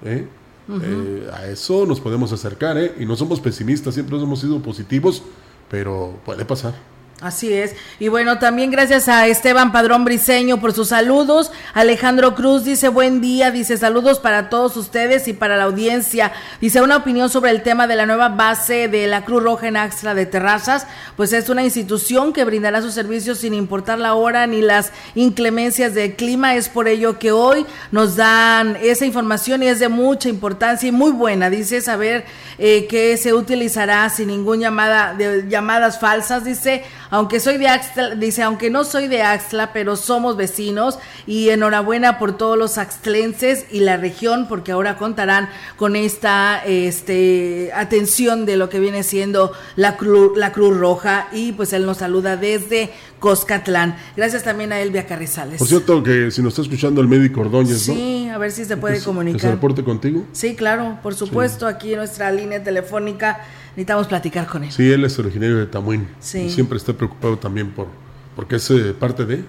¿eh? 0.05 0.27
Eh, 0.69 1.31
a 1.33 1.47
eso 1.47 1.87
nos 1.87 2.01
podemos 2.01 2.33
acercar, 2.33 2.77
¿eh? 2.77 2.95
y 2.99 3.07
no 3.07 3.15
somos 3.15 3.41
pesimistas, 3.41 3.95
siempre 3.95 4.17
hemos 4.17 4.41
sido 4.41 4.61
positivos, 4.61 5.23
pero 5.71 6.19
puede 6.25 6.45
pasar. 6.45 6.75
Así 7.23 7.51
es. 7.51 7.75
Y 7.99 8.09
bueno, 8.09 8.39
también 8.39 8.71
gracias 8.71 9.09
a 9.09 9.27
Esteban 9.27 9.73
Padrón 9.73 10.05
Briseño 10.05 10.61
por 10.61 10.75
sus 10.75 10.89
saludos. 10.89 11.51
Alejandro 11.73 12.35
Cruz 12.35 12.63
dice 12.63 12.89
buen 12.89 13.23
día, 13.23 13.51
dice 13.51 13.79
saludos 13.79 14.21
para 14.21 14.51
todos 14.51 14.77
ustedes 14.77 15.27
y 15.27 15.33
para 15.33 15.57
la 15.57 15.65
audiencia. 15.65 16.33
Dice 16.61 16.83
una 16.83 16.99
opinión 16.99 17.31
sobre 17.31 17.53
el 17.53 17.63
tema 17.63 17.87
de 17.87 17.97
la 17.97 18.05
nueva 18.05 18.29
base 18.29 18.89
de 18.89 19.07
la 19.07 19.25
Cruz 19.25 19.43
Roja 19.43 19.67
en 19.67 19.79
Axtra 19.79 20.15
de 20.15 20.27
Terrazas. 20.27 20.87
Pues 21.17 21.33
es 21.33 21.49
una 21.49 21.65
institución 21.65 22.35
que 22.35 22.45
brindará 22.45 22.83
sus 22.83 22.93
servicios 22.93 23.39
sin 23.39 23.55
importar 23.55 23.99
la 23.99 24.13
hora 24.13 24.47
ni 24.47 24.61
las 24.61 24.93
inclemencias 25.15 25.95
del 25.95 26.17
clima. 26.17 26.55
Es 26.55 26.69
por 26.69 26.87
ello 26.87 27.19
que 27.19 27.33
hoy 27.33 27.65
nos 27.93 28.17
dan 28.17 28.77
esa 28.83 29.07
información 29.07 29.63
y 29.63 29.69
es 29.69 29.79
de 29.79 29.89
mucha 29.89 30.29
importancia 30.29 30.91
y 30.91 30.93
muy 30.93 31.13
buena. 31.13 31.49
Dice 31.49 31.81
saber 31.81 32.27
eh, 32.59 32.87
que 32.89 33.17
se 33.17 33.33
utilizará 33.33 34.11
sin 34.11 34.29
ninguna 34.29 34.65
llamada 34.65 35.15
de 35.15 35.47
llamadas 35.49 35.99
falsas. 35.99 36.45
Dice 36.45 36.85
aunque 37.11 37.41
soy 37.41 37.59
de 37.59 37.69
Axtla, 37.69 38.15
dice, 38.15 38.43
aunque 38.43 38.71
no 38.71 38.85
soy 38.85 39.09
de 39.09 39.23
Axtla, 39.23 39.73
pero 39.73 39.97
somos 39.97 40.37
vecinos 40.37 40.99
y 41.27 41.51
enhorabuena 41.51 42.19
por 42.19 42.37
todos 42.37 42.59
los 42.59 42.79
axtlenses 42.79 43.67
y 43.71 43.81
la 43.81 43.97
región, 43.97 44.47
porque 44.49 44.73
ahora 44.73 44.97
contarán 44.97 45.49
con 45.77 45.97
esta 45.97 46.63
este, 46.65 47.71
atención 47.75 48.47
de 48.47 48.57
lo 48.57 48.69
que 48.69 48.81
viene 48.81 49.03
siendo 49.03 49.53
la, 49.77 49.97
la 50.37 50.53
Cruz 50.53 50.77
Roja 50.77 51.29
y 51.33 51.53
pues 51.53 51.73
él 51.73 51.87
nos 51.87 51.99
saluda 51.99 52.37
desde 52.37 52.91
Coscatlán. 53.19 53.97
Gracias 54.17 54.43
también 54.43 54.73
a 54.73 54.81
Elvia 54.81 55.07
Carrizales. 55.07 55.59
Por 55.59 55.69
cierto, 55.69 56.03
que 56.03 56.31
si 56.31 56.43
nos 56.43 56.53
está 56.53 56.63
escuchando 56.63 57.01
el 57.01 57.09
médico 57.09 57.41
Ordóñez, 57.41 57.89
¿no? 57.89 57.95
Sí, 57.95 58.29
a 58.29 58.39
ver 58.39 58.53
si 58.53 58.65
se 58.65 58.77
puede 58.77 59.01
comunicar. 59.01 59.41
¿Que 59.41 59.47
se 59.47 59.53
reporte 59.53 59.85
contigo? 59.85 60.25
Sí, 60.33 60.55
claro, 60.55 60.99
por 61.03 61.15
supuesto, 61.15 61.67
aquí 61.67 61.93
en 61.93 61.99
nuestra 61.99 62.31
línea 62.31 62.63
telefónica 62.63 63.41
necesitamos 63.77 64.07
platicar 64.07 64.47
con 64.47 64.65
él. 64.65 64.73
Sí, 64.73 64.91
él 64.91 65.05
es 65.05 65.19
originario 65.19 65.59
de 65.59 65.67
Tamuín. 65.67 66.09
Sí. 66.19 66.49
siempre 66.51 66.79
está 66.79 66.95
preocupado 66.95 67.39
también 67.39 67.71
por, 67.71 67.89
porque 68.35 68.57
es 68.57 68.71
eh, 68.71 68.95
parte 68.99 69.27
de, 69.27 69.45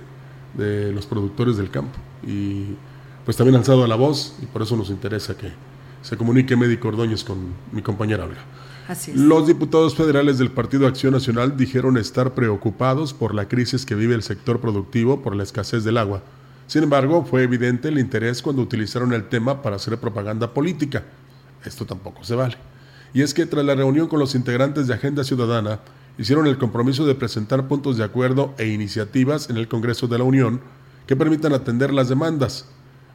de 0.54 0.92
los 0.92 1.06
productores 1.06 1.56
del 1.58 1.72
campo. 1.72 1.98
Y 2.26 2.76
pues 3.26 3.38
también 3.38 3.56
ha 3.56 3.60
alzado 3.60 3.88
la 3.88 3.96
voz 3.96 4.36
y 4.42 4.46
por 4.46 4.62
eso 4.62 4.76
nos 4.76 4.90
interesa 4.90 5.36
que 5.36 5.52
se 6.02 6.18
comunique 6.18 6.56
médico 6.56 6.90
Ordóñez 6.90 7.24
con 7.24 7.54
mi 7.72 7.82
compañera 7.82 8.26
Olga. 8.26 8.44
Los 9.16 9.48
diputados 9.48 9.96
federales 9.96 10.38
del 10.38 10.50
Partido 10.50 10.88
Acción 10.88 11.14
Nacional 11.14 11.58
dijeron 11.58 11.98
estar 11.98 12.34
preocupados 12.34 13.14
por 13.14 13.36
la 13.36 13.50
crisis 13.50 13.86
que 13.86 13.96
vive 13.96 14.16
el 14.16 14.24
sector 14.24 14.62
productivo 14.62 15.22
por 15.22 15.36
la 15.36 15.44
escasez 15.44 15.84
del 15.84 15.98
agua. 15.98 16.22
Sin 16.68 16.84
embargo, 16.84 17.26
fue 17.26 17.44
evidente 17.44 17.90
el 17.90 18.00
interés 18.00 18.42
cuando 18.42 18.62
utilizaron 18.62 19.14
el 19.14 19.28
tema 19.28 19.62
para 19.62 19.76
hacer 19.76 19.98
propaganda 19.98 20.54
política. 20.54 21.04
Esto 21.66 21.86
tampoco 21.86 22.24
se 22.24 22.36
vale. 22.36 22.58
Y 23.14 23.22
es 23.22 23.34
que 23.34 23.46
tras 23.46 23.66
la 23.66 23.76
reunión 23.76 24.08
con 24.08 24.20
los 24.20 24.36
integrantes 24.36 24.88
de 24.88 24.94
Agenda 24.94 25.24
Ciudadana, 25.24 25.80
hicieron 26.18 26.48
el 26.48 26.58
compromiso 26.58 27.06
de 27.06 27.16
presentar 27.16 27.68
puntos 27.68 27.98
de 27.98 28.04
acuerdo 28.04 28.54
e 28.58 28.68
iniciativas 28.68 29.50
en 29.50 29.58
el 29.58 29.68
Congreso 29.68 30.08
de 30.08 30.18
la 30.18 30.24
Unión 30.24 30.62
que 31.06 31.16
permitan 31.16 31.54
atender 31.54 31.94
las 31.94 32.10
demandas, 32.10 32.70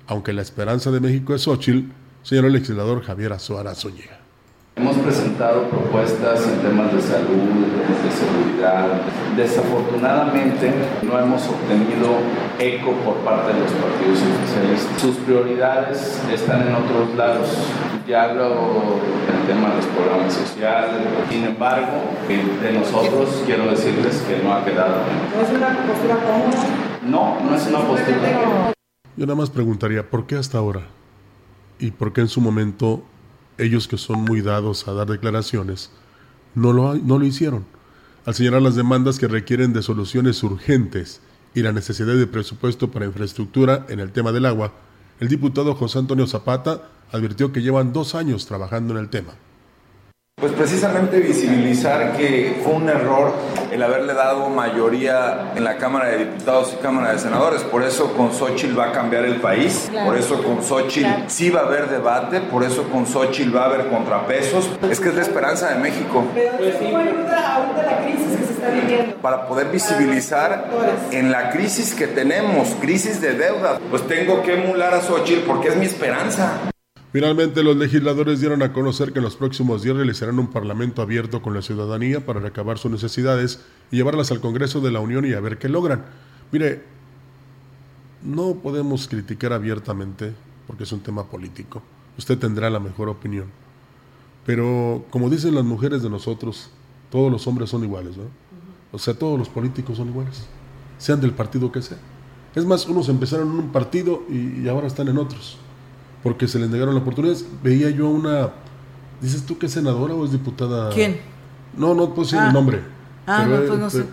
aunque 0.07 0.33
la 0.33 0.43
esperanza 0.43 0.91
de 0.91 1.01
México 1.01 1.35
es 1.35 1.43
Xochitl, 1.43 1.91
señor 2.23 2.47
el 2.47 2.53
legislador 2.53 3.03
Javier 3.03 3.33
Azuara 3.33 3.75
Zúñiga. 3.75 4.22
Hemos 4.75 4.97
presentado 4.97 5.69
propuestas 5.69 6.49
en 6.49 6.61
temas 6.61 6.91
de 6.95 7.03
salud, 7.03 7.29
de 7.29 8.11
seguridad. 8.11 9.03
Desafortunadamente 9.37 10.73
no 11.03 11.19
hemos 11.19 11.47
obtenido 11.47 12.09
eco 12.59 12.93
por 13.05 13.17
parte 13.17 13.53
de 13.53 13.61
los 13.61 13.73
partidos 13.73 14.21
oficiales. 14.23 14.89
Sus 14.99 15.17
prioridades 15.17 16.23
están 16.33 16.67
en 16.67 16.75
otros 16.75 17.15
lados. 17.17 17.49
Ya 18.09 18.25
hablo 18.25 18.49
del 18.49 19.47
tema 19.47 19.69
de 19.69 19.77
los 19.77 19.87
programas 19.87 20.33
sociales. 20.33 21.03
Sin 21.29 21.45
embargo, 21.45 22.01
de 22.27 22.73
nosotros 22.73 23.43
quiero 23.45 23.67
decirles 23.71 24.25
que 24.27 24.43
no 24.43 24.55
ha 24.55 24.65
quedado. 24.65 25.03
¿No 25.37 25.43
es 25.43 25.51
una 25.51 25.87
postura 25.87 26.15
cómoda? 26.17 26.67
No, 27.03 27.41
no 27.45 27.57
es 27.57 27.67
una 27.67 27.81
postura. 27.81 28.73
Yo 29.19 29.27
nada 29.27 29.37
más 29.37 29.51
preguntaría, 29.51 30.09
¿por 30.09 30.27
qué 30.27 30.37
hasta 30.37 30.57
ahora? 30.57 30.81
¿Y 31.79 31.91
por 31.91 32.15
qué 32.15 32.23
en 32.23 32.29
su 32.29 32.41
momento 32.41 33.05
ellos 33.63 33.89
que 33.89 33.99
son 33.99 34.23
muy 34.23 34.43
dados 34.43 34.87
a 34.89 34.93
dar 34.93 35.09
declaraciones, 35.09 35.91
no 36.55 36.73
lo, 36.73 36.95
no 36.95 37.19
lo 37.19 37.25
hicieron. 37.25 37.65
Al 38.25 38.35
señalar 38.35 38.63
las 38.63 38.77
demandas 38.77 39.19
que 39.19 39.29
requieren 39.29 39.73
de 39.73 39.83
soluciones 39.83 40.43
urgentes 40.43 41.21
y 41.55 41.63
la 41.63 41.73
necesidad 41.73 42.15
de 42.15 42.27
presupuesto 42.27 42.91
para 42.91 43.07
infraestructura 43.07 43.87
en 43.89 44.01
el 44.01 44.13
tema 44.13 44.33
del 44.33 44.47
agua, 44.47 44.73
el 45.21 45.29
diputado 45.29 45.75
José 45.75 45.99
Antonio 45.99 46.27
Zapata 46.27 46.89
advirtió 47.11 47.53
que 47.53 47.63
llevan 47.63 47.93
dos 47.93 48.15
años 48.15 48.47
trabajando 48.47 48.95
en 48.95 49.01
el 49.01 49.09
tema. 49.09 49.35
Pues 50.43 50.55
precisamente 50.55 51.21
visibilizar 51.21 52.17
que 52.17 52.61
fue 52.65 52.73
un 52.73 52.89
error 52.89 53.33
el 53.71 53.81
haberle 53.81 54.13
dado 54.13 54.49
mayoría 54.49 55.53
en 55.55 55.63
la 55.63 55.77
Cámara 55.77 56.09
de 56.09 56.19
Diputados 56.25 56.75
y 56.77 56.83
Cámara 56.83 57.13
de 57.13 57.21
Senadores. 57.21 57.63
Por 57.63 57.85
eso 57.85 58.13
con 58.15 58.35
Xochitl 58.35 58.77
va 58.77 58.87
a 58.87 58.93
cambiar 58.93 59.25
el 59.25 59.37
país, 59.37 59.89
por 60.05 60.19
eso 60.19 60.43
con 60.43 60.65
Xochitl 60.65 61.29
sí 61.29 61.51
va 61.51 61.61
a 61.61 61.67
haber 61.67 61.89
debate, 61.89 62.41
por 62.41 62.65
eso 62.65 62.83
con 62.91 63.07
Xochitl 63.07 63.57
va 63.57 63.63
a 63.63 63.67
haber 63.67 63.87
contrapesos. 63.87 64.69
Es 64.91 64.99
que 64.99 65.11
es 65.11 65.15
la 65.15 65.23
esperanza 65.23 65.69
de 65.69 65.77
México. 65.77 66.25
Para 69.23 69.47
poder 69.47 69.69
visibilizar 69.69 70.69
en 71.13 71.31
la 71.31 71.51
crisis 71.51 71.95
que 71.95 72.09
tenemos, 72.09 72.71
crisis 72.81 73.21
de 73.21 73.35
deuda, 73.35 73.79
pues 73.91 74.09
tengo 74.09 74.43
que 74.43 74.55
emular 74.55 74.93
a 74.93 75.03
Xochitl 75.03 75.47
porque 75.47 75.69
es 75.69 75.77
mi 75.77 75.87
esperanza. 75.87 76.72
Finalmente, 77.13 77.63
los 77.63 77.77
legisladores 77.77 78.41
dieron 78.41 78.63
a 78.63 78.73
conocer 78.73 79.13
que 79.13 79.19
en 79.19 79.25
los 79.27 79.37
próximos 79.37 79.83
días 79.83 79.97
realizarán 79.97 80.39
un 80.39 80.47
parlamento 80.47 81.03
abierto 81.03 81.43
con 81.43 81.53
la 81.53 81.61
ciudadanía 81.61 82.25
para 82.25 82.41
recabar 82.41 82.79
sus 82.79 82.91
necesidades 82.91 83.61
y 83.91 83.97
llevarlas 83.97 84.31
al 84.31 84.41
Congreso 84.41 84.81
de 84.81 84.93
la 84.93 85.01
Unión 85.01 85.27
y 85.27 85.35
a 85.35 85.41
ver 85.41 85.59
qué 85.59 85.69
logran. 85.69 86.07
Mire, 86.53 86.83
no 88.23 88.55
podemos 88.55 89.09
criticar 89.09 89.53
abiertamente 89.53 90.33
porque 90.67 90.85
es 90.85 90.93
un 90.93 91.01
tema 91.01 91.25
político. 91.25 91.83
Usted 92.17 92.39
tendrá 92.39 92.71
la 92.71 92.81
mejor 92.81 93.11
opinión. 93.11 93.49
Pero, 94.47 95.05
como 95.11 95.29
dicen 95.29 95.55
las 95.55 95.65
mujeres 95.65 96.03
de 96.03 96.09
nosotros, 96.09 96.71
todos 97.11 97.31
los 97.31 97.47
hombres 97.47 97.69
son 97.69 97.85
iguales, 97.85 98.17
¿no? 98.17 98.25
O 98.91 98.99
sea, 98.99 99.13
todos 99.13 99.39
los 99.39 99.51
políticos 99.51 99.99
son 99.99 100.09
iguales, 100.09 100.47
sean 100.97 101.21
del 101.21 101.33
partido 101.33 101.71
que 101.71 101.83
sea. 101.83 101.99
Es 102.55 102.65
más, 102.65 102.87
unos 102.87 103.11
empezaron 103.11 103.51
en 103.51 103.59
un 103.59 103.71
partido 103.71 104.23
y 104.31 104.67
ahora 104.67 104.87
están 104.87 105.09
en 105.09 105.19
otros 105.19 105.59
porque 106.23 106.49
se 106.49 106.59
les 106.59 106.71
negaron 106.71 106.95
la 106.95 107.01
oportunidad. 107.01 107.37
Veía 107.63 107.91
yo 107.91 108.09
una. 108.09 108.51
¿Dices 109.21 109.45
tú 109.45 109.59
que 109.59 109.67
es 109.67 109.73
senadora 109.73 110.15
o 110.15 110.25
es 110.25 110.33
diputada? 110.33 110.91
¿Quién? 110.91 111.21
No, 111.77 111.95
no 111.95 112.09
puedo 112.09 112.23
decir 112.23 112.39
el 112.39 112.47
ah. 112.47 112.53
nombre. 112.53 112.81
Ah, 113.27 113.47
no, 113.47 113.57
pues 113.67 113.79
no 113.79 113.91
sé. 113.91 114.05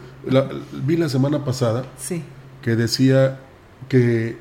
vi 0.85 0.95
la 0.95 1.09
semana 1.09 1.43
pasada 1.43 1.85
sí. 1.97 2.23
que 2.61 2.75
decía 2.75 3.39
que 3.87 4.37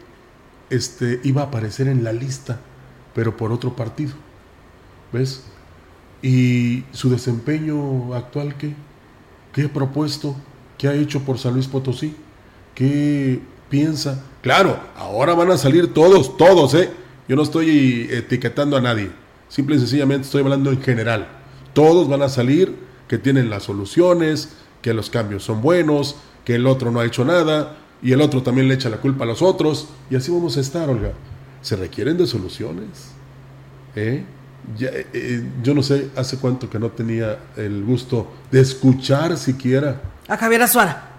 este 0.68 1.20
iba 1.24 1.42
a 1.42 1.44
aparecer 1.46 1.88
en 1.88 2.04
la 2.04 2.12
lista, 2.12 2.58
pero 3.14 3.36
por 3.36 3.52
otro 3.52 3.74
partido. 3.74 4.12
¿Ves? 5.12 5.44
Y 6.20 6.84
su 6.92 7.08
desempeño 7.08 8.14
actual, 8.14 8.56
¿qué? 8.56 8.74
¿Qué 9.52 9.64
ha 9.64 9.72
propuesto? 9.72 10.36
¿Qué 10.76 10.88
ha 10.88 10.94
hecho 10.94 11.22
por 11.22 11.38
San 11.38 11.54
Luis 11.54 11.66
Potosí? 11.66 12.14
¿Qué 12.74 13.40
piensa? 13.70 14.22
Claro, 14.42 14.78
ahora 14.96 15.34
van 15.34 15.50
a 15.50 15.58
salir 15.58 15.92
todos, 15.94 16.36
todos, 16.36 16.74
¿eh? 16.74 16.90
Yo 17.28 17.36
no 17.36 17.42
estoy 17.42 18.08
etiquetando 18.10 18.76
a 18.76 18.80
nadie, 18.80 19.10
simple 19.48 19.76
y 19.76 19.78
sencillamente 19.78 20.24
estoy 20.24 20.42
hablando 20.42 20.70
en 20.70 20.80
general. 20.80 21.28
Todos 21.74 22.08
van 22.08 22.22
a 22.22 22.30
salir 22.30 22.74
que 23.06 23.18
tienen 23.18 23.50
las 23.50 23.64
soluciones, 23.64 24.54
que 24.80 24.94
los 24.94 25.10
cambios 25.10 25.44
son 25.44 25.60
buenos, 25.60 26.16
que 26.44 26.54
el 26.54 26.66
otro 26.66 26.90
no 26.90 27.00
ha 27.00 27.04
hecho 27.04 27.26
nada 27.26 27.76
y 28.02 28.12
el 28.12 28.22
otro 28.22 28.42
también 28.42 28.68
le 28.68 28.74
echa 28.74 28.88
la 28.88 28.96
culpa 28.96 29.24
a 29.24 29.26
los 29.26 29.42
otros 29.42 29.88
y 30.08 30.16
así 30.16 30.30
vamos 30.30 30.56
a 30.56 30.60
estar, 30.60 30.88
Olga. 30.88 31.12
Se 31.60 31.76
requieren 31.76 32.16
de 32.16 32.26
soluciones. 32.26 33.10
¿eh? 33.94 34.24
Eh, 34.80 35.06
eh, 35.12 35.42
yo 35.62 35.74
no 35.74 35.82
sé 35.82 36.10
hace 36.16 36.38
cuánto 36.38 36.70
que 36.70 36.78
no 36.78 36.90
tenía 36.90 37.38
el 37.56 37.84
gusto 37.84 38.32
de 38.50 38.60
escuchar 38.60 39.36
siquiera. 39.36 40.00
A 40.28 40.36
Javier 40.36 40.62
Azuara. 40.62 41.17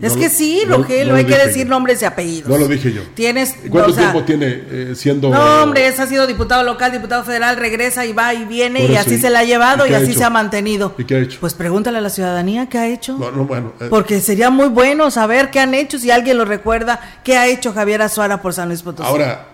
Es 0.00 0.12
No 0.14 0.20
que 0.20 0.26
lo- 0.28 0.30
sí, 0.30 0.62
Rogelio, 0.64 1.04
no 1.06 1.10
lo 1.12 1.16
hay 1.18 1.24
que 1.24 1.36
decir 1.36 1.64
yo. 1.64 1.70
nombres 1.70 2.00
y 2.02 2.04
apellidos. 2.04 2.48
No 2.48 2.56
lo 2.56 2.68
dije 2.68 2.92
yo. 2.92 3.02
Tienes. 3.14 3.56
¿Cuánto 3.68 3.90
o 3.90 3.94
sea, 3.94 4.12
tiempo 4.12 4.24
tiene 4.24 4.46
eh, 4.70 4.92
siendo... 4.94 5.28
No, 5.30 5.62
hombre, 5.64 5.88
ha 5.88 6.06
sido 6.06 6.26
diputado 6.28 6.62
local, 6.62 6.92
diputado 6.92 7.24
federal, 7.24 7.56
regresa 7.56 8.06
y 8.06 8.12
va 8.12 8.32
y 8.32 8.44
viene 8.44 8.84
y 8.86 8.94
así 8.94 9.14
¿y- 9.14 9.18
se 9.20 9.28
la 9.28 9.40
ha 9.40 9.44
llevado 9.44 9.84
y 9.84 9.88
y, 9.88 9.90
qué 9.90 9.96
ha 9.96 9.98
así 9.98 10.14
se 10.14 10.22
ha 10.22 10.30
mantenido. 10.30 10.94
¿Y 10.98 11.02
qué 11.04 11.16
ha 11.16 11.18
hecho? 11.18 11.38
Pues 11.40 11.54
pregúntale 11.54 11.98
a 11.98 12.00
la 12.00 12.10
ciudadanía 12.10 12.68
qué 12.68 12.78
ha 12.78 12.86
hecho. 12.86 13.18
No, 13.18 13.32
no, 13.32 13.44
bueno. 13.44 13.72
eh, 13.80 13.88
Porque 13.90 14.20
sería 14.20 14.50
muy 14.50 14.68
bueno 14.68 15.10
saber 15.10 15.50
qué 15.50 15.58
han 15.58 15.74
hecho, 15.74 15.98
si 15.98 16.12
alguien 16.12 16.38
lo 16.38 16.44
recuerda, 16.44 17.00
qué 17.24 17.36
ha 17.36 17.48
hecho 17.48 17.72
Javier 17.72 18.00
Azuara 18.02 18.40
por 18.40 18.52
San 18.54 18.68
Luis 18.68 18.82
Potosí. 18.82 19.08
Ahora, 19.08 19.48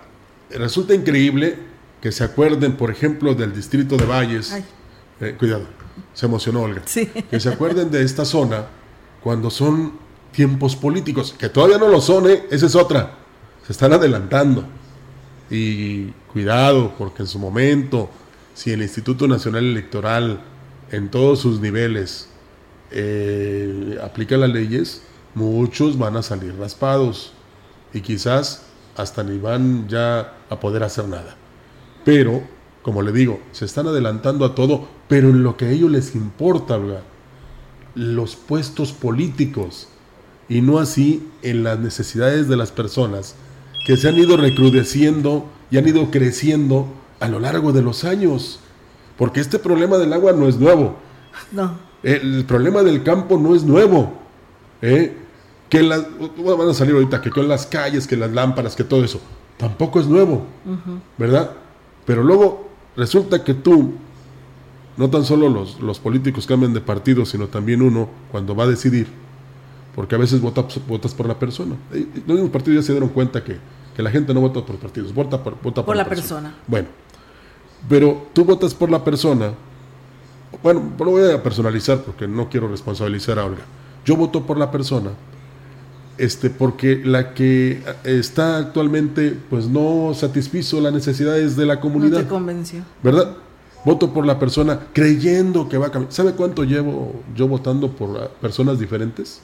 resulta 0.50 0.92
increíble 0.94 1.56
que 2.02 2.12
se 2.12 2.22
acuerden, 2.22 2.76
por 2.76 2.90
ejemplo, 2.90 3.34
del 3.34 3.54
distrito 3.54 3.96
de 3.96 4.04
Valles. 4.04 4.52
Ay. 4.52 4.62
Eh, 5.22 5.36
cuidado, 5.38 5.64
se 6.12 6.26
emocionó 6.26 6.60
Olga. 6.64 6.82
Sí. 6.84 7.06
Que 7.30 7.40
se 7.40 7.48
acuerden 7.48 7.90
de 7.90 8.02
esta 8.02 8.26
zona 8.26 8.66
cuando 9.22 9.48
son 9.48 10.03
tiempos 10.34 10.76
políticos, 10.76 11.34
que 11.38 11.48
todavía 11.48 11.78
no 11.78 11.88
lo 11.88 12.00
son, 12.00 12.28
¿eh? 12.28 12.44
esa 12.50 12.66
es 12.66 12.74
otra. 12.74 13.14
Se 13.66 13.72
están 13.72 13.92
adelantando. 13.92 14.64
Y 15.50 16.06
cuidado, 16.32 16.92
porque 16.98 17.22
en 17.22 17.28
su 17.28 17.38
momento, 17.38 18.10
si 18.54 18.72
el 18.72 18.82
Instituto 18.82 19.28
Nacional 19.28 19.64
Electoral, 19.64 20.40
en 20.90 21.10
todos 21.10 21.40
sus 21.40 21.60
niveles, 21.60 22.28
eh, 22.90 23.98
aplica 24.02 24.36
las 24.36 24.50
leyes, 24.50 25.02
muchos 25.34 25.98
van 25.98 26.16
a 26.16 26.22
salir 26.22 26.56
raspados 26.58 27.32
y 27.92 28.00
quizás 28.00 28.62
hasta 28.96 29.22
ni 29.22 29.38
van 29.38 29.88
ya 29.88 30.34
a 30.48 30.60
poder 30.60 30.82
hacer 30.82 31.06
nada. 31.08 31.36
Pero, 32.04 32.42
como 32.82 33.02
le 33.02 33.12
digo, 33.12 33.40
se 33.52 33.64
están 33.64 33.86
adelantando 33.86 34.44
a 34.44 34.54
todo, 34.54 34.88
pero 35.08 35.28
en 35.28 35.42
lo 35.42 35.56
que 35.56 35.66
a 35.66 35.70
ellos 35.70 35.90
les 35.90 36.14
importa, 36.14 36.78
los 37.94 38.36
puestos 38.36 38.92
políticos 38.92 39.88
y 40.48 40.60
no 40.60 40.78
así 40.78 41.26
en 41.42 41.64
las 41.64 41.78
necesidades 41.78 42.48
de 42.48 42.56
las 42.56 42.70
personas 42.70 43.34
que 43.86 43.96
se 43.96 44.08
han 44.08 44.16
ido 44.16 44.36
recrudeciendo 44.36 45.46
y 45.70 45.78
han 45.78 45.86
ido 45.86 46.10
creciendo 46.10 46.86
a 47.20 47.28
lo 47.28 47.38
largo 47.38 47.72
de 47.72 47.82
los 47.82 48.04
años. 48.04 48.60
Porque 49.16 49.40
este 49.40 49.58
problema 49.58 49.98
del 49.98 50.12
agua 50.12 50.32
no 50.32 50.48
es 50.48 50.56
nuevo. 50.56 50.96
No. 51.52 51.78
El 52.02 52.44
problema 52.44 52.82
del 52.82 53.02
campo 53.02 53.38
no 53.38 53.54
es 53.54 53.62
nuevo. 53.62 54.12
¿eh? 54.82 55.16
Que 55.68 55.82
las, 55.82 56.04
bueno, 56.36 56.56
van 56.56 56.68
a 56.68 56.74
salir 56.74 56.94
ahorita 56.94 57.22
que 57.22 57.30
con 57.30 57.48
las 57.48 57.66
calles, 57.66 58.06
que 58.06 58.16
las 58.16 58.30
lámparas, 58.32 58.76
que 58.76 58.84
todo 58.84 59.04
eso. 59.04 59.20
Tampoco 59.56 60.00
es 60.00 60.06
nuevo. 60.06 60.46
¿verdad? 61.16 61.52
Pero 62.04 62.22
luego 62.22 62.68
resulta 62.96 63.44
que 63.44 63.54
tú, 63.54 63.94
no 64.96 65.10
tan 65.10 65.24
solo 65.24 65.48
los, 65.48 65.80
los 65.80 65.98
políticos 65.98 66.46
cambian 66.46 66.74
de 66.74 66.80
partido, 66.80 67.24
sino 67.24 67.48
también 67.48 67.82
uno 67.82 68.08
cuando 68.30 68.54
va 68.54 68.64
a 68.64 68.68
decidir, 68.68 69.08
porque 69.94 70.14
a 70.14 70.18
veces 70.18 70.40
vota- 70.40 70.66
votas 70.88 71.14
por 71.14 71.26
la 71.26 71.38
persona. 71.38 71.76
Los 71.92 72.34
mismos 72.36 72.50
partidos 72.50 72.82
ya 72.82 72.86
se 72.86 72.92
dieron 72.92 73.10
cuenta 73.10 73.42
que, 73.44 73.58
que 73.96 74.02
la 74.02 74.10
gente 74.10 74.32
no 74.34 74.40
vota 74.40 74.64
por 74.64 74.76
partidos, 74.76 75.12
vota 75.14 75.42
por, 75.42 75.54
vota 75.62 75.76
por, 75.76 75.84
Por 75.86 75.96
la 75.96 76.04
persona. 76.08 76.54
Bueno, 76.66 76.88
pero 77.88 78.26
tú 78.32 78.44
votas 78.44 78.74
por 78.74 78.90
la 78.90 79.04
persona. 79.04 79.52
Bueno, 80.62 80.82
lo 80.98 81.10
voy 81.10 81.30
a 81.32 81.42
personalizar 81.42 81.98
porque 82.02 82.26
no 82.28 82.48
quiero 82.48 82.68
responsabilizar 82.68 83.38
a 83.38 83.44
Olga. 83.44 83.62
Yo 84.04 84.16
voto 84.16 84.46
por 84.46 84.56
la 84.58 84.70
persona 84.70 85.10
este, 86.16 86.48
porque 86.50 87.00
la 87.04 87.34
que 87.34 87.82
está 88.04 88.58
actualmente 88.58 89.36
pues 89.50 89.66
no 89.66 90.12
satisfizo 90.14 90.80
las 90.80 90.92
necesidades 90.92 91.56
de 91.56 91.66
la 91.66 91.74
No 91.76 91.80
comunidad, 91.80 92.20
te 92.22 92.28
convenció. 92.28 92.82
¿verdad? 93.02 93.36
Voto 93.84 94.12
por 94.14 94.24
la 94.24 94.38
persona 94.38 94.78
creyendo 94.92 95.68
que 95.68 95.76
va 95.76 95.88
a 95.88 95.90
cambiar. 95.90 96.12
¿Sabe 96.12 96.32
cuánto 96.32 96.64
llevo 96.64 97.20
yo 97.34 97.48
votando 97.48 97.90
por 97.90 98.16
ah, 98.18 98.28
personas 98.40 98.78
diferentes? 98.78 99.40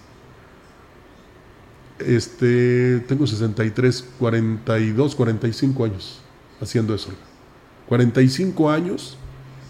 Este, 2.06 3.00
tengo 3.00 3.26
63, 3.26 4.04
42, 4.18 5.14
45 5.14 5.84
años 5.84 6.20
haciendo 6.60 6.94
eso. 6.94 7.10
45 7.88 8.70
años 8.70 9.16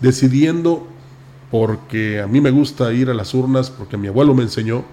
decidiendo 0.01 0.87
porque 1.51 2.20
a 2.20 2.26
mí 2.26 2.41
me 2.41 2.51
gusta 2.51 2.93
ir 2.93 3.11
a 3.11 3.14
las 3.14 3.35
urnas, 3.35 3.70
porque 3.70 3.97
mi 3.97 4.09
abuelo 4.09 4.35
me 4.35 4.43
enseñó, 4.43 4.85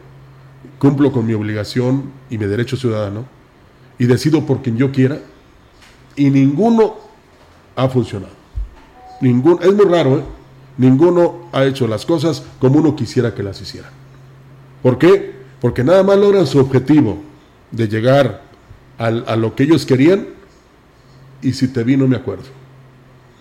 cumplo 0.80 1.12
con 1.12 1.26
mi 1.26 1.34
obligación 1.34 2.12
y 2.30 2.38
mi 2.38 2.46
derecho 2.46 2.78
ciudadano, 2.78 3.26
y 4.00 4.06
decido 4.06 4.46
por 4.46 4.62
quien 4.62 4.78
yo 4.78 4.92
quiera, 4.92 5.20
y 6.16 6.30
ninguno 6.30 6.96
ha 7.76 7.88
funcionado. 7.90 8.34
Ninguno, 9.22 9.60
es 9.62 9.74
muy 9.74 9.86
raro, 9.86 10.18
¿eh? 10.18 10.24
Ninguno 10.78 11.50
ha 11.52 11.64
hecho 11.66 11.88
las 11.88 12.06
cosas 12.06 12.44
como 12.60 12.80
uno 12.80 12.96
quisiera 12.96 13.34
que 13.34 13.44
las 13.44 13.62
hicieran. 13.62 13.92
¿Por 14.82 14.98
qué? 14.98 15.36
Porque 15.60 15.84
nada 15.84 16.04
más 16.04 16.18
logran 16.18 16.46
su 16.46 16.60
objetivo 16.60 17.18
de 17.72 17.88
llegar 17.88 18.44
al- 18.98 19.24
a 19.28 19.36
lo 19.36 19.56
que 19.56 19.64
ellos 19.64 19.86
querían, 19.86 20.28
y 21.42 21.54
si 21.54 21.68
te 21.68 21.84
vi 21.84 21.98
no 21.98 22.08
me 22.08 22.16
acuerdo. 22.16 22.46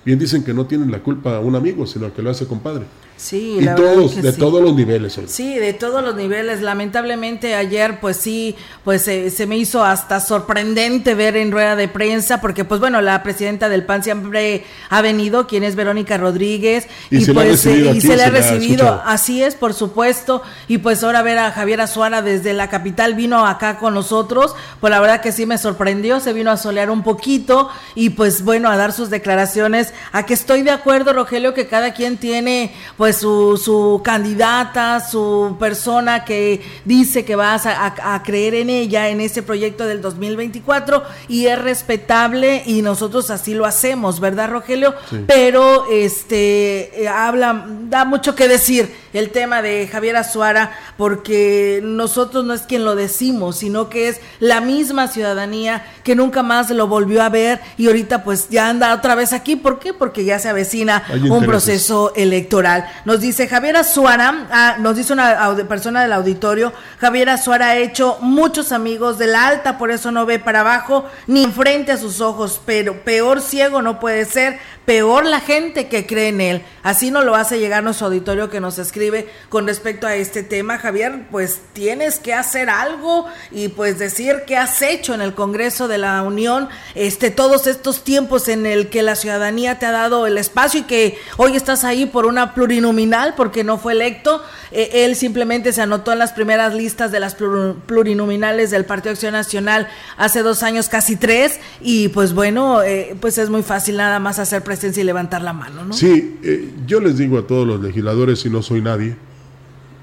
Bien 0.05 0.19
dicen 0.19 0.45
que 0.45 0.55
no 0.55 0.67
tienen 0.67 0.91
la 0.91 1.01
culpa 1.03 1.37
a 1.37 1.41
un 1.41 1.57
amigo, 1.57 1.87
sino 1.87 2.13
que 2.15 2.23
lo 2.23 2.31
hace 2.31 2.47
compadre. 2.47 2.85
Sí, 3.17 3.57
y 3.59 3.61
la 3.63 3.75
todos, 3.75 4.13
que 4.13 4.21
de 4.21 4.33
sí. 4.33 4.39
todos 4.39 4.63
los 4.63 4.75
niveles. 4.75 5.19
Sí, 5.27 5.55
de 5.55 5.73
todos 5.73 6.05
los 6.05 6.15
niveles. 6.17 6.61
Lamentablemente 6.61 7.55
ayer, 7.55 7.99
pues 7.99 8.19
sí, 8.19 8.55
pues 8.85 9.09
eh, 9.09 9.31
se 9.31 9.47
me 9.47 9.57
hizo 9.57 9.83
hasta 9.83 10.21
sorprendente 10.21 11.15
ver 11.15 11.37
en 11.37 11.51
rueda 11.51 11.77
de 11.77 11.89
prensa, 11.89 12.43
porque 12.43 12.65
pues 12.65 12.79
bueno, 12.79 13.01
la 13.01 13.23
presidenta 13.23 13.71
del 13.71 13.85
PAN 13.85 14.03
siempre 14.03 14.65
ha 14.91 15.01
venido, 15.01 15.47
quien 15.47 15.65
es 15.65 15.77
Verónica 15.77 16.19
Rodríguez, 16.19 16.89
Y 17.11 17.23
se 17.23 17.33
le 17.33 17.41
ha 17.41 17.45
pues 17.45 17.65
recibido 17.65 17.91
eh, 17.91 17.95
y 17.95 17.99
aquí, 17.99 18.01
se 18.03 18.17
le 18.17 18.23
ha 18.23 18.27
se 18.27 18.33
le 18.33 18.39
ha 18.39 18.43
recibido, 18.43 19.03
así 19.05 19.43
es, 19.43 19.55
por 19.55 19.73
supuesto, 19.73 20.43
y 20.69 20.79
pues 20.79 21.03
ahora 21.03 21.23
ver 21.23 21.39
a 21.39 21.53
Javier 21.53 21.81
Azuara 21.81 22.21
desde 22.21 22.53
la 22.53 22.69
capital 22.69 23.15
vino 23.15 23.47
acá 23.47 23.79
con 23.79 23.95
nosotros, 23.95 24.55
pues 24.81 24.91
la 24.91 25.01
verdad 25.01 25.23
que 25.23 25.33
sí 25.33 25.47
me 25.47 25.57
sorprendió, 25.57 26.21
se 26.21 26.35
vino 26.35 26.51
a 26.51 26.59
solear 26.59 26.91
un 26.91 27.03
poquito 27.03 27.71
y 27.95 28.11
pues 28.11 28.43
bueno, 28.43 28.71
a 28.71 28.77
dar 28.77 28.93
sus 28.93 29.09
declaraciones, 29.09 29.95
a 30.13 30.27
que 30.27 30.35
estoy 30.35 30.61
de 30.63 30.71
acuerdo, 30.71 31.15
Rogelio, 31.15 31.55
que 31.55 31.67
cada 31.67 31.95
quien 31.95 32.19
tiene 32.19 32.75
pues 32.99 33.06
su, 33.13 33.57
su 33.57 34.01
candidata, 34.05 35.01
su 35.01 35.57
persona 35.59 36.25
que 36.25 36.61
dice 36.85 37.25
que 37.25 37.37
vas 37.37 37.67
a, 37.67 37.87
a- 37.87 38.15
a 38.15 38.23
creer 38.23 38.55
en 38.55 38.71
ella, 38.71 39.09
en 39.09 39.21
ese 39.21 39.43
proyecto 39.43 39.87
del 39.87 40.01
2024 40.03 41.03
y 41.29 41.47
es 41.47 41.59
respetable 41.61 42.63
y 42.67 42.83
nosotros 42.83 43.31
así 43.31 43.55
lo 43.55 43.65
hacemos, 43.67 44.21
¿verdad, 44.21 44.51
Rogelio? 44.51 44.95
Sí. 45.11 45.25
Pero 45.27 45.87
este 45.91 47.03
eh, 47.03 47.09
habla, 47.09 47.67
da 47.89 48.05
mucho 48.05 48.35
que 48.35 48.49
decir 48.49 48.95
el 49.17 49.31
tema 49.31 49.63
de 49.63 49.89
Javier 49.89 50.17
Azuara, 50.17 50.73
porque 50.97 51.81
nosotros 51.83 52.45
no 52.45 52.55
es 52.55 52.63
quien 52.63 52.85
lo 52.85 52.95
decimos, 52.95 53.59
sino 53.59 53.89
que 53.89 54.09
es 54.09 54.21
la 54.41 54.61
misma 54.61 55.09
ciudadanía 55.09 55.85
que 56.05 56.15
nunca 56.15 56.43
más 56.43 56.71
lo 56.71 56.87
volvió 56.87 57.23
a 57.23 57.29
ver 57.29 57.61
y 57.77 57.87
ahorita 57.87 58.25
pues 58.25 58.49
ya 58.49 58.69
anda 58.69 58.95
otra 58.95 59.15
vez 59.15 59.33
aquí. 59.33 59.57
¿Por 59.57 59.79
qué? 59.79 59.93
Porque 59.93 60.25
ya 60.25 60.39
se 60.39 60.49
avecina 60.49 61.03
Hay 61.09 61.21
un 61.21 61.27
intereses. 61.27 61.47
proceso 61.47 62.13
electoral. 62.17 62.87
Nos 63.05 63.21
dice 63.21 63.49
Javier 63.49 63.77
Azuara, 63.77 64.47
ah, 64.51 64.77
nos 64.79 64.97
dice 64.97 65.13
una 65.13 65.55
persona 65.69 66.03
del 66.03 66.13
auditorio, 66.13 66.73
Javier 66.99 67.31
Azuara 67.31 67.69
ha 67.69 67.77
hecho 67.77 68.19
muchos 68.21 68.73
amigos 68.73 69.19
de 69.19 69.27
la 69.27 69.49
alta, 69.49 69.79
por 69.79 69.91
eso 69.91 70.11
no 70.13 70.27
ve 70.27 70.39
para 70.39 70.61
abajo 70.61 71.05
ni 71.27 71.45
enfrente 71.45 71.93
a 71.93 71.97
sus 71.97 72.21
ojos, 72.21 72.61
pero 72.65 73.05
peor 73.05 73.41
ciego 73.41 73.83
no 73.83 73.99
puede 74.01 74.25
ser, 74.25 74.59
peor 74.87 75.27
la 75.27 75.41
gente 75.41 75.89
que 75.89 76.07
cree 76.07 76.29
en 76.29 76.41
él. 76.41 76.63
Así 76.83 77.11
nos 77.11 77.25
lo 77.25 77.35
hace 77.35 77.59
llegar 77.59 77.83
nuestro 77.83 78.07
auditorio 78.07 78.49
que 78.49 78.61
nos 78.61 78.79
escribe 78.79 79.29
con 79.49 79.67
respecto 79.67 80.07
a 80.07 80.15
este 80.15 80.43
tema. 80.43 80.79
Javier, 80.79 81.27
pues 81.31 81.61
tienes 81.73 82.19
que 82.19 82.33
hacer 82.33 82.71
algo 82.71 83.27
y 83.51 83.69
pues 83.69 83.99
decir 83.99 84.45
qué 84.47 84.57
has 84.57 84.81
hecho 84.83 85.13
en 85.13 85.21
el 85.21 85.35
Congreso 85.35 85.89
de 85.89 85.99
la 85.99 86.23
Unión, 86.23 86.69
este, 86.95 87.31
todos 87.31 87.67
estos 87.67 88.05
tiempos 88.05 88.49
en 88.49 88.65
el 88.65 88.89
que 88.89 89.03
la 89.03 89.17
ciudadanía 89.17 89.79
te 89.79 89.87
ha 89.87 89.93
dado 89.93 90.27
el 90.27 90.39
espacio 90.39 90.81
y 90.81 90.85
que 90.85 91.19
hoy 91.37 91.57
estás 91.57 91.83
ahí 91.85 92.07
por 92.07 92.25
una 92.25 92.55
plurinominal 92.55 93.35
porque 93.37 93.65
no 93.65 93.79
fue 93.79 93.93
electo. 93.93 94.43
Eh, 94.71 95.05
él 95.05 95.17
simplemente 95.17 95.73
se 95.73 95.83
anotó 95.83 96.13
en 96.13 96.21
las 96.21 96.33
primeras 96.33 96.75
listas 96.75 97.11
de 97.11 97.19
las 97.19 97.37
plur- 97.37 97.75
plurinominales 97.87 98.71
del 98.71 98.85
Partido 98.85 99.13
Acción 99.13 99.33
Nacional 99.33 99.89
hace 100.17 100.43
dos 100.43 100.63
años, 100.63 100.89
casi 100.89 101.17
tres, 101.17 101.59
y 101.81 102.09
pues 102.09 102.33
bueno, 102.33 102.83
eh, 102.83 103.17
pues 103.21 103.39
es 103.39 103.51
muy 103.51 103.63
fácil 103.65 103.97
nada 103.97 104.21
más 104.21 104.39
hacer 104.39 104.63
presencia 104.77 105.01
y 105.03 105.05
levantar 105.07 105.43
la 105.43 105.53
mano, 105.55 105.85
¿no? 105.87 105.93
Sí, 105.95 106.39
eh, 106.43 106.71
yo 106.87 107.01
les 107.01 107.17
digo 107.17 107.39
a 107.39 107.47
todos 107.47 107.67
los 107.67 107.81
legisladores, 107.81 108.45
y 108.45 108.51
no 108.51 108.63
soy 108.63 108.83
nadie, 108.83 109.17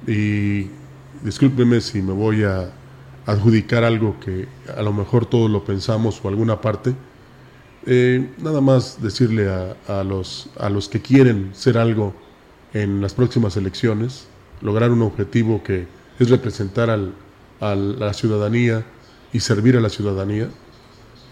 y 0.07 0.67
discúlpenme 1.23 1.79
si 1.79 2.01
me 2.01 2.11
voy 2.13 2.43
a 2.43 2.71
adjudicar 3.25 3.83
algo 3.83 4.19
que 4.19 4.47
a 4.75 4.81
lo 4.81 4.91
mejor 4.91 5.25
todos 5.27 5.49
lo 5.49 5.63
pensamos 5.63 6.19
o 6.23 6.27
alguna 6.27 6.59
parte, 6.59 6.93
eh, 7.85 8.29
nada 8.39 8.61
más 8.61 9.01
decirle 9.01 9.49
a, 9.49 9.75
a 9.87 10.03
los, 10.03 10.49
a 10.59 10.69
los 10.69 10.89
que 10.89 11.01
quieren 11.01 11.51
ser 11.53 11.77
algo 11.77 12.13
en 12.73 12.99
las 13.01 13.13
próximas 13.13 13.55
elecciones, 13.57 14.25
lograr 14.61 14.89
un 14.91 15.01
objetivo 15.03 15.61
que 15.63 15.85
es 16.19 16.29
representar 16.29 16.89
al- 16.89 17.13
a 17.59 17.75
la 17.75 18.13
ciudadanía 18.13 18.83
y 19.31 19.39
servir 19.39 19.77
a 19.77 19.81
la 19.81 19.89
ciudadanía, 19.89 20.49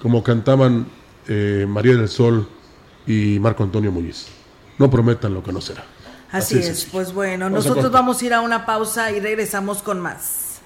como 0.01 0.23
cantaban 0.23 0.85
eh, 1.27 1.65
María 1.67 1.95
del 1.95 2.07
Sol 2.07 2.47
y 3.11 3.39
Marco 3.39 3.63
Antonio 3.63 3.91
Muñiz. 3.91 4.27
No 4.77 4.89
prometan 4.89 5.33
lo 5.33 5.43
que 5.43 5.51
no 5.51 5.59
será. 5.61 5.83
Así, 6.31 6.57
Así 6.57 6.69
es, 6.69 6.69
es. 6.69 6.85
pues 6.85 7.13
bueno, 7.13 7.45
Vamos 7.45 7.65
nosotros 7.65 7.91
vamos 7.91 8.21
a 8.21 8.25
ir 8.25 8.33
a 8.33 8.41
una 8.41 8.65
pausa 8.65 9.11
y 9.11 9.19
regresamos 9.19 9.83
con 9.83 9.99
más. 9.99 10.61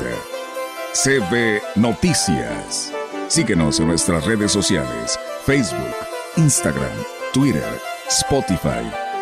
CB 0.93 1.63
Noticias. 1.77 2.93
Síguenos 3.29 3.79
en 3.79 3.87
nuestras 3.89 4.25
redes 4.25 4.51
sociales, 4.51 5.17
Facebook, 5.45 5.95
Instagram, 6.37 6.91
Twitter, 7.33 7.79
Spotify 8.09 8.91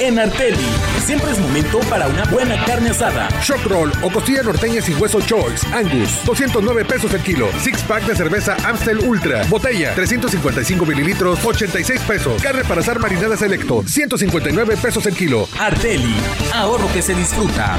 en 0.00 0.18
Arteli. 0.18 0.66
Siempre 1.04 1.30
es 1.30 1.38
momento 1.38 1.78
para 1.88 2.08
una 2.08 2.24
buena 2.24 2.62
carne 2.64 2.90
asada. 2.90 3.28
Shock 3.42 3.64
roll 3.66 3.92
o 4.02 4.10
costilla 4.10 4.42
norteña 4.42 4.80
sin 4.82 5.00
hueso 5.00 5.20
choice. 5.20 5.66
Angus, 5.72 6.24
209 6.24 6.84
pesos 6.84 7.12
el 7.14 7.20
kilo. 7.22 7.48
Six 7.62 7.82
pack 7.82 8.04
de 8.04 8.16
cerveza 8.16 8.56
Amstel 8.64 8.98
Ultra. 9.00 9.44
Botella, 9.48 9.94
355 9.94 10.86
mililitros, 10.86 11.44
86 11.44 12.00
pesos. 12.02 12.42
Carne 12.42 12.64
para 12.64 12.80
asar 12.80 12.98
marinada 12.98 13.36
selecto, 13.36 13.82
159 13.86 14.76
pesos 14.76 15.06
el 15.06 15.14
kilo. 15.14 15.48
Arteli, 15.58 16.16
ahorro 16.52 16.90
que 16.92 17.02
se 17.02 17.14
disfruta. 17.14 17.78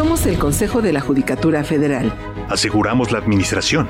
Somos 0.00 0.24
el 0.24 0.38
Consejo 0.38 0.80
de 0.80 0.94
la 0.94 1.02
Judicatura 1.02 1.62
Federal. 1.62 2.10
Aseguramos 2.48 3.12
la 3.12 3.18
administración, 3.18 3.86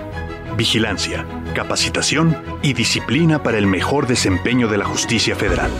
vigilancia, 0.56 1.24
capacitación 1.54 2.36
y 2.62 2.72
disciplina 2.72 3.44
para 3.44 3.58
el 3.58 3.68
mejor 3.68 4.08
desempeño 4.08 4.66
de 4.66 4.76
la 4.76 4.84
justicia 4.84 5.36
federal. 5.36 5.70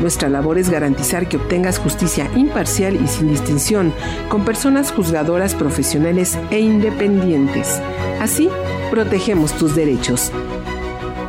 Nuestra 0.00 0.28
labor 0.28 0.58
es 0.58 0.68
garantizar 0.68 1.28
que 1.28 1.36
obtengas 1.36 1.78
justicia 1.78 2.28
imparcial 2.34 3.00
y 3.00 3.06
sin 3.06 3.28
distinción, 3.28 3.94
con 4.28 4.44
personas 4.44 4.90
juzgadoras 4.90 5.54
profesionales 5.54 6.36
e 6.50 6.58
independientes. 6.58 7.80
Así, 8.20 8.48
protegemos 8.90 9.52
tus 9.56 9.76
derechos. 9.76 10.32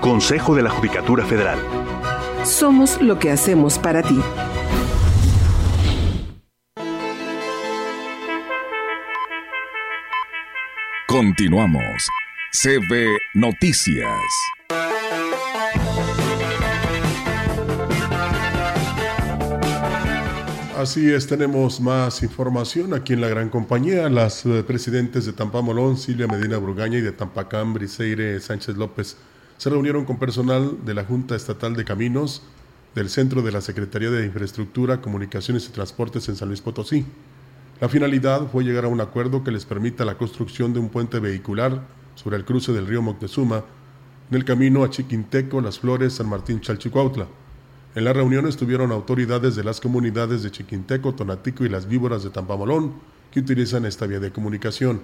Consejo 0.02 0.56
de 0.56 0.64
la 0.64 0.72
Judicatura 0.72 1.24
Federal. 1.24 1.60
Somos 2.46 3.00
lo 3.00 3.20
que 3.20 3.30
hacemos 3.30 3.78
para 3.78 4.02
ti. 4.02 4.20
Continuamos. 11.22 12.08
CB 12.52 13.16
Noticias. 13.36 14.10
Así 20.76 21.12
es, 21.12 21.28
tenemos 21.28 21.80
más 21.80 22.24
información 22.24 22.96
aquí 22.96 23.14
en 23.14 23.22
la 23.22 23.28
gran 23.28 23.50
compañía. 23.50 24.10
Las 24.10 24.48
eh, 24.48 24.64
presidentes 24.64 25.28
de 25.28 25.34
Tampamolón, 25.34 25.98
Silvia 25.98 26.26
Medina 26.26 26.58
Brugaña 26.58 26.98
y 26.98 27.02
de 27.02 27.12
Tampacán, 27.12 27.76
Briseire 27.76 28.40
Sánchez 28.40 28.76
López, 28.76 29.16
se 29.58 29.70
reunieron 29.70 30.06
con 30.06 30.18
personal 30.18 30.84
de 30.84 30.96
la 30.96 31.04
Junta 31.04 31.36
Estatal 31.36 31.76
de 31.76 31.86
Caminos, 31.86 32.42
del 32.96 33.12
Centro 33.12 33.44
de 33.44 33.52
la 33.52 33.62
Secretaría 33.62 34.10
de 34.10 34.26
Infraestructura, 34.26 35.02
Comunicaciones 35.02 35.68
y 35.70 35.72
Transportes 35.72 36.28
en 36.30 36.36
San 36.36 36.48
Luis 36.48 36.62
Potosí. 36.62 37.06
La 37.82 37.90
finalidad 37.90 38.48
fue 38.52 38.64
llegar 38.64 38.86
a 38.86 38.90
un 38.90 39.02
acuerdo 39.02 39.44
que 39.44 39.50
les 39.50 39.66
permita 39.66 40.06
la 40.06 40.16
construcción 40.16 40.72
de 40.72 40.80
un 40.80 40.90
puente 40.90 41.18
vehicular 41.18 41.82
sobre 42.14 42.38
el 42.38 42.46
cruce 42.46 42.72
del 42.74 42.86
río 42.86 43.02
Moctezuma 43.02 43.64
en 44.30 44.38
el 44.38 44.46
camino 44.46 44.84
a 44.84 44.92
Chiquinteco, 44.92 45.60
Las 45.62 45.80
Flores, 45.80 46.14
San 46.14 46.30
Martín, 46.30 46.62
Chalchicuautla. 46.62 47.26
En 47.96 48.04
la 48.04 48.14
reunión 48.14 48.46
estuvieron 48.46 48.92
autoridades 48.92 49.56
de 49.56 49.64
las 49.64 49.82
comunidades 49.82 50.44
de 50.44 50.52
Chiquinteco, 50.52 51.16
Tonatico 51.16 51.66
y 51.66 51.70
las 51.70 51.88
víboras 51.88 52.24
de 52.24 52.30
Tampamolón 52.30 52.94
que 53.32 53.40
utilizan 53.40 53.86
esta 53.86 54.06
vía 54.06 54.20
de 54.20 54.32
comunicación. 54.32 55.02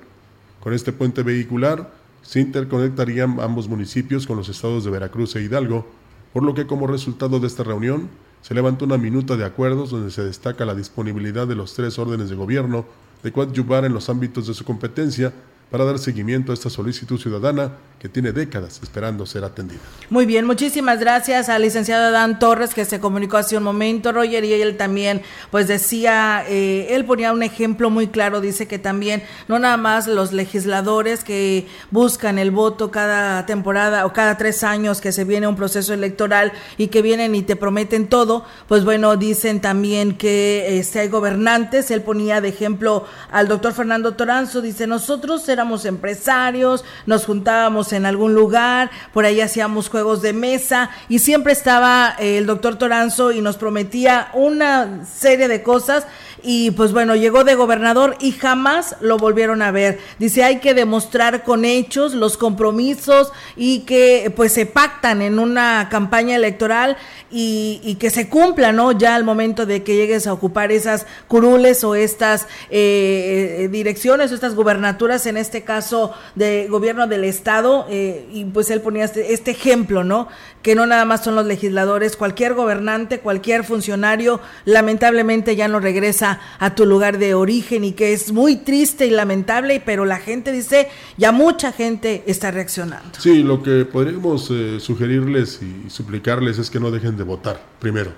Con 0.60 0.74
este 0.74 0.92
puente 0.92 1.24
vehicular 1.24 1.92
se 2.22 2.42
interconectarían 2.42 3.40
ambos 3.40 3.68
municipios 3.68 4.28
con 4.28 4.38
los 4.38 4.50
estados 4.50 4.86
de 4.86 4.92
Veracruz 4.92 5.36
e 5.36 5.42
Hidalgo, 5.42 5.88
por 6.32 6.44
lo 6.44 6.54
que 6.54 6.68
como 6.68 6.86
resultado 6.86 7.40
de 7.40 7.48
esta 7.48 7.64
reunión 7.64 8.08
se 8.42 8.54
levantó 8.54 8.86
una 8.86 8.98
minuta 8.98 9.36
de 9.36 9.46
acuerdos 9.46 9.90
donde 9.90 10.12
se 10.12 10.24
destaca 10.24 10.66
la 10.66 10.76
disponibilidad 10.76 11.48
de 11.48 11.56
los 11.56 11.74
tres 11.74 11.98
órdenes 12.00 12.30
de 12.30 12.36
gobierno 12.36 12.86
de 13.24 13.32
coadyuvar 13.32 13.86
en 13.86 13.94
los 13.94 14.10
ámbitos 14.10 14.48
de 14.48 14.54
su 14.54 14.64
competencia 14.64 15.34
para 15.72 15.86
dar 15.86 16.00
seguimiento 16.00 16.52
a 16.52 16.56
esta 16.56 16.70
solicitud 16.70 17.20
ciudadana 17.20 17.74
que 18.00 18.10
tiene 18.10 18.32
décadas 18.32 18.80
esperando 18.84 19.26
ser 19.26 19.44
atendida. 19.44 19.80
Muy 20.12 20.28
bien, 20.28 20.46
muchísimas 20.46 21.00
gracias 21.00 21.50
al 21.50 21.64
licenciado 21.64 22.12
Dan 22.12 22.38
Torres 22.38 22.76
que 22.76 22.86
se 22.86 23.00
comunicó 23.00 23.38
hace 23.38 23.58
un 23.58 23.64
momento, 23.64 24.12
Roger, 24.12 24.46
y 24.46 24.54
él 24.54 24.78
también 24.78 25.24
pues 25.50 25.68
decía, 25.68 26.44
eh, 26.48 26.88
él 26.92 27.06
ponía 27.06 27.34
un 27.34 27.42
ejemplo 27.42 27.90
muy 27.90 28.08
claro, 28.08 28.40
dice 28.40 28.68
que 28.68 28.78
también 28.78 29.24
no 29.48 29.58
nada 29.58 29.78
más 29.78 30.08
los 30.08 30.32
legisladores 30.32 31.24
que 31.24 31.68
buscan 31.90 32.38
el 32.38 32.52
voto 32.52 32.92
cada 32.92 33.48
temporada 33.48 34.06
o 34.06 34.14
cada 34.14 34.38
tres 34.38 34.64
años 34.64 35.02
que 35.02 35.12
se 35.12 35.24
viene 35.24 35.48
un 35.48 35.56
proceso 35.56 35.94
electoral 35.94 36.54
y 36.78 36.88
que 36.88 37.02
vienen 37.02 37.34
y 37.34 37.42
te 37.42 37.56
prometen 37.56 38.08
todo, 38.08 38.46
pues 38.68 38.86
bueno, 38.86 39.18
dicen 39.18 39.60
también 39.60 40.18
que 40.18 40.78
este, 40.78 41.00
hay 41.00 41.08
gobernantes, 41.08 41.90
él 41.90 42.04
ponía 42.04 42.42
de 42.42 42.50
ejemplo 42.50 43.06
al 43.32 43.48
doctor 43.48 43.74
Fernando 43.74 44.14
Toranzo, 44.14 44.62
dice, 44.62 44.86
nosotros 44.86 45.50
éramos 45.50 45.86
empresarios, 45.86 46.86
nos 47.08 47.26
juntábamos 47.26 47.87
en 47.94 48.06
algún 48.06 48.34
lugar, 48.34 48.90
por 49.14 49.26
ahí 49.26 49.42
hacíamos 49.42 49.90
juegos 49.90 50.22
de 50.22 50.34
mesa 50.34 50.90
y 51.10 51.20
siempre 51.20 51.54
estaba 51.54 52.16
eh, 52.20 52.38
el 52.38 52.46
doctor 52.46 52.78
Toranzo 52.78 53.32
y 53.32 53.42
nos 53.42 53.58
prometía 53.58 54.30
una 54.34 55.06
serie 55.06 55.48
de 55.48 55.64
cosas 55.64 56.06
y 56.44 56.72
pues 56.72 56.94
bueno, 56.94 57.16
llegó 57.16 57.44
de 57.44 57.56
gobernador 57.56 58.16
y 58.20 58.32
jamás 58.32 58.96
lo 59.02 59.18
volvieron 59.18 59.62
a 59.62 59.72
ver. 59.72 60.00
Dice, 60.20 60.44
hay 60.44 60.60
que 60.60 60.74
demostrar 60.74 61.44
con 61.44 61.66
hechos 61.66 62.14
los 62.14 62.38
compromisos 62.38 63.32
y 63.56 63.80
que 63.80 64.32
pues 64.36 64.54
se 64.54 64.66
pactan 64.66 65.22
en 65.22 65.40
una 65.40 65.88
campaña 65.90 66.36
electoral 66.36 66.98
y, 67.30 67.96
que 68.00 68.10
se 68.10 68.30
cumpla, 68.30 68.72
¿no? 68.72 68.92
Ya 68.92 69.16
al 69.16 69.24
momento 69.24 69.66
de 69.66 69.84
que 69.84 69.96
llegues 69.96 70.28
a 70.28 70.34
ocupar 70.34 70.72
esas 70.72 71.06
curules 71.28 71.84
o 71.84 71.96
estas 71.96 72.44
eh, 72.70 73.58
eh, 73.60 73.68
direcciones 73.70 74.32
o 74.32 74.36
estas 74.36 74.56
gubernaturas, 74.56 75.26
en 75.26 75.38
este 75.38 75.64
caso 75.64 76.14
de 76.36 76.68
gobierno 76.70 77.08
del 77.08 77.24
Estado, 77.24 77.88
eh, 77.90 78.28
y 78.32 78.46
pues 78.46 78.70
él 78.70 78.82
ponía 78.82 79.06
este, 79.06 79.34
este 79.34 79.52
ejemplo, 79.52 80.04
¿no? 80.04 80.28
Que 80.62 80.76
no 80.76 80.86
nada 80.86 81.06
más 81.06 81.24
son 81.24 81.36
los 81.36 81.46
legisladores, 81.46 82.16
cualquier 82.16 82.54
gobernante, 82.54 83.20
cualquier 83.20 83.64
funcionario, 83.64 84.40
lamentablemente 84.66 85.56
ya 85.56 85.68
no 85.68 85.80
regresa 85.80 86.27
a 86.60 86.76
tu 86.76 86.86
lugar 86.86 87.18
de 87.18 87.34
origen 87.34 87.84
y 87.84 87.92
que 87.92 88.14
es 88.14 88.32
muy 88.32 88.58
triste 88.58 89.06
y 89.06 89.10
lamentable, 89.10 89.82
pero 89.86 90.06
la 90.06 90.18
gente 90.18 90.52
dice, 90.52 90.90
ya 91.18 91.32
mucha 91.32 91.72
gente 91.72 92.24
está 92.28 92.52
reaccionando. 92.52 93.20
Sí, 93.20 93.44
lo 93.44 93.62
que 93.64 93.86
podríamos 93.86 94.50
eh, 94.52 94.80
sugerirles 94.80 95.60
y 95.62 95.90
suplicarles 95.90 96.58
es 96.58 96.70
que 96.70 96.80
no 96.80 96.92
dejen 96.92 97.18
de 97.18 97.24
votar, 97.24 97.62
primero. 97.80 98.12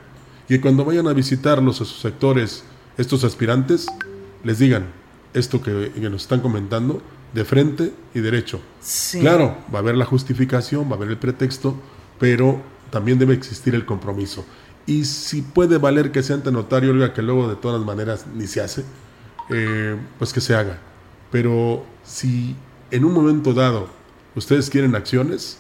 Y 0.48 0.60
cuando 0.60 0.84
vayan 0.86 1.08
a 1.08 1.14
visitarlos 1.14 1.82
a 1.82 1.86
sus 1.86 2.00
sectores, 2.00 2.64
estos 2.98 3.24
aspirantes, 3.24 3.88
les 4.44 4.60
digan 4.60 4.88
esto 5.34 5.62
que, 5.62 5.92
que 5.94 6.10
nos 6.10 6.24
están 6.24 6.40
comentando 6.42 7.02
de 7.34 7.46
frente 7.46 7.94
y 8.14 8.20
derecho. 8.20 8.60
Sí. 8.82 9.20
Claro, 9.20 9.58
va 9.74 9.80
a 9.80 9.82
haber 9.82 9.96
la 9.96 10.06
justificación, 10.06 10.88
va 10.90 10.94
a 10.94 10.96
haber 10.96 11.10
el 11.10 11.18
pretexto, 11.18 11.76
pero 12.20 12.62
también 12.90 13.20
debe 13.20 13.34
existir 13.34 13.76
el 13.76 13.86
compromiso. 13.86 14.46
Y 14.90 15.06
si 15.06 15.44
puede 15.44 15.78
valer 15.78 16.12
que 16.12 16.24
sea 16.24 16.36
ante 16.36 16.52
notario, 16.52 16.92
oiga, 16.92 17.14
que 17.14 17.22
luego 17.22 17.48
de 17.48 17.56
todas 17.56 17.80
maneras 17.86 18.26
ni 18.34 18.48
se 18.48 18.60
hace, 18.60 18.84
eh, 19.52 19.96
pues 20.18 20.34
que 20.34 20.42
se 20.42 20.56
haga. 20.56 20.80
Pero 21.32 21.86
si 22.04 22.56
en 22.90 23.06
un 23.06 23.14
momento 23.14 23.54
dado 23.54 23.88
ustedes 24.36 24.68
quieren 24.68 24.96
acciones 24.96 25.60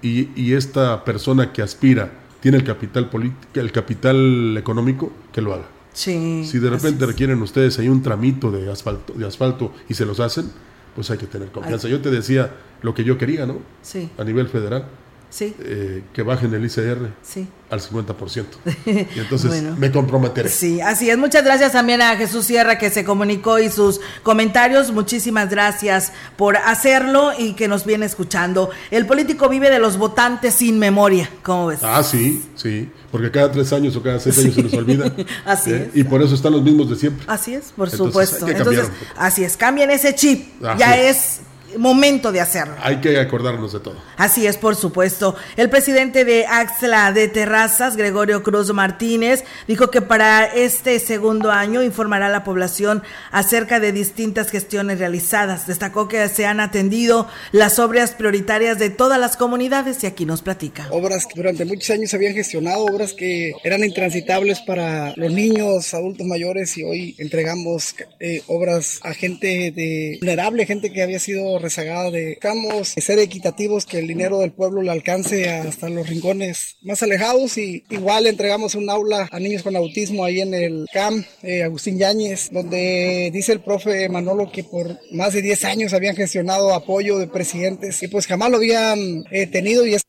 y, 0.00 0.28
y 0.40 0.54
esta 0.54 1.04
persona 1.04 1.52
que 1.52 1.60
aspira 1.60 2.12
tiene 2.38 2.58
el 2.58 2.62
capital 2.62 3.10
político, 3.10 3.48
el 3.54 3.72
capital 3.72 4.56
económico, 4.56 5.10
que 5.32 5.42
lo 5.42 5.54
haga. 5.54 5.66
Sí. 5.92 6.44
Si 6.44 6.60
de 6.60 6.70
repente 6.70 7.04
requieren 7.04 7.42
ustedes 7.42 7.80
ahí 7.80 7.88
un 7.88 8.00
tramito 8.00 8.52
de 8.52 8.70
asfalto, 8.70 9.12
de 9.12 9.26
asfalto 9.26 9.74
y 9.88 9.94
se 9.94 10.06
los 10.06 10.20
hacen, 10.20 10.52
pues 10.94 11.10
hay 11.10 11.18
que 11.18 11.26
tener 11.26 11.50
confianza. 11.50 11.88
Yo 11.88 12.00
te 12.00 12.12
decía 12.12 12.54
lo 12.82 12.94
que 12.94 13.02
yo 13.02 13.18
quería, 13.18 13.44
¿no? 13.44 13.58
Sí. 13.82 14.08
A 14.16 14.22
nivel 14.22 14.46
federal. 14.46 14.86
Sí. 15.30 15.54
Eh, 15.60 16.02
que 16.12 16.22
bajen 16.22 16.52
el 16.54 16.64
ICR 16.64 17.10
sí. 17.22 17.46
al 17.70 17.80
50%. 17.80 18.44
Y 19.14 19.18
entonces 19.18 19.62
me 19.76 19.92
comprometeré. 19.92 20.48
Sí, 20.48 20.80
así 20.80 21.10
es. 21.10 21.18
Muchas 21.18 21.44
gracias 21.44 21.72
también 21.72 22.00
a 22.00 22.16
Jesús 22.16 22.46
Sierra 22.46 22.78
que 22.78 22.90
se 22.90 23.04
comunicó 23.04 23.58
y 23.58 23.68
sus 23.68 24.00
comentarios. 24.22 24.90
Muchísimas 24.90 25.50
gracias 25.50 26.12
por 26.36 26.56
hacerlo 26.56 27.32
y 27.38 27.52
que 27.52 27.68
nos 27.68 27.84
viene 27.84 28.06
escuchando. 28.06 28.70
El 28.90 29.06
político 29.06 29.48
vive 29.48 29.70
de 29.70 29.78
los 29.78 29.98
votantes 29.98 30.54
sin 30.54 30.78
memoria. 30.78 31.28
¿Cómo 31.42 31.66
ves? 31.66 31.80
Ah, 31.82 32.02
sí, 32.02 32.42
sí. 32.56 32.90
Porque 33.12 33.30
cada 33.30 33.52
tres 33.52 33.72
años 33.72 33.94
o 33.96 34.02
cada 34.02 34.18
seis 34.18 34.38
años 34.38 34.54
se 34.54 34.62
nos 34.62 34.72
olvida. 34.72 35.12
así 35.44 35.72
¿eh? 35.72 35.90
es. 35.92 35.96
Y 35.96 36.04
por 36.04 36.22
eso 36.22 36.34
están 36.34 36.52
los 36.52 36.62
mismos 36.62 36.88
de 36.88 36.96
siempre. 36.96 37.24
Así 37.28 37.54
es, 37.54 37.72
por 37.76 37.88
Entonces, 37.88 38.30
supuesto. 38.30 38.48
Entonces, 38.48 38.90
así 39.16 39.44
es. 39.44 39.56
Cambien 39.56 39.90
ese 39.90 40.14
chip. 40.14 40.64
Así 40.64 40.78
ya 40.80 40.96
es. 40.96 41.16
es 41.16 41.40
momento 41.76 42.32
de 42.32 42.40
hacerlo. 42.40 42.74
Hay 42.80 43.00
que 43.00 43.18
acordarnos 43.18 43.72
de 43.72 43.80
todo. 43.80 43.96
Así 44.16 44.46
es, 44.46 44.56
por 44.56 44.76
supuesto. 44.76 45.36
El 45.56 45.70
presidente 45.70 46.24
de 46.24 46.46
Axla 46.46 47.12
de 47.12 47.28
Terrazas, 47.28 47.96
Gregorio 47.96 48.42
Cruz 48.42 48.72
Martínez, 48.72 49.44
dijo 49.66 49.90
que 49.90 50.00
para 50.00 50.44
este 50.44 50.98
segundo 50.98 51.50
año 51.50 51.82
informará 51.82 52.26
a 52.26 52.30
la 52.30 52.44
población 52.44 53.02
acerca 53.30 53.80
de 53.80 53.92
distintas 53.92 54.50
gestiones 54.50 54.98
realizadas. 54.98 55.66
Destacó 55.66 56.08
que 56.08 56.28
se 56.28 56.46
han 56.46 56.60
atendido 56.60 57.28
las 57.52 57.78
obras 57.78 58.12
prioritarias 58.12 58.78
de 58.78 58.90
todas 58.90 59.18
las 59.20 59.36
comunidades 59.36 60.02
y 60.02 60.06
aquí 60.06 60.24
nos 60.24 60.42
platica. 60.42 60.86
Obras 60.90 61.26
que 61.26 61.34
durante 61.36 61.64
muchos 61.64 61.90
años 61.90 62.10
se 62.10 62.16
habían 62.16 62.34
gestionado, 62.34 62.84
obras 62.84 63.12
que 63.12 63.52
eran 63.64 63.84
intransitables 63.84 64.60
para 64.60 65.12
los 65.16 65.32
niños, 65.32 65.92
adultos 65.94 66.26
mayores 66.26 66.76
y 66.78 66.84
hoy 66.84 67.14
entregamos 67.18 67.94
eh, 68.20 68.42
obras 68.46 69.00
a 69.02 69.14
gente 69.14 69.70
de 69.70 70.18
vulnerable, 70.20 70.66
gente 70.66 70.92
que 70.92 71.02
había 71.02 71.18
sido 71.18 71.57
rezagada 71.58 72.10
de 72.10 72.34
buscamos 72.34 72.88
ser 72.88 73.18
equitativos 73.18 73.86
que 73.86 73.98
el 73.98 74.06
dinero 74.06 74.38
del 74.38 74.52
pueblo 74.52 74.82
le 74.82 74.90
alcance 74.90 75.48
hasta 75.48 75.88
los 75.88 76.08
rincones 76.08 76.76
más 76.82 77.02
alejados 77.02 77.58
y 77.58 77.84
igual 77.90 78.26
entregamos 78.26 78.74
un 78.74 78.88
aula 78.88 79.28
a 79.30 79.40
niños 79.40 79.62
con 79.62 79.76
autismo 79.76 80.24
ahí 80.24 80.40
en 80.40 80.54
el 80.54 80.86
CAM 80.92 81.24
eh, 81.42 81.62
Agustín 81.62 81.98
Yáñez 81.98 82.50
donde 82.50 83.30
dice 83.32 83.52
el 83.52 83.60
profe 83.60 84.08
Manolo 84.08 84.50
que 84.50 84.64
por 84.64 84.98
más 85.12 85.32
de 85.32 85.42
10 85.42 85.64
años 85.64 85.92
habían 85.92 86.16
gestionado 86.16 86.74
apoyo 86.74 87.18
de 87.18 87.26
presidentes 87.26 88.02
y 88.02 88.08
pues 88.08 88.26
jamás 88.26 88.50
lo 88.50 88.56
habían 88.56 89.24
eh, 89.30 89.46
tenido 89.46 89.86
y 89.86 89.94
es 89.94 90.02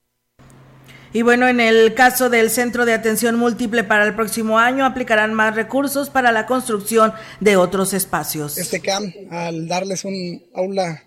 Y 1.12 1.24
bueno, 1.24 1.48
en 1.48 1.60
el 1.60 1.96
caso 1.96 2.30
del 2.30 2.52
Centro 2.52 2.86
de 2.86 2.94
Atención 2.94 3.36
Múltiple 3.36 3.84
para 3.84 4.06
el 4.06 4.14
próximo 4.16 4.60
año, 4.60 4.86
aplicarán 4.86 5.34
más 5.34 5.56
recursos 5.56 6.10
para 6.12 6.32
la 6.32 6.46
construcción 6.46 7.14
de 7.40 7.58
otros 7.58 7.94
espacios. 7.94 8.58
este 8.58 8.80
CAM 8.80 9.12
al 9.32 9.68
darles 9.68 10.06
un 10.06 10.44
aula 10.54 11.04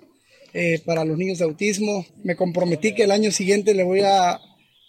eh, 0.52 0.82
para 0.84 1.04
los 1.04 1.16
niños 1.16 1.38
de 1.38 1.44
autismo. 1.44 2.06
Me 2.22 2.36
comprometí 2.36 2.94
que 2.94 3.04
el 3.04 3.10
año 3.10 3.30
siguiente 3.30 3.74
le 3.74 3.84
voy 3.84 4.00
a 4.00 4.38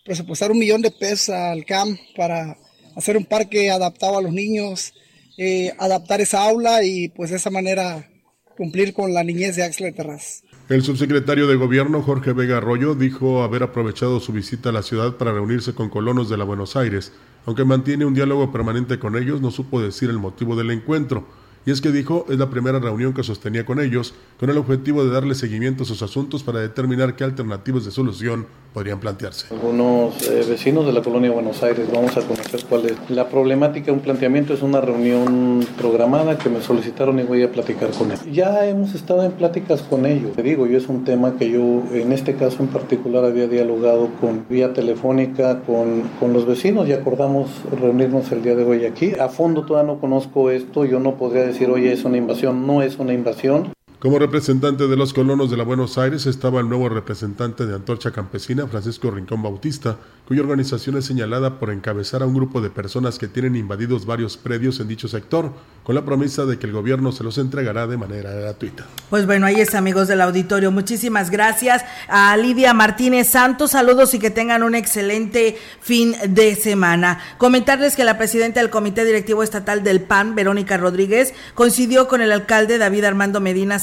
presupuestar 0.03 0.51
un 0.51 0.59
millón 0.59 0.82
de 0.82 0.91
pesos 0.91 1.30
al 1.30 1.66
CAM 1.66 1.97
para 2.16 2.57
hacer 2.95 3.18
un 3.18 3.26
parque 3.26 3.72
adaptado 3.72 4.18
a 4.18 4.22
los 4.22 4.34
niños, 4.34 4.93
eh, 5.38 5.74
adaptar 5.80 6.22
esa 6.22 6.43
aula 6.43 6.84
y 6.84 7.09
pues 7.09 7.32
de 7.32 7.38
esa 7.38 7.49
manera 7.49 8.09
cumplir 8.57 8.93
con 8.93 9.14
la 9.14 9.24
niñez 9.24 9.55
de 9.55 9.68
de 9.68 9.91
Terraz. 9.91 10.43
El 10.70 10.82
subsecretario 10.82 11.47
de 11.47 11.55
Gobierno, 11.55 12.01
Jorge 12.01 12.34
Vega 12.34 12.57
Arroyo, 12.57 12.95
dijo 12.95 13.43
haber 13.43 13.64
aprovechado 13.64 14.20
su 14.20 14.32
visita 14.32 14.70
a 14.70 14.72
la 14.72 14.84
ciudad 14.84 15.18
para 15.18 15.34
reunirse 15.34 15.74
con 15.74 15.89
colonos 15.89 16.30
de 16.30 16.38
la 16.38 16.45
Buenos 16.45 16.76
Aires. 16.76 17.11
Aunque 17.45 17.66
mantiene 17.66 18.05
un 18.05 18.14
diálogo 18.14 18.51
permanente 18.51 18.97
con 18.97 19.18
ellos, 19.18 19.41
no 19.41 19.51
supo 19.51 19.82
decir 19.82 20.09
el 20.09 20.20
motivo 20.20 20.55
del 20.55 20.72
encuentro. 20.72 21.28
Y 21.66 21.72
es 21.72 21.80
que 21.80 21.91
dijo, 21.91 22.26
es 22.30 22.38
la 22.38 22.49
primera 22.49 22.80
reunión 22.80 23.14
que 23.14 23.24
sostenía 23.24 23.66
con 23.66 23.80
ellos, 23.80 24.14
con 24.38 24.49
el 24.49 24.57
objetivo 24.57 25.05
de 25.05 25.11
darle 25.11 25.34
seguimiento 25.34 25.84
a 25.84 25.86
sus 25.86 26.01
asuntos 26.01 26.43
para 26.43 26.59
determinar 26.59 27.16
qué 27.16 27.24
alternativas 27.24 27.86
de 27.86 27.91
solución 27.91 28.47
podrían 28.74 28.99
plantearse. 28.99 29.53
Algunos 29.53 30.28
eh, 30.28 30.43
vecinos 30.49 30.86
de 30.86 30.93
la 30.93 31.01
colonia 31.01 31.32
Buenos 31.32 31.61
Aires, 31.64 31.88
vamos 31.93 32.18
a 32.18 32.22
conocer 32.22 32.66
cuál 32.68 32.88
es 32.88 32.97
la 33.09 33.30
problemática. 33.30 33.91
Un 33.91 33.99
planteamiento 33.99 34.53
es 34.53 34.61
una 34.61 34.82
reunión 34.82 35.66
programada 35.78 36.38
que 36.38 36.49
me 36.49 36.61
solicitaron 36.61 37.20
y 37.20 37.24
voy 37.24 37.43
a 37.43 37.51
platicar 37.51 37.91
con 37.91 38.11
ellos. 38.11 38.26
Ya 38.32 38.66
hemos 38.68 38.95
estado 38.95 39.24
en 39.24 39.32
pláticas 39.34 39.84
con 39.84 40.05
ellos. 40.05 40.34
Te 40.36 40.41
digo, 40.41 40.66
yo 40.66 40.78
es 40.78 40.89
un 40.89 41.03
tema 41.05 41.38
que 41.38 41.51
yo, 41.51 41.84
en 41.93 42.11
este 42.11 42.36
caso 42.36 42.64
en 42.64 42.68
particular, 42.70 43.24
había 43.24 43.47
dialogado 43.47 44.09
con 44.20 44.45
vía 44.49 44.74
telefónica 44.74 45.61
con, 45.61 46.01
con 46.20 46.34
los 46.34 46.45
vecinos 46.45 46.89
y 46.89 46.93
acordamos 46.93 47.49
reunirnos 47.80 48.32
el 48.32 48.41
día 48.41 48.55
de 48.55 48.64
hoy 48.64 48.86
aquí. 48.86 49.14
A 49.20 49.30
fondo 49.30 49.66
todavía 49.66 49.93
no 49.93 49.99
conozco 49.99 50.49
esto, 50.49 50.84
yo 50.84 50.99
no 50.99 51.16
podría 51.16 51.43
decir, 51.43 51.53
oye, 51.72 51.93
es 51.93 52.04
una 52.04 52.18
invasión. 52.18 52.66
No 52.68 52.82
es 52.82 52.99
una 52.99 53.14
invasión. 53.14 53.74
Como 54.04 54.20
representante 54.20 54.89
de 54.89 54.97
los 54.97 55.14
colonos 55.14 55.49
de 55.49 55.56
la 55.56 55.64
Buenos 55.64 55.97
Aires 55.97 56.26
estaba 56.26 56.60
el 56.60 56.68
nuevo 56.68 56.89
representante 56.89 57.66
de 57.66 57.74
Antorcha 57.74 58.12
Campesina, 58.12 58.68
Francisco 58.68 59.10
Rincón 59.10 59.41
Bautista, 59.41 59.95
cuya 60.28 60.41
organización 60.41 60.97
es 60.97 61.06
señalada 61.06 61.58
por 61.58 61.70
encabezar 61.70 62.22
a 62.22 62.26
un 62.26 62.34
grupo 62.34 62.60
de 62.60 62.70
personas 62.70 63.18
que 63.18 63.30
tienen 63.30 63.56
invadidos 63.56 64.06
varios 64.06 64.36
predios 64.36 64.82
en 64.82 64.89
dicho 64.89 65.08
sector, 65.08 65.54
con 65.86 65.95
la 65.95 66.04
promesa 66.04 66.45
de 66.45 66.60
que 66.60 66.66
el 66.66 66.74
gobierno 66.74 67.14
se 67.14 67.24
los 67.24 67.38
entregará 67.38 67.88
de 67.88 67.95
manera 67.95 68.32
gratuita. 68.32 68.86
Pues 69.10 69.26
bueno, 69.26 69.45
ahí 69.45 69.62
es 69.62 69.74
amigos 69.74 70.10
del 70.10 70.20
auditorio. 70.20 70.72
Muchísimas 70.72 71.30
gracias 71.30 71.86
a 72.10 72.36
Lidia 72.36 72.74
Martínez 72.74 73.30
Santos. 73.30 73.72
Saludos 73.72 74.14
y 74.14 74.20
que 74.20 74.30
tengan 74.30 74.64
un 74.64 74.76
excelente 74.76 75.58
fin 75.80 76.14
de 76.28 76.56
semana. 76.56 77.20
Comentarles 77.38 77.95
que 77.95 78.04
la 78.04 78.18
presidenta 78.18 78.60
del 78.60 78.70
Comité 78.70 79.06
Directivo 79.06 79.43
Estatal 79.43 79.82
del 79.82 80.01
PAN, 80.01 80.36
Verónica 80.36 80.76
Rodríguez, 80.76 81.34
coincidió 81.54 82.10
con 82.10 82.22
el 82.22 82.34
alcalde 82.34 82.78
David 82.78 83.06
Armando 83.06 83.39
Medina 83.41 83.80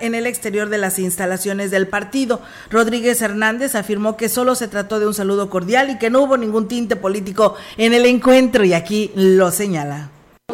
en 0.00 0.14
el 0.14 0.26
exterior 0.26 0.68
de 0.68 0.78
las 0.78 0.98
instalaciones 0.98 1.70
del 1.70 1.88
partido. 1.88 2.40
Rodríguez 2.70 3.20
Hernández 3.22 3.74
afirmó 3.74 4.16
que 4.16 4.28
solo 4.28 4.54
se 4.54 4.68
trató 4.68 4.98
de 4.98 5.06
un 5.06 5.14
saludo 5.14 5.50
cordial 5.50 5.90
y 5.90 5.98
que 5.98 6.10
no 6.10 6.22
hubo 6.22 6.36
ningún 6.36 6.68
tinte 6.68 6.96
político 6.96 7.54
en 7.76 7.94
el 7.94 8.06
encuentro 8.06 8.64
y 8.64 8.72
aquí 8.72 9.12
lo 9.14 9.50
señala. 9.50 10.10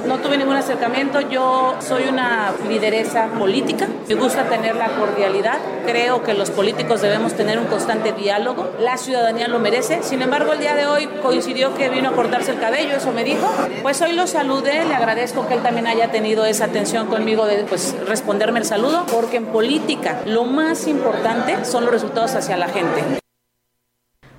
No 0.08 0.20
tuve 0.20 0.38
ningún 0.38 0.56
acercamiento, 0.56 1.20
yo 1.20 1.76
soy 1.80 2.04
una 2.04 2.54
lideresa 2.66 3.26
política, 3.38 3.86
me 4.08 4.14
gusta 4.14 4.48
tener 4.48 4.74
la 4.74 4.88
cordialidad, 4.88 5.58
creo 5.84 6.22
que 6.22 6.32
los 6.32 6.50
políticos 6.50 7.02
debemos 7.02 7.34
tener 7.34 7.58
un 7.58 7.66
constante 7.66 8.12
diálogo, 8.12 8.70
la 8.80 8.96
ciudadanía 8.96 9.48
lo 9.48 9.58
merece, 9.58 10.02
sin 10.02 10.22
embargo 10.22 10.54
el 10.54 10.60
día 10.60 10.74
de 10.74 10.86
hoy 10.86 11.08
coincidió 11.22 11.74
que 11.74 11.90
vino 11.90 12.08
a 12.08 12.12
cortarse 12.12 12.52
el 12.52 12.58
cabello, 12.58 12.96
eso 12.96 13.12
me 13.12 13.22
dijo, 13.22 13.46
pues 13.82 14.00
hoy 14.00 14.14
lo 14.14 14.26
saludé, 14.26 14.86
le 14.86 14.94
agradezco 14.94 15.46
que 15.46 15.52
él 15.52 15.62
también 15.62 15.86
haya 15.86 16.10
tenido 16.10 16.46
esa 16.46 16.64
atención 16.64 17.08
conmigo 17.08 17.44
de 17.44 17.64
pues, 17.64 17.94
responderme 18.06 18.60
el 18.60 18.64
saludo, 18.64 19.04
porque 19.12 19.36
en 19.36 19.46
política 19.46 20.22
lo 20.24 20.44
más 20.44 20.86
importante 20.86 21.66
son 21.66 21.84
los 21.84 21.92
resultados 21.92 22.34
hacia 22.34 22.56
la 22.56 22.68
gente. 22.68 23.18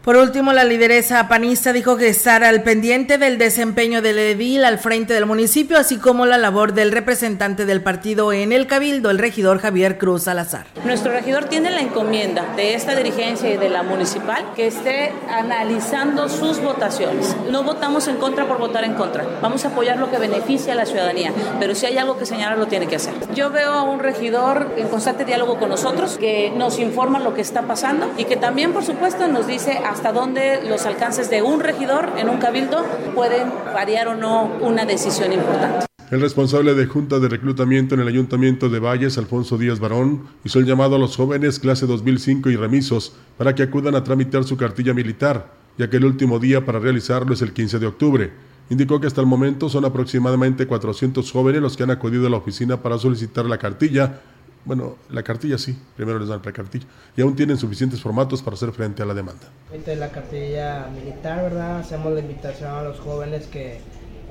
Por 0.09 0.17
último, 0.17 0.53
la 0.53 0.63
lideresa 0.63 1.27
panista 1.27 1.71
dijo 1.71 1.95
que 1.95 2.07
estar 2.07 2.43
al 2.43 2.63
pendiente 2.63 3.19
del 3.19 3.37
desempeño 3.37 4.01
del 4.01 4.17
edil 4.17 4.65
al 4.65 4.79
frente 4.79 5.13
del 5.13 5.27
municipio, 5.27 5.77
así 5.77 5.97
como 5.97 6.25
la 6.25 6.39
labor 6.39 6.73
del 6.73 6.91
representante 6.91 7.67
del 7.67 7.83
partido 7.83 8.33
en 8.33 8.51
el 8.51 8.65
Cabildo, 8.65 9.11
el 9.11 9.19
regidor 9.19 9.59
Javier 9.59 9.99
Cruz 9.99 10.23
Salazar. 10.23 10.65
Nuestro 10.83 11.11
regidor 11.11 11.45
tiene 11.45 11.69
la 11.69 11.81
encomienda 11.81 12.43
de 12.55 12.73
esta 12.73 12.95
dirigencia 12.95 13.51
y 13.53 13.57
de 13.57 13.69
la 13.69 13.83
municipal 13.83 14.43
que 14.55 14.65
esté 14.65 15.13
analizando 15.29 16.27
sus 16.27 16.59
votaciones. 16.59 17.37
No 17.51 17.61
votamos 17.61 18.07
en 18.07 18.15
contra 18.15 18.47
por 18.47 18.57
votar 18.57 18.85
en 18.85 18.95
contra. 18.95 19.27
Vamos 19.43 19.63
a 19.65 19.67
apoyar 19.67 19.99
lo 19.99 20.09
que 20.09 20.17
beneficia 20.17 20.73
a 20.73 20.75
la 20.75 20.87
ciudadanía, 20.87 21.31
pero 21.59 21.75
si 21.75 21.85
hay 21.85 21.99
algo 21.99 22.17
que 22.17 22.25
señalar 22.25 22.57
lo 22.57 22.65
tiene 22.65 22.87
que 22.87 22.95
hacer. 22.95 23.13
Yo 23.35 23.51
veo 23.51 23.73
a 23.73 23.83
un 23.83 23.99
regidor 23.99 24.73
en 24.75 24.87
constante 24.87 25.23
diálogo 25.23 25.59
con 25.59 25.69
nosotros 25.69 26.17
que 26.17 26.51
nos 26.57 26.79
informa 26.79 27.19
lo 27.19 27.35
que 27.35 27.41
está 27.41 27.61
pasando 27.61 28.11
y 28.17 28.25
que 28.25 28.37
también, 28.37 28.73
por 28.73 28.83
supuesto, 28.83 29.27
nos 29.27 29.45
dice 29.45 29.79
hasta 29.99 30.13
dónde 30.13 30.61
los 30.65 30.85
alcances 30.85 31.29
de 31.29 31.41
un 31.41 31.59
regidor 31.59 32.13
en 32.17 32.29
un 32.29 32.37
cabildo 32.37 32.85
pueden 33.13 33.49
variar 33.73 34.07
o 34.07 34.15
no 34.15 34.45
una 34.61 34.85
decisión 34.85 35.33
importante. 35.33 35.85
El 36.09 36.21
responsable 36.21 36.73
de 36.73 36.85
Junta 36.85 37.19
de 37.19 37.27
Reclutamiento 37.27 37.95
en 37.95 38.01
el 38.01 38.07
Ayuntamiento 38.07 38.69
de 38.69 38.79
Valles, 38.79 39.17
Alfonso 39.17 39.57
Díaz 39.57 39.81
Barón, 39.81 40.21
hizo 40.45 40.59
el 40.59 40.65
llamado 40.65 40.95
a 40.95 40.99
los 40.99 41.17
jóvenes 41.17 41.59
clase 41.59 41.85
2005 41.85 42.49
y 42.49 42.55
remisos 42.55 43.13
para 43.37 43.53
que 43.53 43.63
acudan 43.63 43.93
a 43.93 44.05
tramitar 44.05 44.45
su 44.45 44.55
cartilla 44.55 44.93
militar, 44.93 45.51
ya 45.77 45.89
que 45.89 45.97
el 45.97 46.05
último 46.05 46.39
día 46.39 46.65
para 46.65 46.79
realizarlo 46.79 47.33
es 47.33 47.41
el 47.41 47.51
15 47.51 47.79
de 47.79 47.87
octubre. 47.87 48.31
Indicó 48.69 49.01
que 49.01 49.07
hasta 49.07 49.19
el 49.19 49.27
momento 49.27 49.67
son 49.67 49.83
aproximadamente 49.83 50.65
400 50.65 51.29
jóvenes 51.29 51.61
los 51.61 51.75
que 51.75 51.83
han 51.83 51.91
acudido 51.91 52.25
a 52.25 52.29
la 52.29 52.37
oficina 52.37 52.81
para 52.81 52.97
solicitar 52.97 53.43
la 53.47 53.57
cartilla. 53.57 54.21
Bueno, 54.69 54.97
la 55.09 55.23
cartilla 55.23 55.57
sí, 55.57 55.75
primero 55.95 56.19
les 56.19 56.27
dan 56.27 56.37
la 56.37 56.43
precartilla. 56.43 56.85
Y 57.17 57.21
aún 57.21 57.35
tienen 57.35 57.57
suficientes 57.57 57.99
formatos 58.01 58.43
para 58.43 58.53
hacer 58.53 58.71
frente 58.71 59.01
a 59.01 59.05
la 59.07 59.15
demanda. 59.15 59.47
de 59.83 59.95
la 59.95 60.09
cartilla 60.09 60.87
militar, 60.93 61.41
¿verdad? 61.41 61.79
Hacemos 61.79 62.13
la 62.13 62.19
invitación 62.19 62.69
a 62.69 62.83
los 62.83 62.99
jóvenes 62.99 63.47
que 63.47 63.81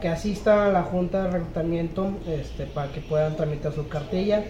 que 0.01 0.09
asistan 0.09 0.61
a 0.61 0.68
la 0.68 0.82
junta 0.84 1.24
de 1.24 1.30
reclutamiento 1.32 2.12
este, 2.28 2.66
para 2.66 2.93
que 2.93 3.01
puedan 3.01 3.36
tramitar 3.36 3.72
su 3.72 3.89
cartilla. 3.89 4.45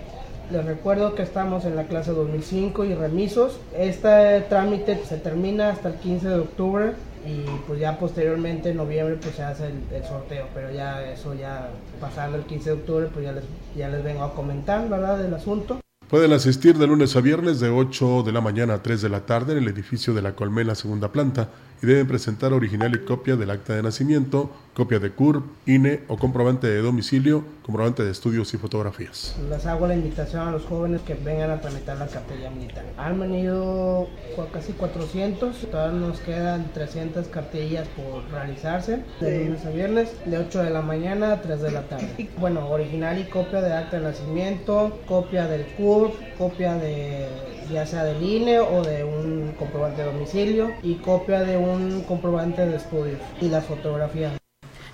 Les 0.50 0.62
recuerdo 0.64 1.14
que 1.14 1.22
estamos 1.22 1.64
en 1.64 1.74
la 1.74 1.84
clase 1.84 2.12
2005 2.12 2.84
y 2.84 2.94
remisos. 2.94 3.58
Este 3.74 4.42
trámite 4.48 5.02
se 5.06 5.16
termina 5.16 5.70
hasta 5.70 5.88
el 5.88 5.94
15 5.94 6.28
de 6.28 6.38
octubre 6.38 6.92
y 7.28 7.44
pues 7.66 7.78
ya 7.78 7.98
posteriormente 7.98 8.70
en 8.70 8.78
noviembre 8.78 9.18
pues 9.20 9.34
se 9.34 9.42
hace 9.42 9.66
el, 9.66 10.04
sorteo, 10.04 10.46
pero 10.54 10.72
ya 10.72 11.12
eso 11.12 11.34
ya 11.34 11.70
pasando 12.00 12.38
el 12.38 12.44
15 12.44 12.70
de 12.70 12.76
octubre 12.76 13.08
pues 13.12 13.24
ya 13.24 13.32
les, 13.32 13.44
ya 13.76 13.88
les 13.90 14.02
vengo 14.02 14.24
a 14.24 14.34
comentar, 14.34 14.88
¿verdad? 14.88 15.18
Del 15.18 15.34
asunto. 15.34 15.80
Pueden 16.08 16.32
asistir 16.32 16.78
de 16.78 16.86
lunes 16.86 17.14
a 17.16 17.20
viernes 17.20 17.60
de 17.60 17.68
8 17.68 18.22
de 18.22 18.32
la 18.32 18.40
mañana 18.40 18.74
a 18.74 18.82
3 18.82 19.02
de 19.02 19.08
la 19.10 19.26
tarde 19.26 19.52
en 19.52 19.58
el 19.58 19.68
edificio 19.68 20.14
de 20.14 20.22
la 20.22 20.34
Colmena 20.34 20.74
segunda 20.74 21.12
planta 21.12 21.50
y 21.82 21.86
deben 21.86 22.06
presentar 22.06 22.52
original 22.52 22.94
y 22.94 23.04
copia 23.04 23.36
del 23.36 23.50
acta 23.50 23.74
de 23.74 23.82
nacimiento, 23.82 24.50
copia 24.74 24.98
de 24.98 25.10
CURP, 25.10 25.44
INE 25.66 26.00
o 26.08 26.16
comprobante 26.16 26.66
de 26.66 26.80
domicilio, 26.80 27.44
comprobante 27.62 28.04
de 28.04 28.10
estudios 28.10 28.54
y 28.54 28.58
fotografías. 28.58 29.36
Les 29.50 29.66
hago 29.66 29.86
la 29.86 29.94
invitación 29.94 30.48
a 30.48 30.50
los 30.52 30.64
jóvenes 30.64 31.02
que 31.02 31.14
vengan 31.14 31.50
a 31.50 31.60
tramitar 31.60 31.98
la 31.98 32.06
cartilla 32.06 32.50
militar. 32.50 32.84
Han 32.96 33.20
venido 33.20 34.08
casi 34.52 34.72
400, 34.72 35.56
todavía 35.70 35.98
nos 35.98 36.20
quedan 36.20 36.72
300 36.72 37.26
cartillas 37.28 37.88
por 37.88 38.30
realizarse 38.30 39.02
de 39.20 39.44
lunes 39.44 39.66
a 39.66 39.70
viernes, 39.70 40.12
de 40.24 40.38
8 40.38 40.62
de 40.62 40.70
la 40.70 40.82
mañana 40.82 41.32
a 41.32 41.42
3 41.42 41.60
de 41.60 41.70
la 41.70 41.82
tarde. 41.82 42.28
Bueno, 42.38 42.68
original 42.70 43.18
y 43.18 43.24
copia 43.24 43.60
de 43.60 43.74
acta 43.74 43.98
de 43.98 44.04
nacimiento, 44.04 45.00
copia 45.08 45.48
del 45.48 45.66
CURP, 45.74 46.14
copia 46.38 46.74
de 46.76 47.26
ya 47.70 47.84
sea 47.84 48.04
del 48.04 48.22
INE 48.22 48.60
o 48.60 48.82
de 48.82 49.04
un 49.04 49.54
comprobante 49.58 50.02
de 50.02 50.12
domicilio 50.12 50.72
y 50.82 50.94
copia 50.96 51.40
de 51.40 51.56
un 51.56 51.67
comprobante 52.06 52.66
de 52.66 52.76
estudios 52.76 53.20
y 53.40 53.48
la 53.48 53.60
fotografía. 53.60 54.32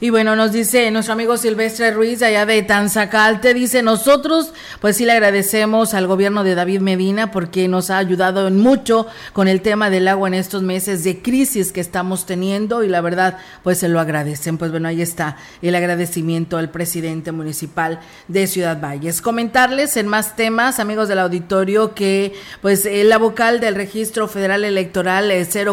Y 0.00 0.10
bueno, 0.10 0.34
nos 0.36 0.52
dice 0.52 0.90
nuestro 0.90 1.14
amigo 1.14 1.36
Silvestre 1.36 1.92
Ruiz, 1.92 2.20
allá 2.22 2.46
de 2.46 2.62
Tanzacalte, 2.62 3.54
dice, 3.54 3.82
nosotros 3.82 4.52
pues 4.80 4.96
sí 4.96 5.04
le 5.04 5.12
agradecemos 5.12 5.94
al 5.94 6.06
gobierno 6.06 6.44
de 6.44 6.54
David 6.54 6.80
Medina 6.80 7.30
porque 7.30 7.68
nos 7.68 7.90
ha 7.90 7.98
ayudado 7.98 8.48
en 8.48 8.58
mucho 8.58 9.06
con 9.32 9.48
el 9.48 9.60
tema 9.60 9.90
del 9.90 10.08
agua 10.08 10.28
en 10.28 10.34
estos 10.34 10.62
meses 10.62 11.04
de 11.04 11.22
crisis 11.22 11.72
que 11.72 11.80
estamos 11.80 12.26
teniendo 12.26 12.82
y 12.82 12.88
la 12.88 13.00
verdad 13.00 13.38
pues 13.62 13.78
se 13.78 13.88
lo 13.88 14.00
agradecen. 14.00 14.58
Pues 14.58 14.70
bueno, 14.70 14.88
ahí 14.88 15.00
está 15.00 15.36
el 15.62 15.74
agradecimiento 15.74 16.56
al 16.56 16.70
presidente 16.70 17.32
municipal 17.32 18.00
de 18.28 18.46
Ciudad 18.46 18.80
Valles. 18.80 19.22
Comentarles 19.22 19.96
en 19.96 20.08
más 20.08 20.36
temas, 20.36 20.80
amigos 20.80 21.08
del 21.08 21.20
auditorio, 21.20 21.94
que 21.94 22.34
pues 22.60 22.84
eh, 22.86 23.04
la 23.04 23.18
vocal 23.18 23.60
del 23.60 23.74
Registro 23.74 24.28
Federal 24.28 24.64
Electoral 24.64 25.30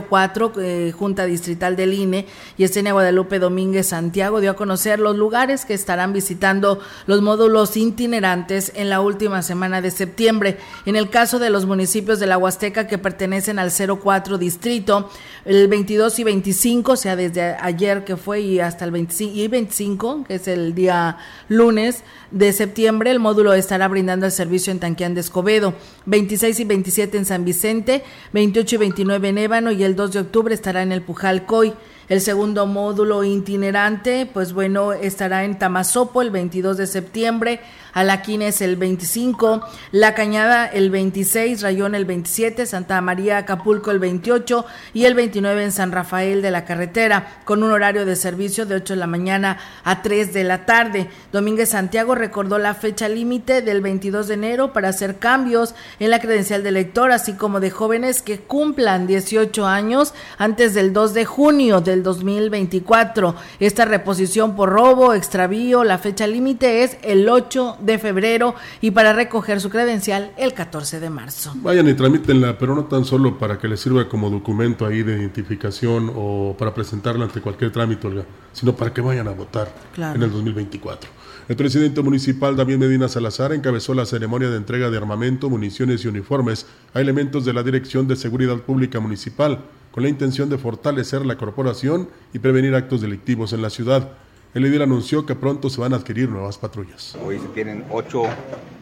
04, 0.10 0.54
eh, 0.60 0.72
eh, 0.72 0.92
Junta 0.92 1.26
Distrital 1.26 1.76
del 1.76 1.94
INE, 1.94 2.28
y 2.58 2.64
Estenia 2.64 2.94
Guadalupe 2.94 3.40
Domínguez 3.40 3.94
Santiago, 4.12 4.42
dio 4.42 4.52
a 4.52 4.56
conocer 4.58 5.00
los 5.00 5.16
lugares 5.16 5.64
que 5.64 5.74
estarán 5.74 6.12
visitando 6.12 6.82
los 7.08 7.22
módulos 7.22 7.78
itinerantes 7.78 8.74
en 8.76 8.90
la 8.90 9.00
última 9.00 9.42
semana 9.42 9.80
de 9.80 9.90
septiembre. 9.90 10.58
En 10.86 10.98
el 10.98 11.10
caso 11.10 11.40
de 11.40 11.50
los 11.50 11.66
municipios 11.66 12.20
de 12.20 12.28
la 12.28 12.38
Huasteca 12.38 12.88
que 12.88 12.98
pertenecen 12.98 13.58
al 13.58 13.72
04 13.72 14.38
distrito, 14.38 15.10
el 15.46 15.70
22 15.70 16.20
y 16.20 16.24
25, 16.26 16.92
o 16.92 16.96
sea, 16.98 17.16
desde 17.16 17.56
ayer 17.62 18.04
que 18.04 18.18
fue 18.18 18.42
y 18.42 18.60
hasta 18.60 18.84
el 18.84 18.92
25 18.92 19.34
y 19.34 19.48
25, 19.48 20.26
que 20.28 20.36
es 20.36 20.48
el 20.50 20.76
día 20.76 21.18
lunes 21.48 22.04
de 22.32 22.52
septiembre, 22.52 23.12
el 23.12 23.20
módulo 23.20 23.54
estará 23.54 23.88
brindando 23.88 24.26
el 24.26 24.34
servicio 24.34 24.72
en 24.74 24.80
Tanquián 24.80 25.14
de 25.14 25.22
Escobedo, 25.22 25.74
26 26.06 26.60
y 26.60 26.64
27 26.66 27.18
en 27.18 27.26
San 27.26 27.46
Vicente, 27.46 28.04
28 28.34 28.76
y 28.76 28.78
29 28.78 29.30
en 29.30 29.38
Ébano 29.38 29.72
y 29.72 29.86
el 29.86 29.96
2 29.96 30.12
de 30.12 30.20
octubre 30.20 30.54
estará 30.54 30.82
en 30.82 30.92
el 30.92 31.02
Pujal 31.02 31.46
Coy. 31.46 31.74
El 32.12 32.20
segundo 32.20 32.68
módulo 32.68 33.24
itinerante, 33.24 34.26
pues 34.26 34.52
bueno, 34.52 34.92
estará 34.92 35.46
en 35.46 35.58
Tamazopo 35.58 36.22
el 36.22 36.30
22 36.30 36.76
de 36.76 36.86
septiembre, 36.86 37.62
Alaquines 37.94 38.62
el 38.62 38.76
25, 38.76 39.62
La 39.92 40.14
Cañada 40.14 40.66
el 40.66 40.90
26, 40.90 41.62
Rayón 41.62 41.96
el 41.96 42.06
27, 42.06 42.66
Santa 42.66 43.02
María 43.02 43.38
Acapulco 43.38 43.92
el 43.92 44.00
28 44.00 44.66
y 44.94 45.06
el 45.06 45.16
29 45.16 45.64
en 45.64 45.72
San 45.72 45.92
Rafael 45.92 46.42
de 46.42 46.52
la 46.52 46.66
Carretera, 46.66 47.42
con 47.46 47.64
un 47.64 47.72
horario 47.72 48.06
de 48.06 48.16
servicio 48.16 48.66
de 48.66 48.76
8 48.76 48.94
de 48.94 49.00
la 49.00 49.08
mañana 49.08 49.58
a 49.84 50.02
3 50.02 50.34
de 50.34 50.44
la 50.44 50.66
tarde. 50.66 51.10
Domínguez 51.32 51.70
Santiago 51.70 52.16
recordó 52.16 52.58
la 52.58 52.74
fecha 52.74 53.10
límite 53.10 53.62
del 53.62 53.82
22 53.82 54.28
de 54.28 54.34
enero 54.34 54.74
para 54.74 54.90
hacer 54.90 55.20
cambios 55.20 55.76
en 56.00 56.10
la 56.10 56.20
credencial 56.20 56.64
de 56.64 56.72
lector, 56.72 57.12
así 57.12 57.34
como 57.34 57.60
de 57.60 57.72
jóvenes 57.72 58.22
que 58.22 58.40
cumplan 58.40 59.08
18 59.08 59.66
años 59.66 60.14
antes 60.38 60.74
del 60.74 60.94
2 60.94 61.14
de 61.14 61.26
junio 61.26 61.82
del 61.82 62.04
2024. 62.04 63.36
Esta 63.60 63.86
reposición 63.86 64.56
por 64.56 64.70
robo, 64.70 65.14
extravío, 65.14 65.84
la 65.84 65.98
fecha 65.98 66.28
límite 66.28 66.84
es 66.84 66.98
el 67.02 67.28
8 67.30 67.78
de 67.82 68.00
febrero 68.00 68.56
y 68.82 68.92
para 68.92 69.14
recoger 69.14 69.62
su 69.62 69.70
credencial 69.70 70.32
el 70.38 70.54
14 70.54 71.00
de 71.00 71.10
marzo. 71.10 71.54
Vayan 71.58 71.88
y 71.88 71.94
tramítenla, 71.94 72.58
pero 72.58 72.76
no 72.76 72.86
tan 72.86 73.06
solo 73.06 73.38
para 73.38 73.58
que 73.58 73.68
les 73.68 73.80
sirva 73.80 74.08
como 74.08 74.30
documento 74.30 74.86
ahí 74.86 75.04
de 75.04 75.18
identificación 75.20 76.12
o 76.16 76.56
para 76.58 76.74
presentarla 76.74 77.26
ante 77.26 77.42
cualquier 77.42 77.72
trámite, 77.72 78.08
sino 78.54 78.76
para 78.76 78.94
que 78.94 79.02
vayan 79.02 79.28
a 79.28 79.32
votar 79.32 79.74
en 79.98 80.22
el 80.22 80.32
2024. 80.32 81.10
El 81.50 81.56
presidente 81.56 82.02
municipal 82.02 82.56
David 82.56 82.78
Medina 82.78 83.10
Salazar 83.10 83.52
encabezó 83.52 83.94
la 83.94 84.06
ceremonia 84.06 84.50
de 84.50 84.58
entrega 84.58 84.90
de 84.90 84.98
armamento, 84.98 85.50
municiones 85.50 86.06
y 86.06 86.08
uniformes 86.08 86.66
a 86.94 87.02
elementos 87.02 87.44
de 87.46 87.54
la 87.54 87.64
Dirección 87.64 88.08
de 88.08 88.16
Seguridad 88.16 88.58
Pública 88.58 89.00
Municipal, 89.00 89.60
con 89.92 90.04
la 90.04 90.10
intención 90.10 90.50
de 90.50 90.58
fortalecer 90.58 91.26
la 91.26 91.38
corporación 91.38 92.10
y 92.34 92.40
prevenir 92.40 92.76
actos 92.76 93.02
delictivos 93.02 93.54
en 93.54 93.62
la 93.62 93.70
ciudad. 93.70 94.14
El 94.54 94.64
líder 94.64 94.82
anunció 94.82 95.26
que 95.26 95.34
pronto 95.34 95.70
se 95.70 95.80
van 95.80 95.94
a 95.94 95.96
adquirir 95.96 96.28
nuevas 96.28 96.58
patrullas. 96.58 97.18
Hoy 97.26 97.40
se 97.40 97.48
tienen 97.50 97.86
ocho 97.90 98.24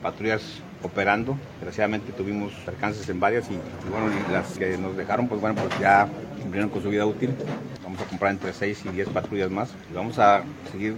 patrullas 0.02 0.42
operando. 0.82 1.38
Desgraciadamente 1.60 2.12
tuvimos 2.12 2.52
alcances 2.66 3.08
en 3.08 3.20
varias 3.20 3.52
y, 3.52 3.60
bueno, 3.92 4.08
las 4.32 4.58
que 4.58 4.80
nos 4.80 4.98
dejaron, 4.98 5.28
pues 5.28 5.40
bueno, 5.40 5.62
pues 5.62 5.80
ya 5.80 6.10
cumplieron 6.42 6.72
con 6.72 6.82
su 6.82 6.90
vida 6.90 7.06
útil. 7.06 7.36
Vamos 7.84 8.02
a 8.02 8.06
comprar 8.06 8.32
entre 8.32 8.52
seis 8.52 8.84
y 8.84 8.90
diez 8.90 9.08
patrullas 9.10 9.52
más 9.52 9.70
y 9.92 9.94
vamos 9.94 10.18
a 10.18 10.42
seguir 10.72 10.96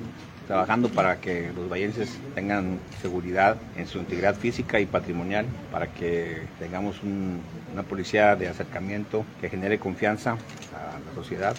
trabajando 0.47 0.88
para 0.88 1.19
que 1.19 1.51
los 1.53 1.69
vallenses 1.69 2.17
tengan 2.34 2.80
seguridad 3.01 3.57
en 3.76 3.88
su 3.88 3.97
integridad 3.97 4.36
física 4.36 4.80
y 4.80 4.86
patrimonial, 4.86 5.47
para 5.69 5.88
que 5.88 6.43
tengamos 6.59 7.01
una 7.03 7.84
policía 7.84 8.38
de 8.38 8.47
acercamiento 8.47 9.26
que 9.41 9.49
genere 9.49 9.80
confianza 9.80 10.32
a 10.32 10.97
la 10.97 11.13
sociedad. 11.13 11.57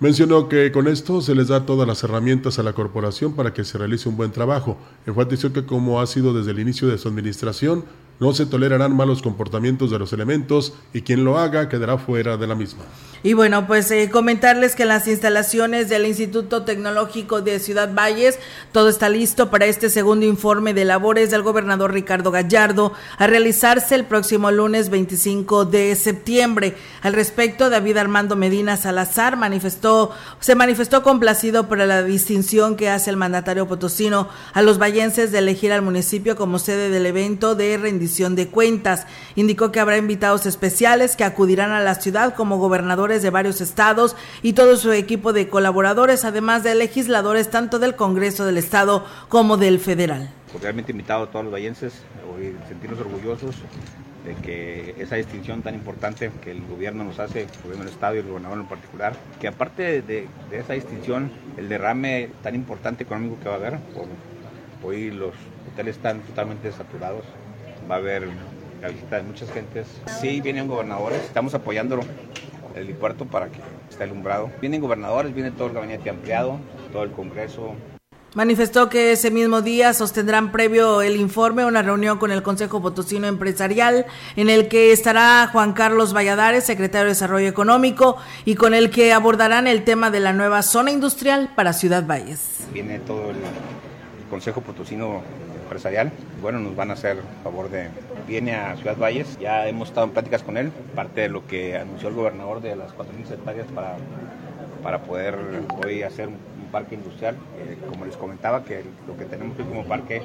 Mencionó 0.00 0.48
que 0.48 0.72
con 0.72 0.88
esto 0.88 1.20
se 1.20 1.34
les 1.34 1.48
da 1.48 1.66
todas 1.66 1.86
las 1.86 2.02
herramientas 2.02 2.58
a 2.58 2.62
la 2.62 2.72
corporación 2.72 3.34
para 3.34 3.52
que 3.52 3.64
se 3.64 3.76
realice 3.76 4.08
un 4.08 4.16
buen 4.16 4.32
trabajo. 4.32 4.78
Enfatizó 5.04 5.52
que 5.52 5.66
como 5.66 6.00
ha 6.00 6.06
sido 6.06 6.32
desde 6.32 6.52
el 6.52 6.58
inicio 6.58 6.88
de 6.88 6.96
su 6.96 7.08
administración, 7.08 7.84
no 8.20 8.34
se 8.34 8.44
tolerarán 8.44 8.94
malos 8.94 9.22
comportamientos 9.22 9.90
de 9.90 9.98
los 9.98 10.12
elementos 10.12 10.74
y 10.92 11.00
quien 11.00 11.24
lo 11.24 11.38
haga 11.38 11.70
quedará 11.70 11.96
fuera 11.96 12.36
de 12.36 12.46
la 12.46 12.54
misma. 12.54 12.84
Y 13.22 13.34
bueno, 13.34 13.66
pues 13.66 13.90
eh, 13.90 14.08
comentarles 14.10 14.74
que 14.74 14.84
en 14.84 14.88
las 14.88 15.06
instalaciones 15.06 15.90
del 15.90 16.06
Instituto 16.06 16.62
Tecnológico 16.62 17.42
de 17.42 17.58
Ciudad 17.58 17.92
Valles 17.94 18.38
todo 18.72 18.88
está 18.88 19.08
listo 19.08 19.50
para 19.50 19.66
este 19.66 19.90
segundo 19.90 20.24
informe 20.24 20.72
de 20.72 20.86
labores 20.86 21.30
del 21.30 21.42
gobernador 21.42 21.92
Ricardo 21.92 22.30
Gallardo 22.30 22.92
a 23.18 23.26
realizarse 23.26 23.94
el 23.94 24.04
próximo 24.04 24.50
lunes 24.50 24.88
25 24.90 25.66
de 25.66 25.94
septiembre. 25.96 26.76
Al 27.02 27.12
respecto, 27.12 27.68
David 27.68 27.98
Armando 27.98 28.36
Medina 28.36 28.78
Salazar 28.78 29.36
manifestó, 29.36 30.12
se 30.40 30.54
manifestó 30.54 31.02
complacido 31.02 31.68
por 31.68 31.78
la 31.78 32.02
distinción 32.02 32.76
que 32.76 32.88
hace 32.88 33.10
el 33.10 33.16
mandatario 33.16 33.66
potosino 33.66 34.28
a 34.52 34.62
los 34.62 34.78
vallenses 34.78 35.30
de 35.32 35.38
elegir 35.38 35.72
al 35.72 35.82
municipio 35.82 36.36
como 36.36 36.58
sede 36.58 36.90
del 36.90 37.06
evento 37.06 37.54
de 37.54 37.76
rendición 37.76 38.09
de 38.18 38.48
cuentas. 38.48 39.06
Indicó 39.36 39.70
que 39.70 39.80
habrá 39.80 39.96
invitados 39.96 40.44
especiales 40.44 41.16
que 41.16 41.24
acudirán 41.24 41.70
a 41.70 41.80
la 41.80 41.94
ciudad 41.94 42.34
como 42.34 42.58
gobernador 42.58 43.10
de 43.10 43.30
varios 43.30 43.60
estados 43.60 44.16
y 44.42 44.52
todo 44.52 44.76
su 44.76 44.92
equipo 44.92 45.32
de 45.32 45.48
colaboradores, 45.48 46.24
además 46.24 46.62
de 46.62 46.74
legisladores 46.74 47.50
tanto 47.50 47.78
del 47.78 47.96
Congreso 47.96 48.44
del 48.44 48.58
Estado 48.58 49.04
como 49.28 49.56
del 49.56 49.78
federal. 49.78 50.30
Cordialmente 50.52 50.92
invitado 50.92 51.24
a 51.24 51.30
todos 51.30 51.44
los 51.44 51.54
vallenses, 51.54 52.02
sentirnos 52.68 53.00
orgullosos 53.00 53.54
de 54.24 54.34
que 54.34 54.94
esa 54.98 55.16
distinción 55.16 55.62
tan 55.62 55.74
importante 55.74 56.30
que 56.42 56.50
el 56.50 56.62
gobierno 56.66 57.04
nos 57.04 57.18
hace, 57.18 57.42
el 57.42 57.48
gobierno 57.62 57.84
del 57.84 57.94
Estado 57.94 58.16
y 58.16 58.18
el 58.18 58.26
gobernador 58.26 58.58
en 58.58 58.66
particular, 58.66 59.14
que 59.40 59.48
aparte 59.48 60.02
de, 60.02 60.26
esa 60.52 60.74
distinción, 60.74 61.30
el 61.56 61.68
derrame 61.68 62.28
tan 62.42 62.54
importante 62.54 63.04
económico 63.04 63.38
que 63.42 63.48
va 63.48 63.54
a 63.54 63.58
haber, 63.58 63.78
hoy 64.82 65.10
los 65.10 65.34
hoteles 65.72 65.96
están 65.96 66.20
totalmente 66.20 66.70
saturados, 66.72 67.24
va 67.88 67.96
a 67.96 67.98
haber 67.98 68.28
la 68.80 68.88
visita 68.88 69.16
de 69.16 69.22
muchas 69.22 69.50
gentes. 69.52 69.86
Sí, 70.20 70.40
vienen 70.40 70.66
gobernadores, 70.66 71.22
estamos 71.22 71.54
apoyándolo 71.54 72.02
el 72.74 72.82
helipuerto 72.82 73.26
para 73.26 73.48
que 73.48 73.60
esté 73.88 74.04
alumbrado. 74.04 74.50
Vienen 74.60 74.80
gobernadores, 74.80 75.34
viene 75.34 75.50
todo 75.50 75.68
el 75.68 75.74
gabinete 75.74 76.10
ampliado, 76.10 76.58
todo 76.92 77.02
el 77.02 77.10
Congreso. 77.12 77.74
Manifestó 78.34 78.88
que 78.88 79.10
ese 79.10 79.32
mismo 79.32 79.60
día 79.60 79.92
sostendrán 79.92 80.52
previo 80.52 81.02
el 81.02 81.16
informe 81.16 81.64
una 81.64 81.82
reunión 81.82 82.18
con 82.18 82.30
el 82.30 82.44
Consejo 82.44 82.80
Potosino 82.80 83.26
Empresarial 83.26 84.06
en 84.36 84.48
el 84.48 84.68
que 84.68 84.92
estará 84.92 85.48
Juan 85.50 85.72
Carlos 85.72 86.14
Valladares, 86.14 86.62
secretario 86.62 87.06
de 87.06 87.10
Desarrollo 87.10 87.48
Económico, 87.48 88.18
y 88.44 88.54
con 88.54 88.72
el 88.72 88.90
que 88.90 89.12
abordarán 89.12 89.66
el 89.66 89.82
tema 89.82 90.12
de 90.12 90.20
la 90.20 90.32
nueva 90.32 90.62
zona 90.62 90.92
industrial 90.92 91.50
para 91.56 91.72
Ciudad 91.72 92.06
Valles. 92.06 92.68
Viene 92.72 93.00
todo 93.00 93.30
el, 93.30 93.36
Consejo 94.30 94.60
Potosino 94.60 95.22
Empresarial, 95.70 96.10
bueno, 96.42 96.58
nos 96.58 96.74
van 96.74 96.90
a 96.90 96.94
hacer 96.94 97.18
favor 97.44 97.70
de... 97.70 97.90
Viene 98.26 98.56
a 98.56 98.74
Ciudad 98.74 98.96
Valles, 98.96 99.38
ya 99.38 99.68
hemos 99.68 99.90
estado 99.90 100.08
en 100.08 100.12
pláticas 100.12 100.42
con 100.42 100.56
él, 100.56 100.72
parte 100.96 101.20
de 101.20 101.28
lo 101.28 101.46
que 101.46 101.76
anunció 101.76 102.08
el 102.08 102.16
gobernador 102.16 102.60
de 102.60 102.74
las 102.74 102.90
4.000 102.90 103.34
hectáreas 103.34 103.68
para, 103.72 103.94
para 104.82 105.02
poder 105.02 105.36
hoy 105.84 106.02
hacer 106.02 106.28
parque 106.72 106.96
industrial. 106.96 107.36
Eh, 107.60 107.78
como 107.88 108.04
les 108.04 108.16
comentaba, 108.16 108.64
que 108.64 108.82
lo 109.06 109.16
que 109.16 109.26
tenemos 109.26 109.54
aquí 109.54 109.62
como 109.62 109.84
parque, 109.84 110.22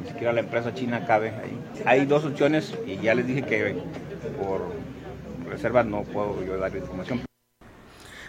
ni 0.00 0.08
siquiera 0.08 0.32
la 0.32 0.40
empresa 0.40 0.72
china 0.72 1.04
cabe 1.04 1.30
ahí. 1.30 1.58
Hay 1.84 2.06
dos 2.06 2.24
opciones 2.24 2.72
y 2.86 2.96
ya 2.98 3.16
les 3.16 3.26
dije 3.26 3.42
que 3.42 3.74
por 4.40 4.62
reserva 5.50 5.82
no 5.82 6.04
puedo 6.04 6.40
yo 6.44 6.56
dar 6.56 6.72
información. 6.76 7.22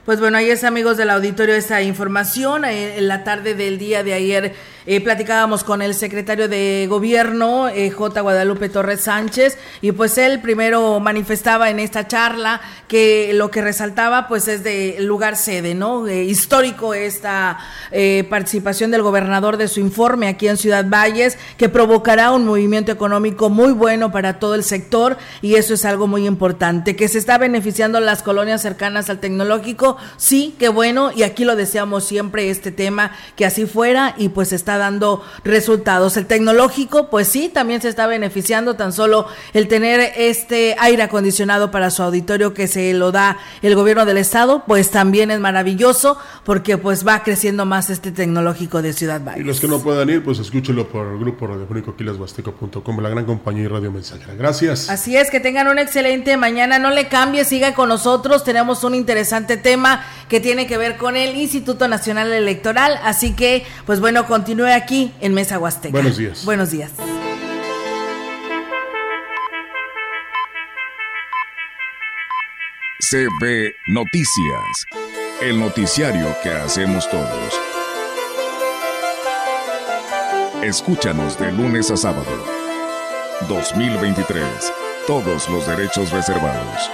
Pues 0.03 0.19
bueno, 0.19 0.37
ahí 0.37 0.49
es 0.51 0.63
amigos 0.63 0.97
del 0.97 1.09
auditorio 1.11 1.53
esta 1.53 1.83
información. 1.83 2.65
Eh, 2.65 2.97
en 2.97 3.07
la 3.07 3.23
tarde 3.23 3.53
del 3.53 3.77
día 3.77 4.03
de 4.03 4.13
ayer 4.13 4.53
eh, 4.85 5.01
platicábamos 5.01 5.63
con 5.63 5.81
el 5.81 5.93
secretario 5.93 6.47
de 6.47 6.87
gobierno, 6.89 7.67
eh, 7.69 7.89
J. 7.89 8.21
Guadalupe 8.21 8.69
Torres 8.69 9.01
Sánchez, 9.01 9.57
y 9.81 9.91
pues 9.91 10.17
él 10.17 10.41
primero 10.41 10.99
manifestaba 10.99 11.69
en 11.69 11.79
esta 11.79 12.07
charla 12.07 12.61
que 12.87 13.31
lo 13.33 13.51
que 13.51 13.61
resaltaba 13.61 14.27
pues 14.27 14.47
es 14.47 14.63
de 14.63 14.97
lugar 14.99 15.35
sede, 15.35 15.75
¿no? 15.75 16.07
histórico 16.09 16.93
esta 16.93 17.57
participación 18.29 18.91
del 18.91 19.01
gobernador 19.01 19.57
de 19.57 19.67
su 19.67 19.79
informe 19.79 20.27
aquí 20.27 20.47
en 20.47 20.57
Ciudad 20.57 20.85
Valles, 20.87 21.37
que 21.57 21.69
provocará 21.69 22.31
un 22.31 22.45
movimiento 22.45 22.91
económico 22.91 23.49
muy 23.49 23.71
bueno 23.71 24.11
para 24.11 24.39
todo 24.39 24.55
el 24.55 24.63
sector, 24.63 25.17
y 25.41 25.55
eso 25.55 25.73
es 25.73 25.85
algo 25.85 26.07
muy 26.07 26.27
importante, 26.27 26.95
que 26.95 27.07
se 27.07 27.17
está 27.17 27.37
beneficiando 27.37 27.99
las 27.99 28.23
colonias 28.23 28.61
cercanas 28.61 29.09
al 29.09 29.19
tecnológico 29.19 29.97
sí, 30.17 30.55
qué 30.59 30.69
bueno, 30.69 31.11
y 31.15 31.23
aquí 31.23 31.45
lo 31.45 31.55
deseamos 31.55 32.03
siempre 32.03 32.49
este 32.49 32.71
tema, 32.71 33.11
que 33.35 33.45
así 33.45 33.65
fuera, 33.65 34.13
y 34.17 34.29
pues 34.29 34.53
está 34.53 34.74
dando 34.77 35.23
resultados. 35.43 36.17
El 36.17 36.25
tecnológico, 36.25 37.09
pues 37.09 37.27
sí, 37.27 37.49
también 37.49 37.81
se 37.81 37.89
está 37.89 38.07
beneficiando, 38.07 38.75
tan 38.75 38.93
solo 38.93 39.27
el 39.53 39.67
tener 39.67 40.13
este 40.17 40.75
aire 40.79 41.03
acondicionado 41.03 41.71
para 41.71 41.89
su 41.89 42.03
auditorio 42.03 42.53
que 42.53 42.67
se 42.67 42.93
lo 42.93 43.11
da 43.11 43.37
el 43.61 43.75
gobierno 43.75 44.05
del 44.05 44.17
estado, 44.17 44.63
pues 44.65 44.91
también 44.91 45.31
es 45.31 45.39
maravilloso, 45.39 46.17
porque 46.43 46.77
pues 46.77 47.05
va 47.05 47.23
creciendo 47.23 47.65
más 47.65 47.89
este 47.89 48.11
tecnológico 48.11 48.81
de 48.81 48.93
Ciudad 48.93 49.21
Valle. 49.21 49.41
Y 49.41 49.43
los 49.43 49.59
que 49.59 49.67
no 49.67 49.79
puedan 49.79 50.09
ir, 50.09 50.23
pues 50.23 50.39
escúchelo 50.39 50.87
por 50.87 51.07
el 51.07 51.19
grupo 51.19 51.47
radiofónico 51.47 51.95
quilashuasteco.com, 51.95 52.99
la 52.99 53.09
gran 53.09 53.25
compañía 53.25 53.63
y 53.63 53.67
radio 53.67 53.91
mensajera. 53.91 54.33
Gracias. 54.35 54.89
Así 54.89 55.15
es, 55.15 55.29
que 55.29 55.39
tengan 55.39 55.67
un 55.67 55.79
excelente 55.79 56.37
mañana, 56.37 56.79
no 56.79 56.91
le 56.91 57.07
cambie, 57.07 57.45
siga 57.45 57.73
con 57.73 57.89
nosotros, 57.89 58.43
tenemos 58.43 58.83
un 58.83 58.95
interesante 58.95 59.57
tema 59.57 60.05
que 60.29 60.39
tiene 60.39 60.67
que 60.67 60.77
ver 60.77 60.97
con 60.97 61.15
el 61.15 61.35
Instituto 61.35 61.87
Nacional 61.87 62.31
Electoral. 62.31 62.99
Así 63.03 63.33
que, 63.33 63.65
pues 63.85 63.99
bueno, 63.99 64.25
continúe 64.65 64.73
aquí 64.73 65.11
en 65.21 65.33
Mesa 65.33 65.59
Huasteca. 65.59 65.91
Buenos 65.91 66.17
días. 66.17 66.45
Buenos 66.45 66.71
días. 66.71 66.91
CB 72.99 73.75
Noticias, 73.87 74.85
el 75.41 75.59
noticiario 75.59 76.35
que 76.41 76.49
hacemos 76.49 77.07
todos. 77.09 77.53
Escúchanos 80.63 81.37
de 81.39 81.51
lunes 81.51 81.91
a 81.91 81.97
sábado. 81.97 82.25
2023. 83.47 84.43
Todos 85.05 85.47
los 85.49 85.67
derechos 85.67 86.11
reservados. 86.11 86.89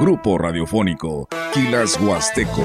Grupo 0.00 0.38
Radiofónico 0.38 1.28
Quilas 1.52 1.98
Huasteco, 2.00 2.64